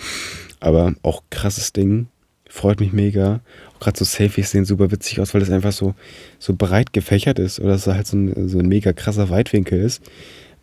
Aber 0.60 0.94
auch 1.02 1.22
krasses 1.30 1.72
Ding. 1.72 2.08
Freut 2.52 2.80
mich 2.80 2.92
mega. 2.92 3.40
Auch 3.74 3.80
gerade 3.80 3.98
so 3.98 4.04
Selfies 4.04 4.50
sehen 4.50 4.66
super 4.66 4.90
witzig 4.90 5.18
aus, 5.20 5.32
weil 5.32 5.40
das 5.40 5.48
einfach 5.48 5.72
so, 5.72 5.94
so 6.38 6.52
breit 6.52 6.92
gefächert 6.92 7.38
ist 7.38 7.58
oder 7.60 7.72
es 7.72 7.86
halt 7.86 8.06
so 8.06 8.18
ein, 8.18 8.50
so 8.50 8.58
ein 8.58 8.68
mega 8.68 8.92
krasser 8.92 9.30
Weitwinkel 9.30 9.80
ist. 9.80 10.02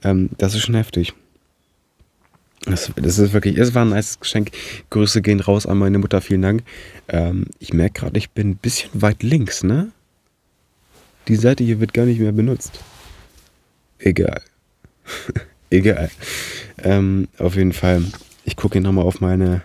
Ähm, 0.04 0.30
das 0.38 0.54
ist 0.54 0.62
schon 0.62 0.76
heftig. 0.76 1.14
Das, 2.66 2.92
das, 2.96 3.18
ist 3.18 3.34
wirklich, 3.34 3.58
es 3.58 3.74
war 3.74 3.86
ein 3.86 3.90
nice 3.90 4.20
Geschenk. 4.20 4.52
Grüße 4.92 5.24
gehen 5.24 5.40
raus 5.40 5.66
an 5.66 5.80
meine 5.80 5.98
Mutter, 5.98 6.22
vielen 6.22 6.44
Dank. 6.44 6.64
Ähm, 7.08 7.48
ich 7.58 7.74
merke 7.74 8.02
gerade, 8.02 8.20
ich 8.20 8.30
bin 8.30 8.52
ein 8.52 8.58
bisschen 8.58 8.92
weit 8.94 9.24
links, 9.24 9.64
ne? 9.64 9.92
Die 11.28 11.38
Seite 11.38 11.64
hier 11.64 11.80
wird 11.80 11.96
gar 11.96 12.06
nicht 12.06 12.20
mehr 12.20 12.34
benutzt. 12.34 12.82
Egal. 13.98 14.42
Egal. 15.72 16.12
Ähm, 16.84 17.30
auf 17.40 17.56
jeden 17.56 17.74
Fall, 17.74 18.04
ich 18.46 18.56
gucke 18.56 18.74
hier 18.74 18.84
nochmal 18.84 19.06
auf 19.06 19.22
meine 19.22 19.64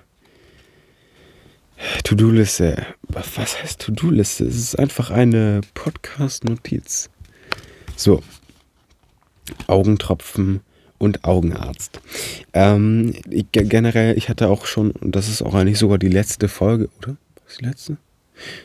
To-Do-Liste. 2.05 2.87
Was 3.09 3.59
heißt 3.62 3.80
To-Do-Liste? 3.80 4.45
Es 4.45 4.57
ist 4.57 4.78
einfach 4.78 5.11
eine 5.11 5.61
Podcast-Notiz. 5.74 7.11
So. 7.97 8.22
Augentropfen 9.66 10.61
und 10.99 11.24
Augenarzt. 11.24 12.01
Ähm, 12.53 13.14
ich, 13.30 13.47
generell, 13.53 14.16
ich 14.16 14.28
hatte 14.28 14.49
auch 14.49 14.66
schon, 14.66 14.93
und 14.93 15.14
das 15.14 15.28
ist 15.28 15.43
auch 15.43 15.55
eigentlich 15.55 15.78
sogar 15.78 15.99
die 15.99 16.09
letzte 16.09 16.49
Folge, 16.49 16.89
oder? 16.99 17.16
Was 17.45 17.59
die 17.59 17.66
letzte? 17.66 17.97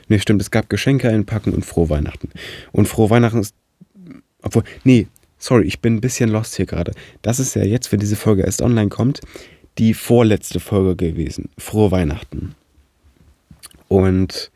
Ne, 0.07 0.20
stimmt, 0.20 0.41
es 0.41 0.51
gab 0.51 0.70
Geschenke 0.70 1.09
einpacken 1.09 1.53
und 1.53 1.65
frohe 1.65 1.89
Weihnachten. 1.89 2.30
Und 2.72 2.88
frohe 2.88 3.09
Weihnachten 3.09 3.39
ist. 3.39 3.53
Obwohl, 4.41 4.63
nee, 4.84 5.07
sorry, 5.38 5.65
ich 5.65 5.82
bin 5.82 5.95
ein 5.95 6.01
bisschen 6.01 6.30
lost 6.30 6.55
hier 6.55 6.65
gerade. 6.65 6.93
Das 7.22 7.39
ist 7.39 7.55
ja 7.55 7.63
jetzt, 7.63 7.91
wenn 7.91 7.99
diese 7.99 8.15
Folge 8.15 8.43
erst 8.43 8.61
online 8.61 8.89
kommt, 8.89 9.20
die 9.78 9.93
vorletzte 9.93 10.59
Folge 10.59 10.95
gewesen. 10.95 11.49
Frohe 11.57 11.91
Weihnachten. 11.91 12.55
Und 13.90 14.52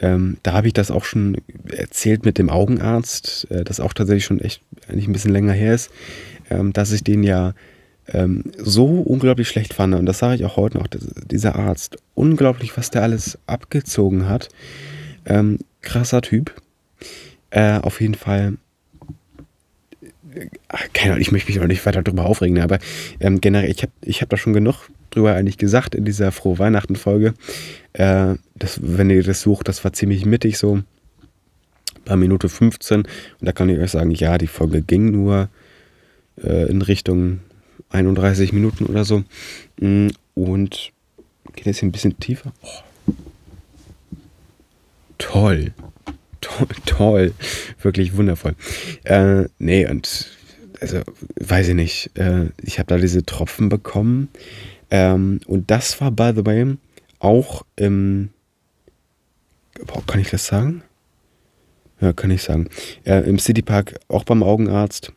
ähm, 0.00 0.38
da 0.42 0.52
habe 0.54 0.66
ich 0.66 0.72
das 0.72 0.90
auch 0.90 1.04
schon 1.04 1.36
erzählt 1.70 2.24
mit 2.24 2.38
dem 2.38 2.50
Augenarzt, 2.50 3.46
äh, 3.50 3.62
das 3.62 3.78
auch 3.78 3.92
tatsächlich 3.92 4.24
schon 4.24 4.40
echt 4.40 4.62
eigentlich 4.88 5.06
ein 5.06 5.12
bisschen 5.12 5.32
länger 5.32 5.52
her 5.52 5.74
ist, 5.74 5.90
ähm, 6.50 6.72
dass 6.72 6.90
ich 6.90 7.04
den 7.04 7.22
ja 7.22 7.54
ähm, 8.08 8.44
so 8.58 8.86
unglaublich 8.86 9.48
schlecht 9.48 9.74
fand. 9.74 9.94
Und 9.94 10.06
das 10.06 10.18
sage 10.18 10.36
ich 10.36 10.44
auch 10.44 10.56
heute 10.56 10.78
noch, 10.78 10.86
dieser 10.86 11.56
Arzt. 11.56 11.98
Unglaublich, 12.14 12.76
was 12.76 12.90
der 12.90 13.02
alles 13.02 13.38
abgezogen 13.46 14.28
hat. 14.28 14.48
Ähm, 15.26 15.58
krasser 15.82 16.22
Typ. 16.22 16.54
Äh, 17.50 17.78
auf 17.78 18.00
jeden 18.00 18.14
Fall. 18.14 18.54
Äh, 20.34 20.46
keine 20.92 21.12
Ahnung, 21.12 21.22
ich 21.22 21.32
möchte 21.32 21.50
mich 21.50 21.60
auch 21.60 21.66
nicht 21.66 21.84
weiter 21.84 22.02
darüber 22.02 22.26
aufregen, 22.26 22.60
aber 22.60 22.78
ähm, 23.20 23.40
generell, 23.40 23.70
ich 23.70 23.82
habe 23.82 23.92
ich 24.02 24.22
hab 24.22 24.28
da 24.28 24.36
schon 24.36 24.52
genug 24.52 24.88
drüber 25.10 25.34
eigentlich 25.34 25.58
gesagt 25.58 25.94
in 25.94 26.04
dieser 26.04 26.32
Frohe 26.32 26.58
Weihnachten-Folge. 26.58 27.34
Äh, 27.92 28.34
wenn 28.80 29.10
ihr 29.10 29.22
das 29.22 29.42
sucht, 29.42 29.68
das 29.68 29.84
war 29.84 29.92
ziemlich 29.92 30.24
mittig 30.24 30.58
so. 30.58 30.82
Bei 32.04 32.16
Minute 32.16 32.48
15. 32.48 33.02
Und 33.02 33.08
da 33.40 33.52
kann 33.52 33.68
ich 33.68 33.78
euch 33.78 33.90
sagen, 33.90 34.10
ja, 34.12 34.38
die 34.38 34.46
Folge 34.46 34.82
ging 34.82 35.10
nur 35.10 35.48
äh, 36.42 36.70
in 36.70 36.82
Richtung 36.82 37.40
31 37.90 38.52
Minuten 38.52 38.86
oder 38.86 39.04
so. 39.04 39.24
Mm, 39.80 40.08
und 40.34 40.92
geht 41.54 41.66
jetzt 41.66 41.80
hier 41.80 41.88
ein 41.88 41.92
bisschen 41.92 42.18
tiefer. 42.18 42.52
Oh. 42.62 43.12
Toll. 45.18 45.72
Toll, 46.40 46.68
toll. 46.86 47.34
Wirklich 47.82 48.16
wundervoll. 48.16 48.54
Äh, 49.04 49.44
nee, 49.58 49.86
und 49.86 50.30
also, 50.80 51.02
weiß 51.40 51.68
ich 51.68 51.74
nicht. 51.74 52.10
Äh, 52.16 52.46
ich 52.62 52.78
habe 52.78 52.86
da 52.86 52.96
diese 52.96 53.24
Tropfen 53.24 53.68
bekommen. 53.68 54.28
Ähm, 54.90 55.40
und 55.46 55.70
das 55.70 56.00
war, 56.00 56.10
by 56.10 56.32
the 56.34 56.44
way, 56.44 56.76
auch 57.18 57.64
im. 57.76 58.30
Boah, 59.86 60.04
kann 60.06 60.20
ich 60.20 60.30
das 60.30 60.46
sagen? 60.46 60.82
Ja, 62.00 62.12
kann 62.12 62.30
ich 62.30 62.42
sagen. 62.42 62.68
Äh, 63.04 63.28
Im 63.28 63.38
Citypark, 63.38 63.98
auch 64.08 64.24
beim 64.24 64.42
Augenarzt. 64.42 65.12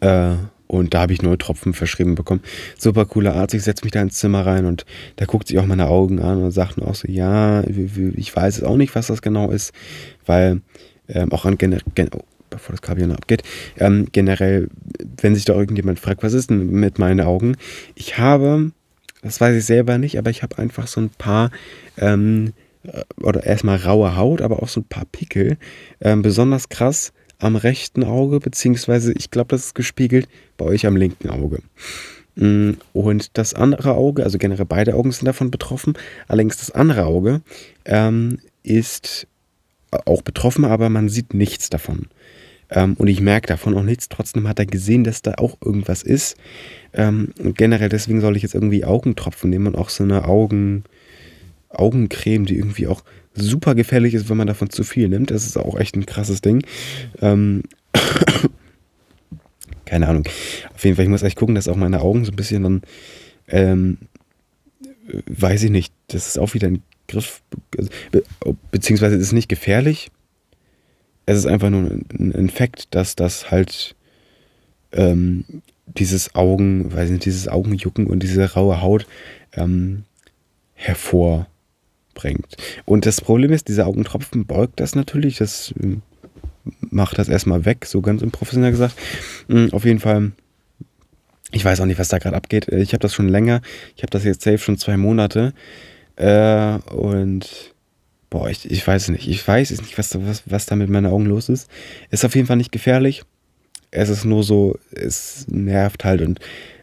Äh, 0.00 0.34
und 0.66 0.94
da 0.94 1.02
habe 1.02 1.12
ich 1.12 1.22
neue 1.22 1.38
Tropfen 1.38 1.74
verschrieben 1.74 2.14
bekommen. 2.14 2.42
Super 2.76 3.04
cooler 3.04 3.34
Arzt. 3.34 3.54
Ich 3.54 3.62
setze 3.62 3.84
mich 3.84 3.92
da 3.92 4.02
ins 4.02 4.18
Zimmer 4.18 4.44
rein 4.44 4.66
und 4.66 4.84
da 5.16 5.24
guckt 5.24 5.46
sich 5.48 5.58
auch 5.58 5.66
meine 5.66 5.86
Augen 5.86 6.20
an 6.20 6.42
und 6.42 6.50
sagt 6.50 6.80
auch 6.82 6.94
so, 6.94 7.08
ja, 7.08 7.62
ich 7.64 8.34
weiß 8.34 8.58
es 8.58 8.64
auch 8.64 8.76
nicht, 8.76 8.94
was 8.94 9.06
das 9.06 9.22
genau 9.22 9.50
ist, 9.50 9.72
weil 10.24 10.62
ähm, 11.08 11.30
auch 11.32 11.44
an 11.44 11.56
bevor 12.56 12.72
das 12.72 12.82
Kabel 12.82 13.06
noch 13.06 13.16
abgeht, 13.16 13.42
ähm, 13.78 14.08
generell, 14.12 14.68
wenn 15.20 15.34
sich 15.34 15.44
da 15.44 15.54
irgendjemand 15.54 16.00
fragt, 16.00 16.22
was 16.22 16.32
ist 16.32 16.50
denn 16.50 16.70
mit 16.70 16.98
meinen 16.98 17.20
Augen? 17.20 17.56
Ich 17.94 18.18
habe, 18.18 18.72
das 19.22 19.40
weiß 19.40 19.56
ich 19.56 19.64
selber 19.64 19.98
nicht, 19.98 20.18
aber 20.18 20.30
ich 20.30 20.42
habe 20.42 20.58
einfach 20.58 20.86
so 20.86 21.00
ein 21.00 21.10
paar 21.10 21.50
ähm, 21.98 22.52
äh, 22.84 23.02
oder 23.20 23.44
erstmal 23.44 23.76
raue 23.76 24.16
Haut, 24.16 24.40
aber 24.40 24.62
auch 24.62 24.68
so 24.68 24.80
ein 24.80 24.88
paar 24.88 25.04
Pickel. 25.04 25.58
Ähm, 26.00 26.22
besonders 26.22 26.68
krass 26.68 27.12
am 27.38 27.56
rechten 27.56 28.04
Auge, 28.04 28.40
beziehungsweise 28.40 29.12
ich 29.12 29.30
glaube, 29.30 29.48
das 29.48 29.66
ist 29.66 29.74
gespiegelt 29.74 30.28
bei 30.56 30.64
euch 30.64 30.86
am 30.86 30.96
linken 30.96 31.28
Auge. 31.28 31.60
Mm, 32.36 32.72
und 32.92 33.36
das 33.36 33.54
andere 33.54 33.94
Auge, 33.94 34.24
also 34.24 34.38
generell 34.38 34.66
beide 34.66 34.94
Augen 34.94 35.12
sind 35.12 35.26
davon 35.26 35.50
betroffen. 35.50 35.94
Allerdings 36.28 36.56
das 36.56 36.70
andere 36.70 37.04
Auge 37.06 37.42
ähm, 37.84 38.38
ist 38.62 39.26
auch 39.90 40.22
betroffen, 40.22 40.64
aber 40.64 40.90
man 40.90 41.08
sieht 41.08 41.34
nichts 41.34 41.70
davon. 41.70 42.06
Ähm, 42.70 42.94
und 42.94 43.08
ich 43.08 43.20
merke 43.20 43.46
davon 43.46 43.76
auch 43.76 43.82
nichts. 43.82 44.08
Trotzdem 44.08 44.48
hat 44.48 44.58
er 44.58 44.66
gesehen, 44.66 45.04
dass 45.04 45.22
da 45.22 45.34
auch 45.34 45.56
irgendwas 45.64 46.02
ist. 46.02 46.36
Ähm, 46.92 47.32
und 47.38 47.56
generell 47.56 47.88
deswegen 47.88 48.20
soll 48.20 48.36
ich 48.36 48.42
jetzt 48.42 48.54
irgendwie 48.54 48.84
Augentropfen 48.84 49.50
nehmen 49.50 49.68
und 49.68 49.76
auch 49.76 49.88
so 49.88 50.04
eine 50.04 50.24
Augen, 50.24 50.84
Augencreme, 51.68 52.46
die 52.46 52.56
irgendwie 52.56 52.86
auch 52.86 53.02
super 53.34 53.74
gefährlich 53.74 54.14
ist, 54.14 54.28
wenn 54.28 54.36
man 54.36 54.46
davon 54.46 54.70
zu 54.70 54.82
viel 54.82 55.08
nimmt. 55.08 55.30
Das 55.30 55.44
ist 55.44 55.56
auch 55.56 55.78
echt 55.78 55.96
ein 55.96 56.06
krasses 56.06 56.40
Ding. 56.40 56.62
Ähm, 57.20 57.62
keine 59.84 60.08
Ahnung. 60.08 60.24
Auf 60.74 60.84
jeden 60.84 60.96
Fall, 60.96 61.04
ich 61.04 61.10
muss 61.10 61.22
echt 61.22 61.38
gucken, 61.38 61.54
dass 61.54 61.68
auch 61.68 61.76
meine 61.76 62.00
Augen 62.00 62.24
so 62.24 62.32
ein 62.32 62.36
bisschen 62.36 62.62
dann, 62.62 62.82
ähm, 63.48 63.98
weiß 65.26 65.62
ich 65.62 65.70
nicht, 65.70 65.92
das 66.08 66.26
ist 66.26 66.38
auch 66.38 66.54
wieder 66.54 66.68
ein 66.68 66.82
Griff, 67.08 67.42
be 68.10 68.24
beziehungsweise 68.72 69.14
ist 69.14 69.22
es 69.22 69.32
nicht 69.32 69.48
gefährlich. 69.48 70.10
Es 71.26 71.38
ist 71.38 71.46
einfach 71.46 71.70
nur 71.70 71.90
ein, 71.90 72.32
ein 72.34 72.50
Fakt, 72.50 72.94
dass 72.94 73.16
das 73.16 73.50
halt 73.50 73.94
ähm, 74.92 75.44
dieses 75.86 76.34
Augen, 76.34 76.92
weiß 76.92 77.10
nicht, 77.10 77.24
dieses 77.24 77.48
Augenjucken 77.48 78.06
und 78.06 78.22
diese 78.22 78.52
raue 78.52 78.80
Haut 78.80 79.06
ähm, 79.54 80.04
hervor 80.74 81.46
bringt. 82.14 82.56
Und 82.84 83.06
das 83.06 83.20
Problem 83.20 83.52
ist, 83.52 83.68
dieser 83.68 83.86
Augentropfen 83.86 84.46
beugt 84.46 84.80
das 84.80 84.94
natürlich. 84.94 85.38
Das 85.38 85.74
ähm, 85.82 86.02
macht 86.80 87.18
das 87.18 87.28
erstmal 87.28 87.64
weg, 87.64 87.86
so 87.86 88.00
ganz 88.00 88.22
unprofessionell 88.22 88.70
gesagt. 88.70 88.96
Mm, 89.48 89.68
auf 89.72 89.84
jeden 89.84 90.00
Fall, 90.00 90.32
ich 91.52 91.64
weiß 91.64 91.80
auch 91.80 91.86
nicht, 91.86 91.98
was 91.98 92.08
da 92.08 92.18
gerade 92.18 92.36
abgeht. 92.36 92.68
Ich 92.68 92.92
habe 92.92 93.00
das 93.02 93.14
schon 93.14 93.28
länger. 93.28 93.60
Ich 93.96 94.02
habe 94.02 94.10
das 94.10 94.24
jetzt 94.24 94.42
safe 94.42 94.58
schon 94.58 94.78
zwei 94.78 94.96
Monate. 94.96 95.52
Äh, 96.16 96.78
und 96.92 97.74
boah, 98.30 98.48
ich, 98.48 98.70
ich 98.70 98.86
weiß 98.86 99.04
es 99.04 99.08
nicht. 99.08 99.28
Ich 99.28 99.46
weiß 99.46 99.70
es 99.70 99.80
nicht, 99.80 99.98
was, 99.98 100.14
was, 100.26 100.42
was 100.46 100.66
da 100.66 100.76
mit 100.76 100.88
meinen 100.88 101.06
Augen 101.06 101.26
los 101.26 101.48
ist. 101.48 101.70
Ist 102.10 102.24
auf 102.24 102.34
jeden 102.34 102.46
Fall 102.46 102.56
nicht 102.56 102.72
gefährlich. 102.72 103.22
Es 103.90 104.08
ist 104.08 104.24
nur 104.24 104.42
so, 104.42 104.78
es 104.90 105.46
nervt 105.48 106.04
halt. 106.04 106.22
Und 106.22 106.40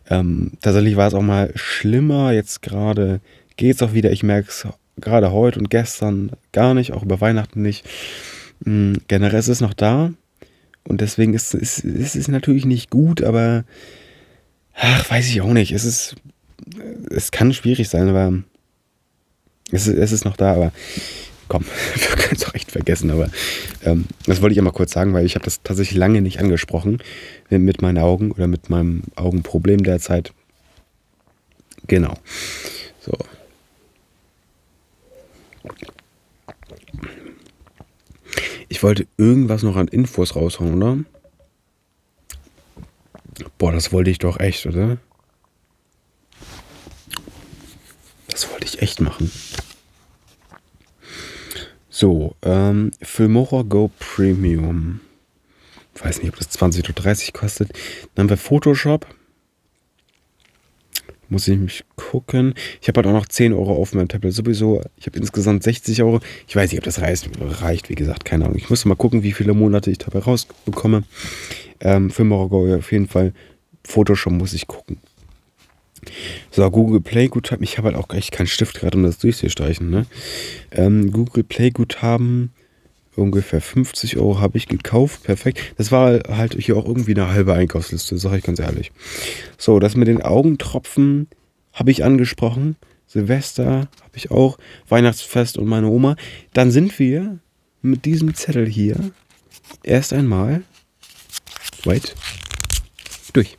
ähm, 0.10 0.54
tatsächlich 0.62 0.96
war 0.96 1.08
es 1.08 1.14
auch 1.14 1.22
mal 1.22 1.52
schlimmer. 1.56 2.32
Jetzt 2.32 2.62
gerade 2.62 3.22
geht 3.58 3.76
es 3.76 3.82
auch 3.82 3.94
wieder. 3.94 4.12
Ich 4.12 4.24
merke 4.24 4.50
es 4.50 4.68
gerade 4.98 5.32
heute 5.32 5.60
und 5.60 5.70
gestern 5.70 6.32
gar 6.52 6.74
nicht, 6.74 6.94
auch 6.94 7.04
über 7.04 7.22
Weihnachten 7.22 7.62
nicht. 7.62 7.86
Mhm, 8.64 9.02
generell 9.08 9.39
ist 9.39 9.48
es 9.48 9.62
noch 9.62 9.74
da 9.74 10.14
und 10.84 11.02
deswegen 11.02 11.34
ist, 11.34 11.54
ist, 11.54 11.80
ist 11.80 12.16
es 12.16 12.28
natürlich 12.28 12.66
nicht 12.66 12.89
gut, 12.89 13.24
aber 13.24 13.64
ach, 14.76 15.10
weiß 15.10 15.28
ich 15.30 15.41
auch 15.41 15.54
nicht. 15.54 15.72
Es 15.72 15.86
ist, 15.86 16.16
es 17.10 17.32
kann 17.32 17.54
schwierig 17.54 17.89
sein, 17.89 18.10
aber 18.10 18.34
es 19.72 19.88
ist, 19.88 19.98
es 19.98 20.12
ist 20.12 20.26
noch 20.26 20.38
da, 20.38 20.54
aber 20.54 20.72
komm, 21.54 21.66
wir 21.95 22.16
können 22.16 22.36
es 22.36 22.45
auch 22.47 22.56
echt 22.56 22.72
vergessen, 22.72 23.12
aber 23.12 23.30
ähm, 23.84 24.06
das 24.26 24.41
wollte 24.41 24.54
ich 24.54 24.58
ja 24.58 24.64
mal 24.64 24.72
kurz 24.72 24.91
sagen, 24.91 25.14
weil 25.14 25.24
ich 25.24 25.36
habe 25.36 25.45
das 25.45 25.62
tatsächlich 25.62 25.99
lange 25.99 26.20
nicht 26.22 26.39
angesprochen 26.39 26.97
mit 27.51 27.84
meinen 27.84 27.99
Augen 27.99 28.32
oder 28.32 28.47
mit 28.47 28.72
meinem 28.72 29.04
Augenproblem 29.16 29.84
derzeit. 29.84 30.34
Genau. 31.86 32.16
So, 33.01 33.14
ich 38.68 38.82
wollte 38.82 39.06
irgendwas 39.18 39.62
noch 39.62 39.76
an 39.76 39.88
Infos 39.89 40.36
raushauen, 40.36 40.74
oder? 40.74 40.97
Boah, 43.60 43.72
das 43.72 43.91
wollte 43.91 44.10
ich 44.10 44.18
doch 44.18 44.39
echt, 44.39 44.66
oder? 44.66 44.97
Das 48.28 48.49
wollte 48.49 48.66
ich 48.66 48.82
echt 48.82 48.99
machen. 49.01 49.32
So, 52.04 52.36
ähm, 52.41 52.91
Filmora 53.01 53.62
Go 53.62 53.89
Premium. 53.97 54.99
Ich 55.95 56.04
weiß 56.04 56.22
nicht, 56.22 56.34
ob 56.34 56.38
das 56.38 56.49
20 56.49 56.84
oder 56.84 57.01
30 57.01 57.32
kostet. 57.32 57.72
Dann 58.14 58.24
haben 58.26 58.30
wir 58.32 58.36
Photoshop. 58.36 59.08
Muss 61.30 61.47
ich 61.47 61.58
mich 61.58 61.86
gucken. 61.95 62.56
Ich 62.82 62.89
habe 62.89 62.97
halt 62.97 63.08
auch 63.08 63.18
noch 63.18 63.30
10 63.30 63.54
Euro 63.54 63.78
auf 63.78 63.93
meinem 63.93 64.10
Tablet 64.10 64.34
sowieso. 64.34 64.82
Ich 64.97 65.06
habe 65.06 65.18
insgesamt 65.18 65.64
60 65.64 66.04
Euro. 66.04 66.20
Ich 66.45 66.58
weiß 66.58 66.72
nicht, 66.72 66.80
ob 66.80 66.84
das 66.84 66.99
reicht. 66.99 67.30
reicht. 67.39 67.88
Wie 67.88 67.95
gesagt, 67.95 68.26
keine 68.26 68.43
Ahnung. 68.43 68.58
Ich 68.58 68.70
muss 68.70 68.84
mal 68.84 68.95
gucken, 68.95 69.24
wie 69.24 69.32
viele 69.32 69.54
Monate 69.54 69.89
ich 69.89 69.99
dabei 69.99 70.20
rausbekomme. 70.20 71.04
Ähm, 71.80 72.10
5 72.10 72.34
Euro 72.34 72.76
auf 72.76 72.91
jeden 72.91 73.08
Fall. 73.08 73.32
Photoshop 73.86 74.34
muss 74.34 74.51
ich 74.51 74.68
gucken. 74.68 74.97
So, 76.51 76.70
Google 76.70 77.01
Play 77.01 77.28
Guthaben. 77.28 77.64
Ich 77.64 77.78
habe 77.78 77.88
halt 77.89 77.97
auch 77.97 78.14
echt 78.14 78.32
keinen 78.32 78.47
Stift 78.47 78.80
gerade, 78.80 78.97
um 78.97 79.04
das 79.04 79.18
durchzustreichen. 79.18 79.89
Ne? 79.89 80.06
Ähm, 80.72 81.12
Google 81.12 81.43
Play 81.43 81.72
Guthaben. 81.72 82.51
Ungefähr 83.16 83.62
50 83.62 84.18
Euro 84.18 84.39
habe 84.39 84.58
ich 84.58 84.68
gekauft. 84.68 85.24
Perfekt. 85.24 85.60
Das 85.78 85.91
war 85.91 86.22
halt 86.30 86.56
hier 86.56 86.76
auch 86.78 86.86
irgendwie 86.86 87.14
eine 87.14 87.30
halbe 87.30 87.54
Einkaufsliste, 87.54 88.18
sage 88.18 88.38
ich 88.38 88.43
ganz 88.43 88.60
ehrlich. 88.60 88.91
So, 89.58 89.78
das 89.80 89.95
mit 89.95 90.08
den 90.08 90.22
Augentropfen 90.22 91.28
habe 91.74 91.91
ich 91.91 92.04
angesprochen. 92.04 92.76
Silvester 93.06 93.88
habe 94.01 94.16
ich 94.16 94.32
auch. 94.32 94.58
Weihnachtsfest 94.89 95.58
und 95.58 95.68
meine 95.68 95.88
Oma. 95.88 96.16
Dann 96.54 96.72
sind 96.72 96.97
wir 96.97 97.38
mit 97.84 98.06
diesem 98.06 98.34
Zettel 98.34 98.68
hier 98.68 99.12
erst 99.84 100.14
einmal. 100.14 100.64
Wait. 101.84 102.16
Durch. 103.34 103.58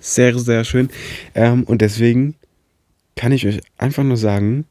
Sehr, 0.00 0.38
sehr 0.38 0.64
schön. 0.64 0.88
Ähm, 1.34 1.64
und 1.64 1.82
deswegen 1.82 2.34
kann 3.16 3.32
ich 3.32 3.46
euch 3.46 3.60
einfach 3.76 4.02
nur 4.02 4.16
sagen, 4.16 4.64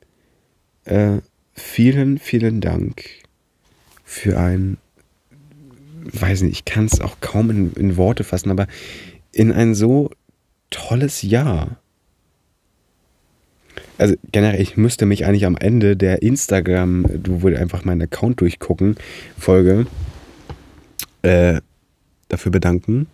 äh, 0.85 1.19
vielen, 1.53 2.17
vielen 2.17 2.61
Dank 2.61 3.05
für 4.03 4.39
ein, 4.39 4.77
weiß 6.01 6.41
nicht, 6.41 6.53
ich 6.53 6.65
kann 6.65 6.85
es 6.85 6.99
auch 6.99 7.17
kaum 7.21 7.51
in, 7.51 7.73
in 7.73 7.95
Worte 7.95 8.23
fassen, 8.23 8.49
aber 8.49 8.65
in 9.31 9.51
ein 9.51 9.75
so 9.75 10.09
tolles 10.71 11.21
Jahr. 11.21 11.79
Also 13.99 14.15
generell, 14.31 14.61
ich 14.61 14.77
müsste 14.77 15.05
mich 15.05 15.25
eigentlich 15.25 15.45
am 15.45 15.57
Ende 15.57 15.95
der 15.95 16.23
Instagram, 16.23 17.05
du 17.21 17.43
würdest 17.43 17.61
einfach 17.61 17.85
meinen 17.85 18.01
Account 18.01 18.41
durchgucken, 18.41 18.95
Folge, 19.37 19.85
äh, 21.21 21.61
dafür 22.29 22.51
bedanken. 22.51 23.07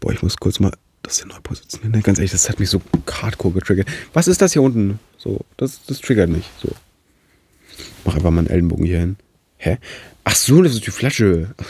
Boah, 0.00 0.12
ich 0.12 0.22
muss 0.22 0.36
kurz 0.36 0.60
mal 0.60 0.72
das 1.02 1.18
hier 1.18 1.26
neu 1.26 1.38
positionieren. 1.42 2.02
Ganz 2.02 2.18
ehrlich, 2.18 2.32
das 2.32 2.48
hat 2.48 2.58
mich 2.60 2.70
so 2.70 2.80
hardcore 3.10 3.54
getriggert. 3.54 3.88
Was 4.12 4.28
ist 4.28 4.40
das 4.40 4.52
hier 4.52 4.62
unten? 4.62 4.98
So, 5.18 5.40
das, 5.56 5.84
das 5.86 6.00
triggert 6.00 6.30
mich. 6.30 6.50
So. 6.62 6.70
Mach 8.04 8.14
einfach 8.14 8.30
mal 8.30 8.40
einen 8.40 8.48
Ellenbogen 8.48 8.86
hier 8.86 9.00
hin. 9.00 9.16
Hä? 9.58 9.78
Ach 10.24 10.34
so, 10.34 10.62
das 10.62 10.74
ist 10.74 10.86
die 10.86 10.90
Flasche. 10.90 11.54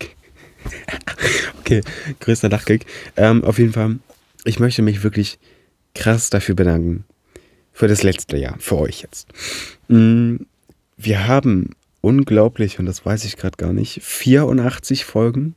Okay, 0.00 0.10
okay. 1.60 1.82
größter 2.20 2.48
Lachkick. 2.48 2.86
Ähm, 3.16 3.42
auf 3.42 3.58
jeden 3.58 3.72
Fall, 3.72 3.98
ich 4.44 4.60
möchte 4.60 4.82
mich 4.82 5.02
wirklich 5.02 5.38
krass 5.94 6.30
dafür 6.30 6.54
bedanken. 6.54 7.04
Für 7.72 7.88
das 7.88 8.02
letzte 8.02 8.36
Jahr, 8.36 8.56
für 8.58 8.78
euch 8.78 9.02
jetzt. 9.02 9.28
Mm, 9.88 10.36
wir 10.96 11.26
haben 11.26 11.70
unglaublich, 12.00 12.78
und 12.78 12.86
das 12.86 13.04
weiß 13.04 13.24
ich 13.24 13.36
gerade 13.36 13.56
gar 13.56 13.72
nicht, 13.72 14.02
84 14.02 15.04
Folgen. 15.04 15.54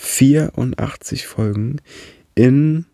84 0.00 1.26
Folgen 1.26 1.80
in 2.36 2.86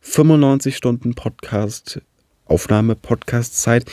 95 0.00 0.76
Stunden 0.76 1.14
Podcast, 1.14 2.00
Aufnahme, 2.44 2.94
Podcast-Zeit. 2.94 3.84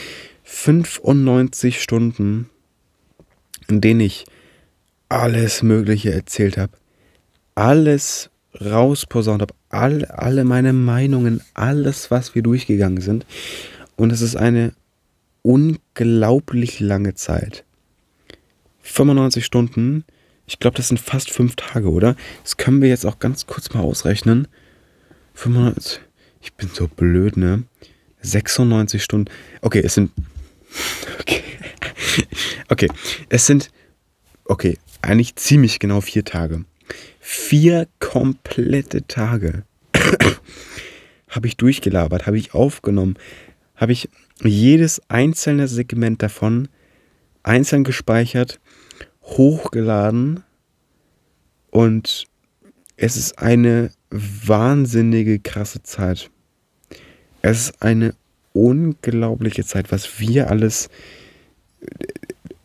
95 0.44 1.82
Stunden, 1.82 2.50
in 3.68 3.82
denen 3.82 4.02
ich 4.02 4.26
alles 5.10 5.64
Mögliche 5.64 6.14
erzählt 6.14 6.58
habe. 6.58 6.74
Alles 7.56 8.30
rausposaunt 8.62 9.42
habe. 9.42 9.56
All, 9.70 10.06
alle 10.06 10.46
meine 10.46 10.74
Meinungen, 10.74 11.42
alles, 11.56 12.12
was 12.12 12.36
wir 12.36 12.44
durchgegangen 12.44 13.02
sind. 13.02 13.26
Und 13.96 14.12
es 14.12 14.22
ist 14.22 14.36
eine 14.36 14.74
unglaublich 15.42 16.80
lange 16.80 17.16
Zeit. 17.16 17.66
95 18.84 19.44
Stunden. 19.44 20.06
Ich 20.48 20.60
glaube, 20.60 20.78
das 20.78 20.88
sind 20.88 21.00
fast 21.00 21.30
fünf 21.30 21.56
Tage, 21.56 21.91
oder? 21.91 22.16
Das 22.43 22.58
können 22.58 22.82
wir 22.82 22.89
jetzt 22.89 23.06
auch 23.06 23.20
ganz 23.20 23.45
kurz 23.45 23.74
mal 23.74 23.82
ausrechnen. 23.82 24.48
95. 25.36 26.00
Ich 26.41 26.54
bin 26.54 26.70
so 26.74 26.88
blöd, 26.88 27.38
ne? 27.38 27.64
96 28.22 29.04
Stunden. 29.04 29.32
Okay, 29.62 29.82
es 29.84 29.93
sind 29.93 30.12
Okay. 31.20 31.43
Okay, 32.70 32.88
es 33.30 33.45
sind, 33.45 33.72
okay, 34.45 34.78
eigentlich 35.02 35.36
ziemlich 35.36 35.80
genau 35.80 36.02
vier 36.02 36.26
Tage. 36.26 36.66
Vier 37.20 37.88
komplette 38.00 39.08
Tage 39.08 39.64
habe 41.30 41.48
ich 41.48 41.58
durchgelabert, 41.58 42.26
habe 42.26 42.38
ich 42.38 42.54
aufgenommen, 42.54 43.18
habe 43.76 43.91
ich 43.91 44.10
jedes 44.41 45.02
einzelne 45.10 45.68
Segment 45.68 46.22
davon 46.22 46.70
einzeln 47.43 47.84
gespeichert, 47.84 48.60
hochgeladen 49.28 50.44
und 51.70 52.26
es 52.96 53.18
ist 53.18 53.40
eine 53.40 53.92
wahnsinnige 54.10 55.40
krasse 55.40 55.84
Zeit. 55.84 56.32
Es 57.42 57.70
ist 57.70 57.82
eine 57.82 58.16
unglaubliche 58.54 59.64
Zeit, 59.64 59.92
was 59.92 60.20
wir 60.20 60.50
alles. 60.50 60.90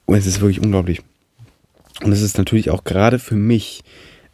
Es 0.07 0.27
ist 0.27 0.41
wirklich 0.41 0.61
unglaublich. 0.61 1.03
Und 2.03 2.13
es 2.13 2.23
ist 2.23 2.39
natürlich 2.39 2.71
auch 2.71 2.85
gerade 2.85 3.19
für 3.19 3.35
mich 3.37 3.85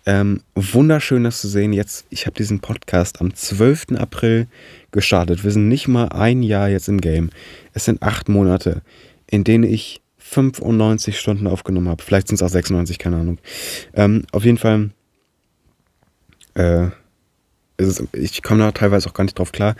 ähm, 0.06 0.40
wunderschön, 0.54 1.24
das 1.24 1.40
zu 1.40 1.48
sehen. 1.48 1.72
Jetzt, 1.72 2.06
ich 2.08 2.26
habe 2.26 2.36
diesen 2.36 2.60
Podcast 2.60 3.20
am 3.20 3.34
12. 3.34 3.98
April 3.98 4.46
gestartet. 4.90 5.44
Wir 5.44 5.50
sind 5.50 5.68
nicht 5.68 5.88
mal 5.88 6.08
ein 6.08 6.42
Jahr 6.42 6.68
jetzt 6.68 6.88
im 6.88 7.00
Game. 7.00 7.30
Es 7.74 7.84
sind 7.84 8.02
acht 8.02 8.28
Monate, 8.28 8.82
in 9.26 9.44
denen 9.44 9.64
ich 9.64 10.00
95 10.28 11.18
Stunden 11.18 11.46
aufgenommen 11.46 11.88
habe. 11.88 12.02
Vielleicht 12.02 12.28
sind 12.28 12.36
es 12.36 12.42
auch 12.42 12.48
96, 12.48 12.98
keine 12.98 13.16
Ahnung. 13.16 13.38
Ähm, 13.94 14.24
auf 14.32 14.44
jeden 14.44 14.58
Fall. 14.58 14.90
Äh, 16.54 16.88
ist, 17.78 18.02
ich 18.12 18.42
komme 18.42 18.60
da 18.60 18.72
teilweise 18.72 19.08
auch 19.08 19.14
gar 19.14 19.24
nicht 19.24 19.38
drauf 19.38 19.52
klar. 19.52 19.76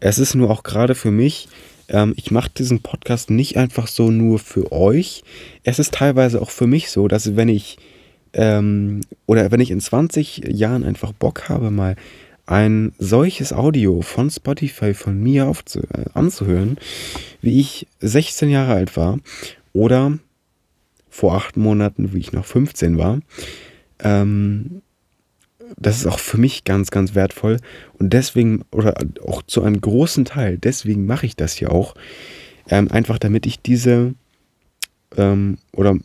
Es 0.00 0.18
ist 0.18 0.34
nur 0.34 0.50
auch 0.50 0.62
gerade 0.62 0.94
für 0.94 1.10
mich, 1.10 1.48
ähm, 1.88 2.14
ich 2.16 2.30
mache 2.30 2.50
diesen 2.50 2.80
Podcast 2.80 3.30
nicht 3.30 3.56
einfach 3.56 3.86
so 3.86 4.10
nur 4.10 4.38
für 4.38 4.72
euch. 4.72 5.22
Es 5.62 5.78
ist 5.78 5.92
teilweise 5.92 6.40
auch 6.40 6.50
für 6.50 6.66
mich 6.66 6.90
so, 6.90 7.08
dass 7.08 7.36
wenn 7.36 7.48
ich 7.48 7.78
ähm, 8.32 9.02
oder 9.26 9.50
wenn 9.50 9.60
ich 9.60 9.70
in 9.70 9.80
20 9.80 10.44
Jahren 10.48 10.84
einfach 10.84 11.12
Bock 11.12 11.50
habe, 11.50 11.70
mal 11.70 11.96
ein 12.46 12.92
solches 12.98 13.52
Audio 13.52 14.02
von 14.02 14.30
Spotify 14.30 14.94
von 14.94 15.22
mir 15.22 15.46
aufzu 15.46 15.80
äh, 15.80 16.06
anzuhören, 16.14 16.78
wie 17.40 17.60
ich 17.60 17.86
16 18.00 18.48
Jahre 18.48 18.72
alt 18.72 18.96
war 18.96 19.18
oder 19.72 20.18
vor 21.08 21.34
acht 21.34 21.56
Monaten, 21.56 22.12
wie 22.12 22.18
ich 22.18 22.32
noch 22.32 22.44
15 22.44 22.98
war, 22.98 23.20
ähm, 24.00 24.82
das 25.78 25.98
ist 25.98 26.06
auch 26.06 26.18
für 26.18 26.38
mich 26.38 26.64
ganz, 26.64 26.90
ganz 26.90 27.14
wertvoll. 27.14 27.58
Und 27.94 28.12
deswegen, 28.12 28.62
oder 28.70 28.94
auch 29.26 29.42
zu 29.42 29.62
einem 29.62 29.80
großen 29.80 30.24
Teil, 30.24 30.58
deswegen 30.58 31.06
mache 31.06 31.26
ich 31.26 31.36
das 31.36 31.54
hier 31.54 31.72
auch. 31.72 31.94
Ähm, 32.68 32.90
einfach 32.90 33.18
damit 33.18 33.46
ich 33.46 33.60
diese, 33.60 34.14
ähm, 35.16 35.58
oder 35.72 35.96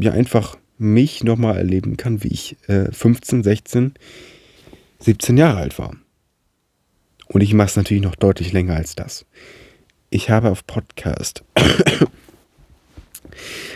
ja, 0.00 0.12
einfach 0.12 0.56
mich 0.78 1.22
nochmal 1.22 1.56
erleben 1.56 1.96
kann, 1.96 2.22
wie 2.24 2.28
ich 2.28 2.56
äh, 2.68 2.90
15, 2.90 3.44
16, 3.44 3.94
17 4.98 5.36
Jahre 5.36 5.58
alt 5.58 5.78
war. 5.78 5.94
Und 7.28 7.40
ich 7.42 7.54
mache 7.54 7.68
es 7.68 7.76
natürlich 7.76 8.02
noch 8.02 8.16
deutlich 8.16 8.52
länger 8.52 8.74
als 8.74 8.96
das. 8.96 9.24
Ich 10.10 10.30
habe 10.30 10.50
auf 10.50 10.66
Podcast 10.66 11.44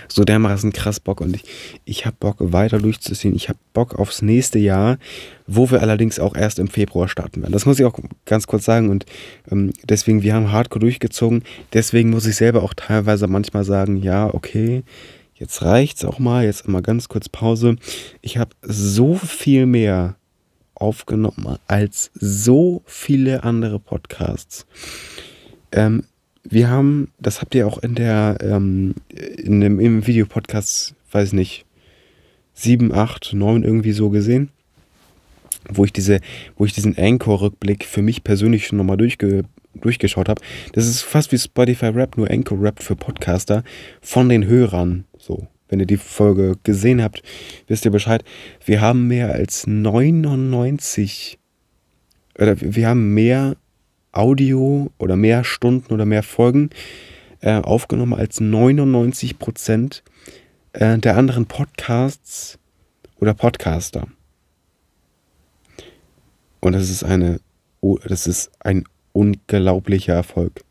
so 0.09 0.25
dermaßen 0.25 0.73
krass 0.73 1.01
Bock 1.01 1.21
und 1.21 1.35
ich, 1.37 1.45
ich 1.85 2.07
habe 2.07 2.17
Bock 2.19 2.37
weiter 2.39 2.79
durchzuziehen. 2.79 3.35
Ich 3.35 3.49
habe 3.49 3.59
Bock 3.73 3.95
aufs 3.95 4.23
nächste 4.23 4.59
Jahr, 4.59 4.99
wo 5.47 5.71
wir 5.71 5.83
allerdings 5.83 6.19
auch 6.19 6.35
erst 6.35 6.59
im 6.59 6.69
Februar 6.69 7.09
starten 7.09 7.43
werden. 7.43 7.53
Das 7.53 7.67
muss 7.67 7.79
ich 7.79 7.85
auch 7.85 7.99
ganz 8.25 8.47
kurz 8.47 8.65
sagen 8.65 8.91
und 8.91 9.07
ähm, 9.51 9.73
deswegen, 9.85 10.23
wir 10.23 10.35
haben 10.35 10.53
Hardcore 10.53 10.81
durchgezogen. 10.81 11.43
Deswegen 11.73 12.11
muss 12.11 12.27
ich 12.27 12.37
selber 12.37 12.63
auch 12.63 12.75
teilweise 12.75 13.27
manchmal 13.27 13.65
sagen, 13.65 13.97
ja, 13.97 14.33
okay, 14.33 14.83
jetzt 15.35 15.63
reicht's 15.63 16.05
auch 16.05 16.19
mal, 16.19 16.45
jetzt 16.45 16.69
mal 16.69 16.83
ganz 16.83 17.09
kurz 17.09 17.29
Pause. 17.29 17.77
Ich 18.21 18.39
habe 18.39 18.51
so 18.63 19.15
viel 19.15 19.67
mehr 19.67 20.17
aufgenommen 20.75 21.59
als 21.67 22.11
so 22.15 22.83
viele 22.87 23.43
andere 23.43 23.79
Podcasts. 23.79 24.67
Ähm, 25.73 26.05
wir 26.45 26.69
haben, 26.69 27.09
das 27.19 27.41
habt 27.41 27.55
ihr 27.55 27.67
auch 27.67 27.79
in 27.79 27.95
der, 27.95 28.39
ähm, 28.41 28.95
in 29.11 29.61
dem, 29.61 29.81
im 29.81 30.07
Videopodcast, 30.07 30.95
weiß 31.13 31.33
nicht, 31.33 31.65
7, 32.55 32.93
8, 32.93 33.35
9 33.35 33.63
irgendwie 33.63 33.93
so 33.93 34.11
gesehen, 34.11 34.51
wo 35.69 35.85
ich 35.85 35.93
diese, 35.93 36.21
wo 36.57 36.65
ich 36.65 36.73
diesen 36.73 36.97
Anchor-Rückblick 36.97 37.85
für 37.85 38.03
mich 38.03 38.25
persönlich 38.25 38.67
schon 38.67 38.79
nochmal 38.79 38.97
durchge, 38.97 39.45
durchgeschaut 39.75 40.29
habe. 40.29 40.43
Das 40.73 40.87
ist 40.87 41.03
fast 41.03 41.31
wie 41.33 41.39
Spotify 41.39 41.87
Rap, 41.87 42.17
nur 42.17 42.31
Anchor 42.31 42.61
Rap 42.61 42.83
für 42.83 42.97
Podcaster 42.97 43.63
von 44.01 44.29
den 44.29 44.47
Hörern. 44.47 45.05
So. 45.19 45.47
wenn 45.69 45.81
ihr 45.81 45.87
die 45.87 45.97
Folge 45.97 46.57
gesehen 46.63 47.03
habt, 47.03 47.23
wisst 47.67 47.85
ihr 47.85 47.91
Bescheid. 47.91 48.25
Wir 48.65 48.81
haben 48.81 49.07
mehr 49.07 49.33
als 49.33 49.67
99 49.67 51.39
oder 52.39 52.57
wir 52.61 52.89
haben 52.89 53.15
mehr 53.15 53.57
Audio 54.19 54.91
oder 54.99 55.17
mehr 55.17 55.45
Stunden 55.45 55.93
oder 55.95 56.05
mehr 56.05 56.23
Folgen 56.23 56.71
äh, 57.41 57.55
aufgenommen 57.55 58.15
als 58.15 58.41
99 58.41 59.39
Prozent 59.39 60.03
äh, 60.73 60.99
der 60.99 61.17
anderen 61.17 61.47
Podcasts 61.47 62.59
oder 63.21 63.35
Podcaster. 63.35 64.09
Und 66.61 66.73
das 66.73 66.91
ist 66.91 67.05
eine, 67.05 67.41
das 68.05 68.27
ist 68.27 68.51
ein 68.61 68.85
unglaublicher 69.13 70.15
Erfolg. 70.15 70.65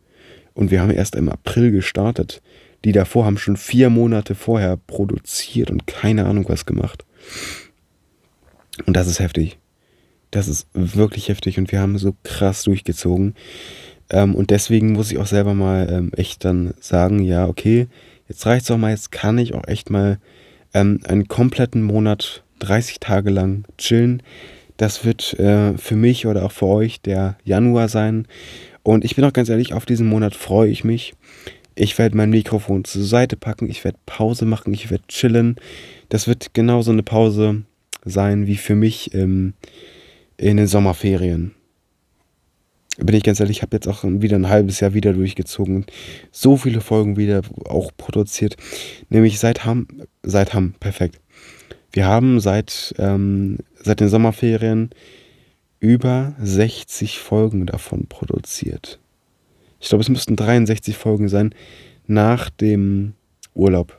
Und 0.54 0.72
wir 0.72 0.82
haben 0.82 0.91
erst 0.91 1.16
im 1.16 1.30
April 1.30 1.72
gestartet. 1.72 2.41
Die 2.84 2.91
davor 2.91 3.26
haben 3.26 3.38
schon 3.38 3.58
vier 3.58 3.89
Monate 3.89 4.36
vorher 4.36 4.78
produziert 4.78 5.72
und 5.72 5.88
keine 5.88 6.26
Ahnung 6.26 6.45
was 6.50 6.66
gemacht. 6.66 7.06
Und 8.86 8.95
das 8.95 9.08
ist 9.08 9.20
heftig. 9.20 9.58
Das 10.32 10.47
ist 10.47 10.67
wirklich 10.73 11.30
heftig 11.30 11.57
und 11.57 11.71
wir 11.71 11.80
haben 11.80 11.97
so 11.97 12.15
krass 12.23 12.63
durchgezogen. 12.63 13.36
Ähm, 14.09 14.36
und 14.36 14.49
deswegen 14.49 14.93
muss 14.93 15.11
ich 15.11 15.17
auch 15.17 15.25
selber 15.25 15.53
mal 15.53 15.88
ähm, 15.89 16.11
echt 16.15 16.45
dann 16.45 16.73
sagen, 16.80 17.21
ja, 17.23 17.47
okay, 17.47 17.88
jetzt 18.28 18.45
reicht's 18.45 18.71
auch 18.71 18.78
mal, 18.78 18.91
jetzt 18.91 19.11
kann 19.11 19.38
ich 19.38 19.53
auch 19.53 19.67
echt 19.67 19.89
mal 19.89 20.19
ähm, 20.73 20.99
einen 21.05 21.28
kompletten 21.28 21.84
Monat, 21.84 22.43
30 22.59 22.99
Tage 22.99 23.30
lang 23.30 23.65
chillen. 23.78 24.23
Das 24.78 25.05
wird 25.05 25.38
äh, 25.39 25.78
für 25.78 25.95
mich 25.95 26.28
oder 26.28 26.45
auch 26.45 26.51
für 26.51 26.67
euch 26.67 27.01
der 27.01 27.38
Januar 27.43 27.88
sein. 27.89 28.28
Und 28.84 29.03
ich 29.03 29.15
bin 29.15 29.25
auch 29.25 29.34
ganz 29.34 29.49
ehrlich, 29.49 29.73
auf 29.73 29.86
diesen 29.86 30.07
Monat 30.07 30.36
freue 30.36 30.69
ich 30.69 30.84
mich. 30.84 31.13
Ich 31.75 31.97
werde 31.97 32.17
mein 32.17 32.30
Mikrofon 32.30 32.86
zur 32.86 33.03
Seite 33.03 33.38
packen, 33.38 33.69
ich 33.69 33.84
werde 33.84 33.99
Pause 34.05 34.45
machen, 34.45 34.73
ich 34.73 34.89
werde 34.89 35.03
chillen. 35.07 35.57
Das 36.09 36.28
wird 36.28 36.53
genauso 36.53 36.91
eine 36.91 37.03
Pause 37.03 37.63
sein 38.05 38.47
wie 38.47 38.55
für 38.55 38.75
mich 38.75 39.13
ähm, 39.13 39.53
in 40.38 40.58
den 40.58 40.68
Sommerferien 40.68 41.54
bin 42.98 43.16
ich 43.16 43.24
ganz 43.24 43.40
ehrlich, 43.40 43.58
ich 43.58 43.62
habe 43.62 43.76
jetzt 43.76 43.88
auch 43.88 44.04
wieder 44.04 44.36
ein 44.36 44.50
halbes 44.50 44.80
Jahr 44.80 44.94
wieder 44.94 45.14
durchgezogen 45.14 45.76
und 45.76 45.92
so 46.32 46.58
viele 46.58 46.82
Folgen 46.82 47.16
wieder 47.16 47.42
auch 47.66 47.92
produziert. 47.96 48.58
Nämlich 49.10 49.40
seit 49.40 49.66
Ham, 49.66 49.88
seit 50.24 50.54
Ham, 50.54 50.74
perfekt. 50.80 51.20
Wir 51.92 52.06
haben 52.06 52.40
seit, 52.40 52.96
ähm, 52.98 53.58
seit 53.76 54.00
den 54.00 54.10
Sommerferien 54.10 54.90
über 55.80 56.36
60 56.42 57.20
Folgen 57.20 57.68
davon 57.68 58.08
produziert. 58.08 59.00
Ich 59.80 59.90
glaube, 59.90 60.02
es 60.02 60.10
müssten 60.10 60.36
63 60.36 60.98
Folgen 60.98 61.30
sein 61.30 61.54
nach 62.08 62.50
dem 62.50 63.14
Urlaub. 63.54 63.96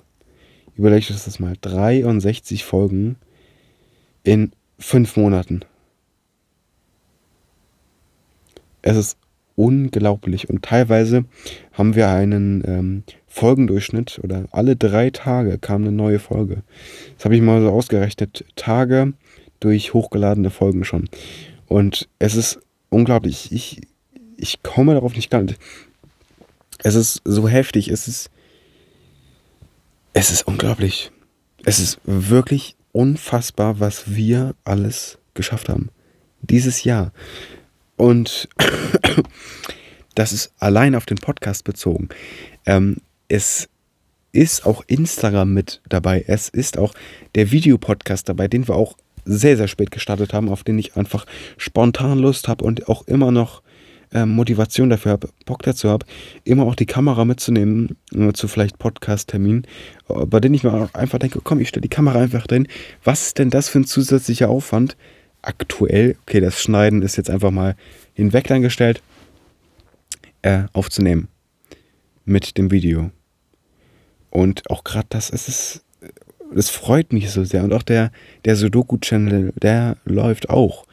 Überlegt 0.77 1.11
euch 1.11 1.23
das 1.25 1.39
mal. 1.39 1.55
63 1.61 2.65
Folgen 2.65 3.17
in 4.25 4.53
fünf 4.79 5.17
Monaten. 5.17 5.65
Es 8.89 8.97
ist 8.97 9.19
unglaublich. 9.55 10.49
Und 10.49 10.65
teilweise 10.65 11.27
haben 11.75 11.95
wir 11.95 12.09
einen 12.09 12.63
ähm, 12.67 13.03
Folgendurchschnitt 13.27 14.19
oder 14.23 14.47
alle 14.51 14.77
drei 14.77 15.11
Tage 15.11 15.59
kam 15.59 15.83
eine 15.83 15.93
neue 15.93 16.19
Folge. 16.19 16.63
Das 17.15 17.27
habe 17.27 17.37
ich 17.37 17.43
mal 17.43 17.61
so 17.61 17.69
ausgerechnet. 17.69 18.47
Tage 18.57 19.13
durch 19.61 19.93
hochgeladene 19.93 20.49
Folgen 20.49 20.87
schon. 20.87 21.11
Und 21.67 22.09
es 22.19 22.35
ist 22.35 22.61
unglaublich. 22.89 23.53
Ich, 23.53 23.83
ich 24.39 24.63
komme 24.63 24.95
darauf 24.95 25.15
nicht 25.15 25.29
klar. 25.29 25.45
Es 26.83 26.95
ist 26.95 27.21
so 27.27 27.47
heftig. 27.47 27.89
Es 27.89 28.09
ist. 28.09 28.31
Es 30.15 30.31
ist 30.31 30.47
unglaublich. 30.47 31.13
Es 31.67 31.79
ist 31.79 32.01
wirklich 32.05 32.75
unfassbar, 32.93 33.81
was 33.81 34.15
wir 34.15 34.55
alles 34.65 35.19
geschafft 35.35 35.69
haben. 35.69 35.91
Dieses 36.41 36.85
Jahr. 36.85 37.13
Und 37.99 38.49
das 40.15 40.33
ist 40.33 40.53
allein 40.59 40.95
auf 40.95 41.05
den 41.05 41.19
Podcast 41.19 41.65
bezogen. 41.65 42.09
Ähm, 42.65 42.97
es 43.29 43.69
ist 44.33 44.65
auch 44.65 44.83
Instagram 44.87 45.53
mit 45.53 45.83
dabei. 45.89 46.25
Es 46.27 46.49
ist 46.49 46.79
auch 46.79 46.95
der 47.35 47.51
Videopodcast 47.51 48.29
dabei, 48.29 48.49
den 48.49 48.67
wir 48.69 48.77
auch 48.77 48.97
sehr, 49.25 49.57
sehr 49.57 49.69
spät 49.69 49.91
gestartet 49.91 50.33
haben, 50.33 50.49
auf 50.49 50.65
den 50.65 50.79
ich 50.79 50.97
einfach 50.97 51.27
spontan 51.59 52.19
Lust 52.19 52.49
habe 52.49 52.65
und 52.65 52.89
auch 52.89 53.07
immer 53.07 53.31
noch 53.31 53.63
äh, 54.13 54.25
Motivation 54.25 54.89
dafür 54.89 55.13
habe, 55.13 55.29
Bock 55.45 55.63
dazu 55.63 55.89
habe, 55.91 56.07
immer 56.45 56.65
auch 56.65 56.75
die 56.75 56.87
Kamera 56.87 57.25
mitzunehmen 57.25 57.97
äh, 58.15 58.33
zu 58.33 58.49
vielleicht 58.49 58.79
Podcast-Terminen, 58.79 59.67
äh, 60.09 60.25
bei 60.25 60.41
denen 60.41 60.55
ich 60.55 60.65
mir 60.65 60.89
einfach 60.95 61.19
denke, 61.19 61.41
komm, 61.43 61.61
ich 61.61 61.69
stelle 61.69 61.83
die 61.83 61.89
Kamera 61.89 62.21
einfach 62.21 62.47
drin. 62.47 62.69
Was 63.05 63.27
ist 63.27 63.39
denn 63.39 63.51
das 63.51 63.69
für 63.69 63.81
ein 63.81 63.85
zusätzlicher 63.85 64.49
Aufwand? 64.49 64.97
Aktuell, 65.43 66.17
okay, 66.23 66.41
das 66.41 66.61
Schneiden 66.61 67.03
ist 67.03 67.17
jetzt 67.17 67.31
einfach 67.31 67.51
mal 67.51 67.77
hinweg 68.15 68.51
eingestellt, 68.51 69.03
äh, 70.43 70.65
aufzunehmen 70.73 71.29
mit 72.25 72.59
dem 72.59 72.71
Video. 72.71 73.11
Und 74.31 74.69
auch 74.71 74.85
gerade 74.85 75.07
das 75.09 75.31
ist 75.31 75.49
es, 75.49 75.85
das 76.55 76.71
freut 76.71 77.13
mich 77.13 77.31
so 77.31 77.45
sehr. 77.45 77.65
Und 77.65 77.73
auch 77.73 77.83
der, 77.83 78.11
der 78.45 78.57
Sudoku-Channel, 78.57 79.53
der 79.61 79.97
läuft 80.05 80.51
auch. 80.51 80.85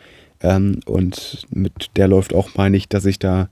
Ähm, 0.41 0.80
und 0.86 1.46
mit 1.50 1.91
der 1.96 2.08
läuft 2.08 2.34
auch, 2.34 2.56
meine 2.56 2.78
ich, 2.78 2.88
dass 2.88 3.06
ich 3.06 3.20
da 3.20 3.50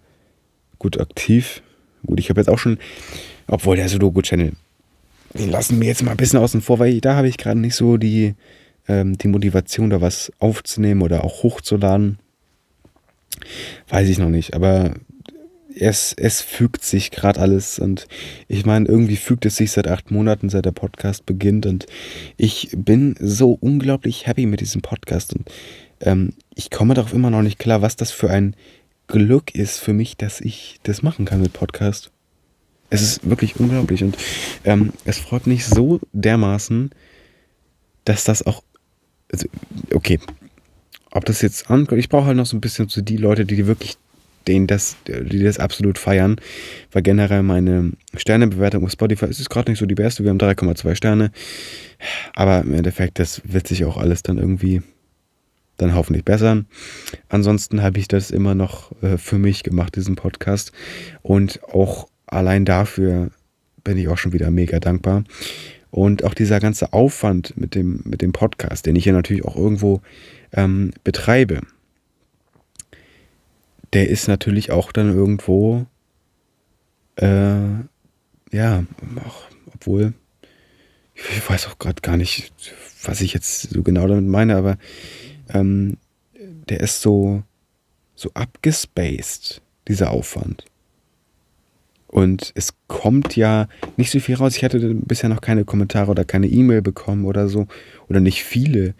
gut 0.80 1.00
aktiv, 1.00 1.62
gut, 2.06 2.20
ich 2.20 2.30
habe 2.30 2.41
jetzt 2.41 2.50
auch 2.50 2.60
schon, 2.60 2.78
obwohl 3.48 3.76
der 3.76 3.89
Sudoku-Channel, 3.89 4.54
den 5.34 5.50
lassen 5.50 5.80
wir 5.82 5.88
jetzt 5.88 6.04
mal 6.04 6.12
ein 6.12 6.18
bisschen 6.18 6.39
außen 6.39 6.62
vor, 6.62 6.80
weil 6.80 7.02
da 7.02 7.16
habe 7.16 7.28
ich 7.28 7.38
gerade 7.38 7.60
nicht 7.60 7.76
so 7.76 7.98
die, 7.98 8.36
ähm, 8.88 9.17
die 9.17 9.27
Motivation, 9.27 9.89
da 9.89 10.01
was 10.01 10.31
aufzunehmen 10.39 11.01
oder 11.01 11.23
auch 11.23 11.43
hochzuladen. 11.43 12.19
Weiß 13.88 14.07
ich 14.09 14.17
noch 14.17 14.29
nicht, 14.29 14.53
aber 14.53 14.93
es, 15.75 16.13
es 16.13 16.41
fügt 16.41 16.84
sich 16.84 17.11
gerade 17.11 17.39
alles 17.39 17.79
und 17.79 18.07
ich 18.47 18.65
meine, 18.65 18.88
irgendwie 18.88 19.15
fügt 19.15 19.45
es 19.45 19.55
sich 19.55 19.71
seit 19.71 19.88
acht 19.88 20.11
Monaten, 20.11 20.49
seit 20.49 20.65
der 20.65 20.71
Podcast 20.71 21.25
beginnt 21.25 21.65
und 21.65 21.86
ich 22.38 22.69
bin 22.75 23.15
so 23.19 23.57
unglaublich 23.59 24.27
happy 24.27 24.45
mit 24.45 24.61
diesem 24.61 24.81
Podcast 24.81 25.34
und 25.34 25.49
ähm, 26.01 26.34
ich 26.53 26.69
komme 26.69 26.93
darauf 26.93 27.13
immer 27.13 27.29
noch 27.29 27.41
nicht 27.41 27.59
klar, 27.59 27.81
was 27.81 27.95
das 27.95 28.11
für 28.11 28.29
ein 28.29 28.55
Glück 29.07 29.55
ist 29.55 29.79
für 29.79 29.93
mich, 29.93 30.17
dass 30.17 30.41
ich 30.41 30.79
das 30.84 31.01
machen 31.01 31.25
kann 31.25 31.41
mit 31.41 31.53
Podcast. 31.53 32.11
Es 32.89 33.01
ist 33.01 33.27
wirklich 33.27 33.59
unglaublich 33.59 34.03
und 34.03 34.17
ähm, 34.65 34.93
es 35.05 35.17
freut 35.17 35.47
mich 35.47 35.65
so 35.65 35.99
dermaßen, 36.13 36.91
dass 38.05 38.23
das 38.23 38.45
auch 38.45 38.63
also, 39.34 39.49
okay, 39.93 40.19
ob 41.11 41.25
das 41.25 41.41
jetzt 41.41 41.69
ankommt, 41.69 41.99
ich 41.99 42.09
brauche 42.09 42.27
halt 42.27 42.38
noch 42.38 42.45
so 42.45 42.55
ein 42.55 42.61
bisschen 42.61 42.88
zu 42.88 43.01
die 43.01 43.17
Leute, 43.17 43.45
die 43.45 43.67
wirklich 43.67 43.97
denen 44.47 44.67
das, 44.67 44.97
die 45.07 45.43
das 45.43 45.57
absolut 45.57 45.97
feiern, 45.97 46.36
weil 46.91 47.01
generell 47.01 47.43
meine 47.43 47.93
Sternebewertung 48.15 48.84
auf 48.84 48.91
Spotify 48.91 49.25
ist 49.25 49.49
gerade 49.49 49.71
nicht 49.71 49.79
so 49.79 49.86
die 49.86 49.95
beste. 49.95 50.23
Wir 50.23 50.31
haben 50.31 50.38
3,2 50.38 50.95
Sterne, 50.95 51.31
aber 52.36 52.61
im 52.61 52.73
Endeffekt, 52.73 53.19
das 53.19 53.41
wird 53.45 53.67
sich 53.67 53.86
auch 53.86 53.97
alles 53.97 54.21
dann 54.21 54.38
irgendwie 54.38 54.81
dann 55.77 55.95
hoffentlich 55.95 56.23
bessern. 56.23 56.67
Ansonsten 57.29 57.81
habe 57.81 57.99
ich 57.99 58.07
das 58.07 58.29
immer 58.29 58.53
noch 58.53 58.91
äh, 59.01 59.17
für 59.17 59.39
mich 59.39 59.63
gemacht, 59.63 59.95
diesen 59.95 60.15
Podcast. 60.15 60.71
Und 61.23 61.63
auch 61.63 62.07
allein 62.27 62.63
dafür 62.65 63.31
bin 63.84 63.97
ich 63.97 64.07
auch 64.07 64.17
schon 64.17 64.34
wieder 64.34 64.51
mega 64.51 64.79
dankbar. 64.79 65.23
Und 65.94 66.24
auch 66.24 66.34
dieser 66.34 66.60
ganze 66.60 66.91
Aufwand 66.91 67.56
mit 67.56 67.76
dem, 67.76 68.02
mit 68.04 68.24
dem 68.24 68.32
Podcast, 68.32 68.88
den 68.88 68.96
ich 68.96 69.04
hier 69.04 69.14
natürlich 69.14 69.46
auch 69.46 69.56
irgendwo 69.56 70.02
ähm, 70.52 70.89
betreibe, 71.04 71.62
der 73.94 74.10
ist 74.10 74.28
natürlich 74.28 74.72
auch 74.72 74.91
dann 74.91 75.14
irgendwo, 75.14 75.86
äh, 77.18 77.60
ja, 78.52 78.84
auch, 79.24 79.44
obwohl, 79.72 80.16
ich 81.14 81.48
weiß 81.48 81.68
auch 81.68 81.78
gerade 81.78 82.02
gar 82.02 82.18
nicht, 82.18 82.52
was 83.04 83.22
ich 83.22 83.36
jetzt 83.36 83.70
so 83.70 83.84
genau 83.84 84.08
damit 84.08 84.26
meine, 84.26 84.56
aber 84.56 84.80
ähm, 85.50 85.98
der 86.70 86.80
ist 86.80 87.04
so, 87.04 87.44
so 88.16 88.32
abgespaced, 88.34 89.62
dieser 89.88 90.10
Aufwand. 90.10 90.66
Und 92.14 92.51
es 92.53 92.76
kommt 92.86 93.36
ja 93.36 93.68
nicht 93.97 94.11
so 94.11 94.20
viel 94.20 94.36
raus. 94.36 94.55
Ich 94.55 94.64
hatte 94.64 94.93
bisher 94.93 95.30
noch 95.30 95.41
keine 95.41 95.66
Kommentare 95.66 96.11
oder 96.11 96.24
keine 96.24 96.45
E-Mail 96.45 96.84
bekommen 96.84 97.26
oder 97.26 97.47
so. 97.49 97.66
Oder 98.07 98.20
nicht 98.20 98.43
viele. 98.43 98.93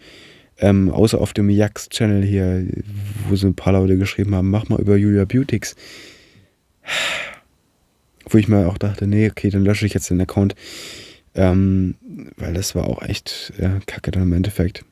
Ähm, 0.58 0.90
außer 0.90 1.20
auf 1.20 1.32
dem 1.32 1.48
Jax-Channel 1.48 2.24
hier, 2.24 2.66
wo 3.28 3.36
so 3.36 3.46
ein 3.46 3.54
paar 3.54 3.74
Leute 3.74 3.98
geschrieben 3.98 4.34
haben, 4.34 4.50
mach 4.50 4.68
mal 4.68 4.80
über 4.80 4.96
Julia 4.96 5.26
Beautix. 5.26 5.76
Wo 8.28 8.36
ich 8.36 8.48
mir 8.48 8.66
auch 8.66 8.78
dachte, 8.78 9.06
nee, 9.06 9.30
okay, 9.30 9.48
dann 9.48 9.62
lösche 9.62 9.86
ich 9.86 9.94
jetzt 9.94 10.10
den 10.10 10.20
Account. 10.20 10.56
Ähm, 11.36 11.94
weil 12.36 12.54
das 12.54 12.74
war 12.74 12.88
auch 12.88 13.00
echt 13.00 13.52
äh, 13.58 13.78
kacke 13.86 14.10
dann 14.10 14.24
im 14.24 14.32
Endeffekt. 14.32 14.84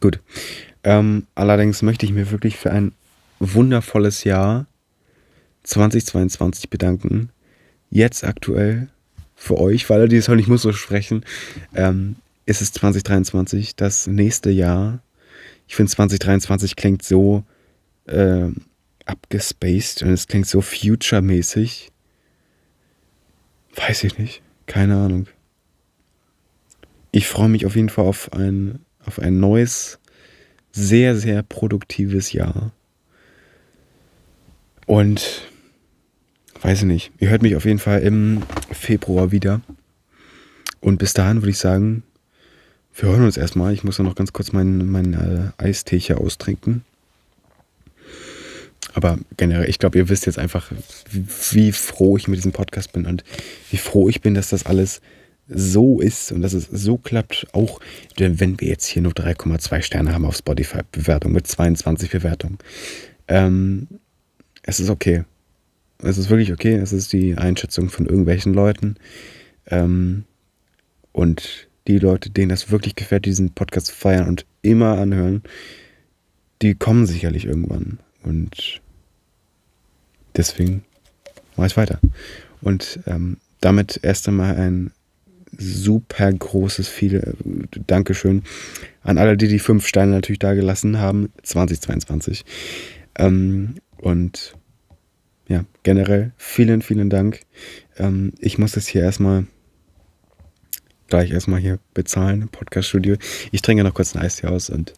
Gut. 0.00 0.20
Ähm, 0.84 1.26
allerdings 1.34 1.82
möchte 1.82 2.06
ich 2.06 2.12
mir 2.12 2.30
wirklich 2.30 2.56
für 2.56 2.70
ein 2.70 2.92
wundervolles 3.40 4.22
Jahr 4.22 4.66
2022 5.64 6.70
bedanken. 6.70 7.30
Jetzt 7.90 8.24
aktuell 8.24 8.88
für 9.34 9.58
euch, 9.58 9.88
weil 9.90 10.08
die 10.08 10.16
es 10.16 10.28
halt 10.28 10.38
nicht 10.38 10.48
muss 10.48 10.62
so 10.62 10.72
sprechen. 10.72 11.24
Ähm, 11.74 12.16
ist 12.46 12.62
es 12.62 12.72
2023, 12.72 13.76
das 13.76 14.06
nächste 14.06 14.50
Jahr. 14.50 15.00
Ich 15.66 15.76
finde 15.76 15.90
2023 15.90 16.76
klingt 16.76 17.02
so 17.02 17.44
äh, 18.06 18.48
abgespaced 19.06 20.02
und 20.02 20.10
es 20.10 20.26
klingt 20.26 20.46
so 20.46 20.60
future-mäßig. 20.60 21.90
Weiß 23.74 24.04
ich 24.04 24.18
nicht. 24.18 24.42
Keine 24.66 24.96
Ahnung. 24.96 25.26
Ich 27.12 27.26
freue 27.26 27.48
mich 27.48 27.66
auf 27.66 27.76
jeden 27.76 27.88
Fall 27.88 28.06
auf 28.06 28.32
ein, 28.32 28.80
auf 29.04 29.18
ein 29.18 29.40
neues, 29.40 29.98
sehr, 30.72 31.16
sehr 31.16 31.42
produktives 31.42 32.32
Jahr. 32.32 32.72
Und 34.86 35.48
weiß 36.64 36.78
ich 36.78 36.86
nicht. 36.86 37.12
Ihr 37.18 37.28
hört 37.28 37.42
mich 37.42 37.56
auf 37.56 37.66
jeden 37.66 37.78
Fall 37.78 38.00
im 38.00 38.42
Februar 38.72 39.30
wieder. 39.30 39.60
Und 40.80 40.98
bis 40.98 41.12
dahin 41.12 41.42
würde 41.42 41.50
ich 41.50 41.58
sagen, 41.58 42.02
wir 42.96 43.10
hören 43.10 43.24
uns 43.24 43.36
erstmal. 43.36 43.74
Ich 43.74 43.84
muss 43.84 43.98
noch 43.98 44.14
ganz 44.14 44.32
kurz 44.32 44.52
meinen 44.52 44.90
mein, 44.90 45.12
äh, 45.12 45.62
Eistee 45.62 45.98
hier 45.98 46.20
austrinken. 46.20 46.82
Aber 48.94 49.18
generell, 49.36 49.68
ich 49.68 49.78
glaube, 49.78 49.98
ihr 49.98 50.08
wisst 50.08 50.24
jetzt 50.24 50.38
einfach, 50.38 50.70
wie, 51.10 51.26
wie, 51.50 51.72
froh 51.72 52.16
ich 52.16 52.28
mit 52.28 52.38
diesem 52.38 52.52
Podcast 52.52 52.92
bin 52.92 53.04
und 53.04 53.24
wie 53.70 53.76
froh 53.76 54.08
ich 54.08 54.22
bin, 54.22 54.34
dass 54.34 54.48
das 54.48 54.64
alles 54.64 55.02
so 55.48 56.00
ist 56.00 56.32
und 56.32 56.40
dass 56.40 56.54
es 56.54 56.64
so 56.64 56.96
klappt. 56.96 57.46
Auch 57.52 57.80
wenn 58.16 58.58
wir 58.58 58.68
jetzt 58.68 58.86
hier 58.86 59.02
nur 59.02 59.12
3,2 59.12 59.82
Sterne 59.82 60.14
haben 60.14 60.24
auf 60.24 60.36
Spotify-Bewertung 60.36 61.32
mit 61.32 61.46
22 61.46 62.10
Bewertungen. 62.10 62.56
Ähm, 63.28 63.88
es 64.62 64.80
ist 64.80 64.88
okay. 64.88 65.24
Es 65.98 66.18
ist 66.18 66.30
wirklich 66.30 66.52
okay. 66.52 66.74
Es 66.74 66.92
ist 66.92 67.12
die 67.12 67.36
Einschätzung 67.36 67.88
von 67.88 68.06
irgendwelchen 68.06 68.54
Leuten. 68.54 68.96
Ähm, 69.66 70.24
und 71.12 71.68
die 71.86 71.98
Leute, 71.98 72.30
denen 72.30 72.48
das 72.48 72.70
wirklich 72.70 72.94
gefällt, 72.96 73.26
diesen 73.26 73.50
Podcast 73.50 73.92
feiern 73.92 74.28
und 74.28 74.46
immer 74.62 74.98
anhören, 74.98 75.42
die 76.62 76.74
kommen 76.74 77.06
sicherlich 77.06 77.44
irgendwann. 77.44 77.98
Und 78.22 78.80
deswegen 80.36 80.84
mache 81.56 81.68
ich 81.68 81.76
weiter. 81.76 82.00
Und 82.62 83.00
ähm, 83.06 83.36
damit 83.60 84.00
erst 84.02 84.28
einmal 84.28 84.56
ein 84.56 84.90
super 85.56 86.32
großes 86.32 86.88
viel 86.88 87.14
äh, 87.16 87.80
Dankeschön 87.86 88.42
an 89.02 89.18
alle, 89.18 89.36
die 89.36 89.48
die 89.48 89.58
fünf 89.58 89.86
Steine 89.86 90.12
natürlich 90.12 90.38
da 90.38 90.54
gelassen 90.54 90.98
haben, 90.98 91.30
2022. 91.42 92.44
Ähm, 93.16 93.74
und 93.98 94.56
ja, 95.48 95.64
generell 95.82 96.32
vielen, 96.36 96.82
vielen 96.82 97.10
Dank. 97.10 97.40
Ähm, 97.96 98.32
ich 98.38 98.58
muss 98.58 98.72
das 98.72 98.86
hier 98.86 99.02
erstmal 99.02 99.46
gleich 101.08 101.30
erstmal 101.30 101.60
hier 101.60 101.78
bezahlen 101.92 102.42
im 102.42 102.48
Podcaststudio. 102.48 103.16
Ich 103.52 103.62
trinke 103.62 103.84
noch 103.84 103.94
kurz 103.94 104.14
ein 104.14 104.22
Eis 104.22 104.40
hier 104.40 104.50
aus 104.50 104.70
und 104.70 104.94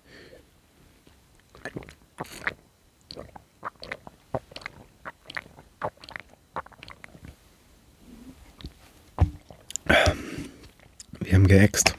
Wir 11.20 11.34
haben 11.34 11.48
geäxt. 11.48 11.94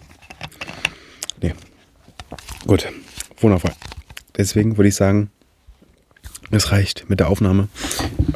Nee. 1.41 1.53
Gut. 2.65 2.87
Wundervoll. 3.39 3.73
Deswegen 4.37 4.77
würde 4.77 4.87
ich 4.87 4.95
sagen, 4.95 5.29
es 6.49 6.71
reicht 6.71 7.09
mit 7.09 7.19
der 7.19 7.27
Aufnahme. 7.27 7.67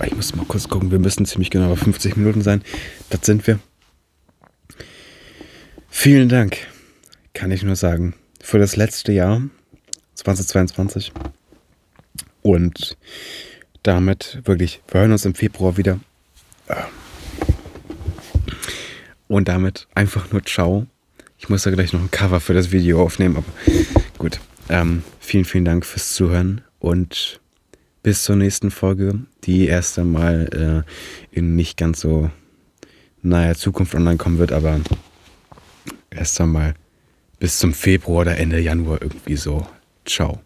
Ich 0.04 0.16
muss 0.16 0.36
mal 0.36 0.46
kurz 0.46 0.68
gucken. 0.68 0.92
Wir 0.92 1.00
müssen 1.00 1.26
ziemlich 1.26 1.50
genau 1.50 1.76
50 1.76 2.18
Minuten 2.18 2.42
sein. 2.42 2.64
Das 3.10 3.26
sind 3.26 3.46
wir. 3.48 3.60
Vielen 5.90 6.30
Dank, 6.30 6.58
kann 7.34 7.52
ich 7.52 7.64
nur 7.64 7.76
sagen, 7.76 8.16
für 8.42 8.58
das 8.58 8.76
letzte 8.76 9.12
Jahr 9.12 9.42
2022. 10.16 11.12
Und 12.42 12.98
damit 13.84 14.40
wirklich, 14.46 14.82
wir 14.88 15.02
hören 15.02 15.12
uns 15.12 15.26
im 15.26 15.36
Februar 15.36 15.78
wieder. 15.78 16.00
Und 19.28 19.48
damit 19.48 19.88
einfach 19.94 20.32
nur 20.32 20.44
ciao. 20.44 20.88
Ich 21.38 21.50
muss 21.50 21.64
da 21.64 21.72
gleich 21.72 21.94
noch 21.94 22.02
ein 22.02 22.12
Cover 22.12 22.40
für 22.40 22.54
das 22.54 22.72
Video 22.72 23.02
aufnehmen, 23.04 23.38
aber 23.38 23.48
gut. 24.18 24.40
Ähm, 24.70 25.04
vielen, 25.20 25.46
vielen 25.46 25.66
Dank 25.66 25.86
fürs 25.86 26.14
Zuhören 26.14 26.62
und 26.80 27.41
bis 28.04 28.24
zur 28.24 28.36
nächsten 28.36 28.72
Folge, 28.72 29.20
die 29.44 29.68
erst 29.68 30.00
einmal 30.00 30.86
äh, 31.34 31.36
in 31.36 31.56
nicht 31.56 31.78
ganz 31.78 32.02
so 32.02 32.30
naher 33.22 33.56
Zukunft 33.56 33.94
online 33.96 34.18
kommen 34.18 34.38
wird, 34.38 34.52
aber 34.52 34.80
erst 36.10 36.40
einmal 36.42 36.74
bis 37.40 37.60
zum 37.60 37.74
Februar 37.74 38.22
oder 38.22 38.38
Ende 38.38 38.60
Januar 38.60 39.02
irgendwie 39.02 39.36
so. 39.36 39.66
Ciao. 40.06 40.42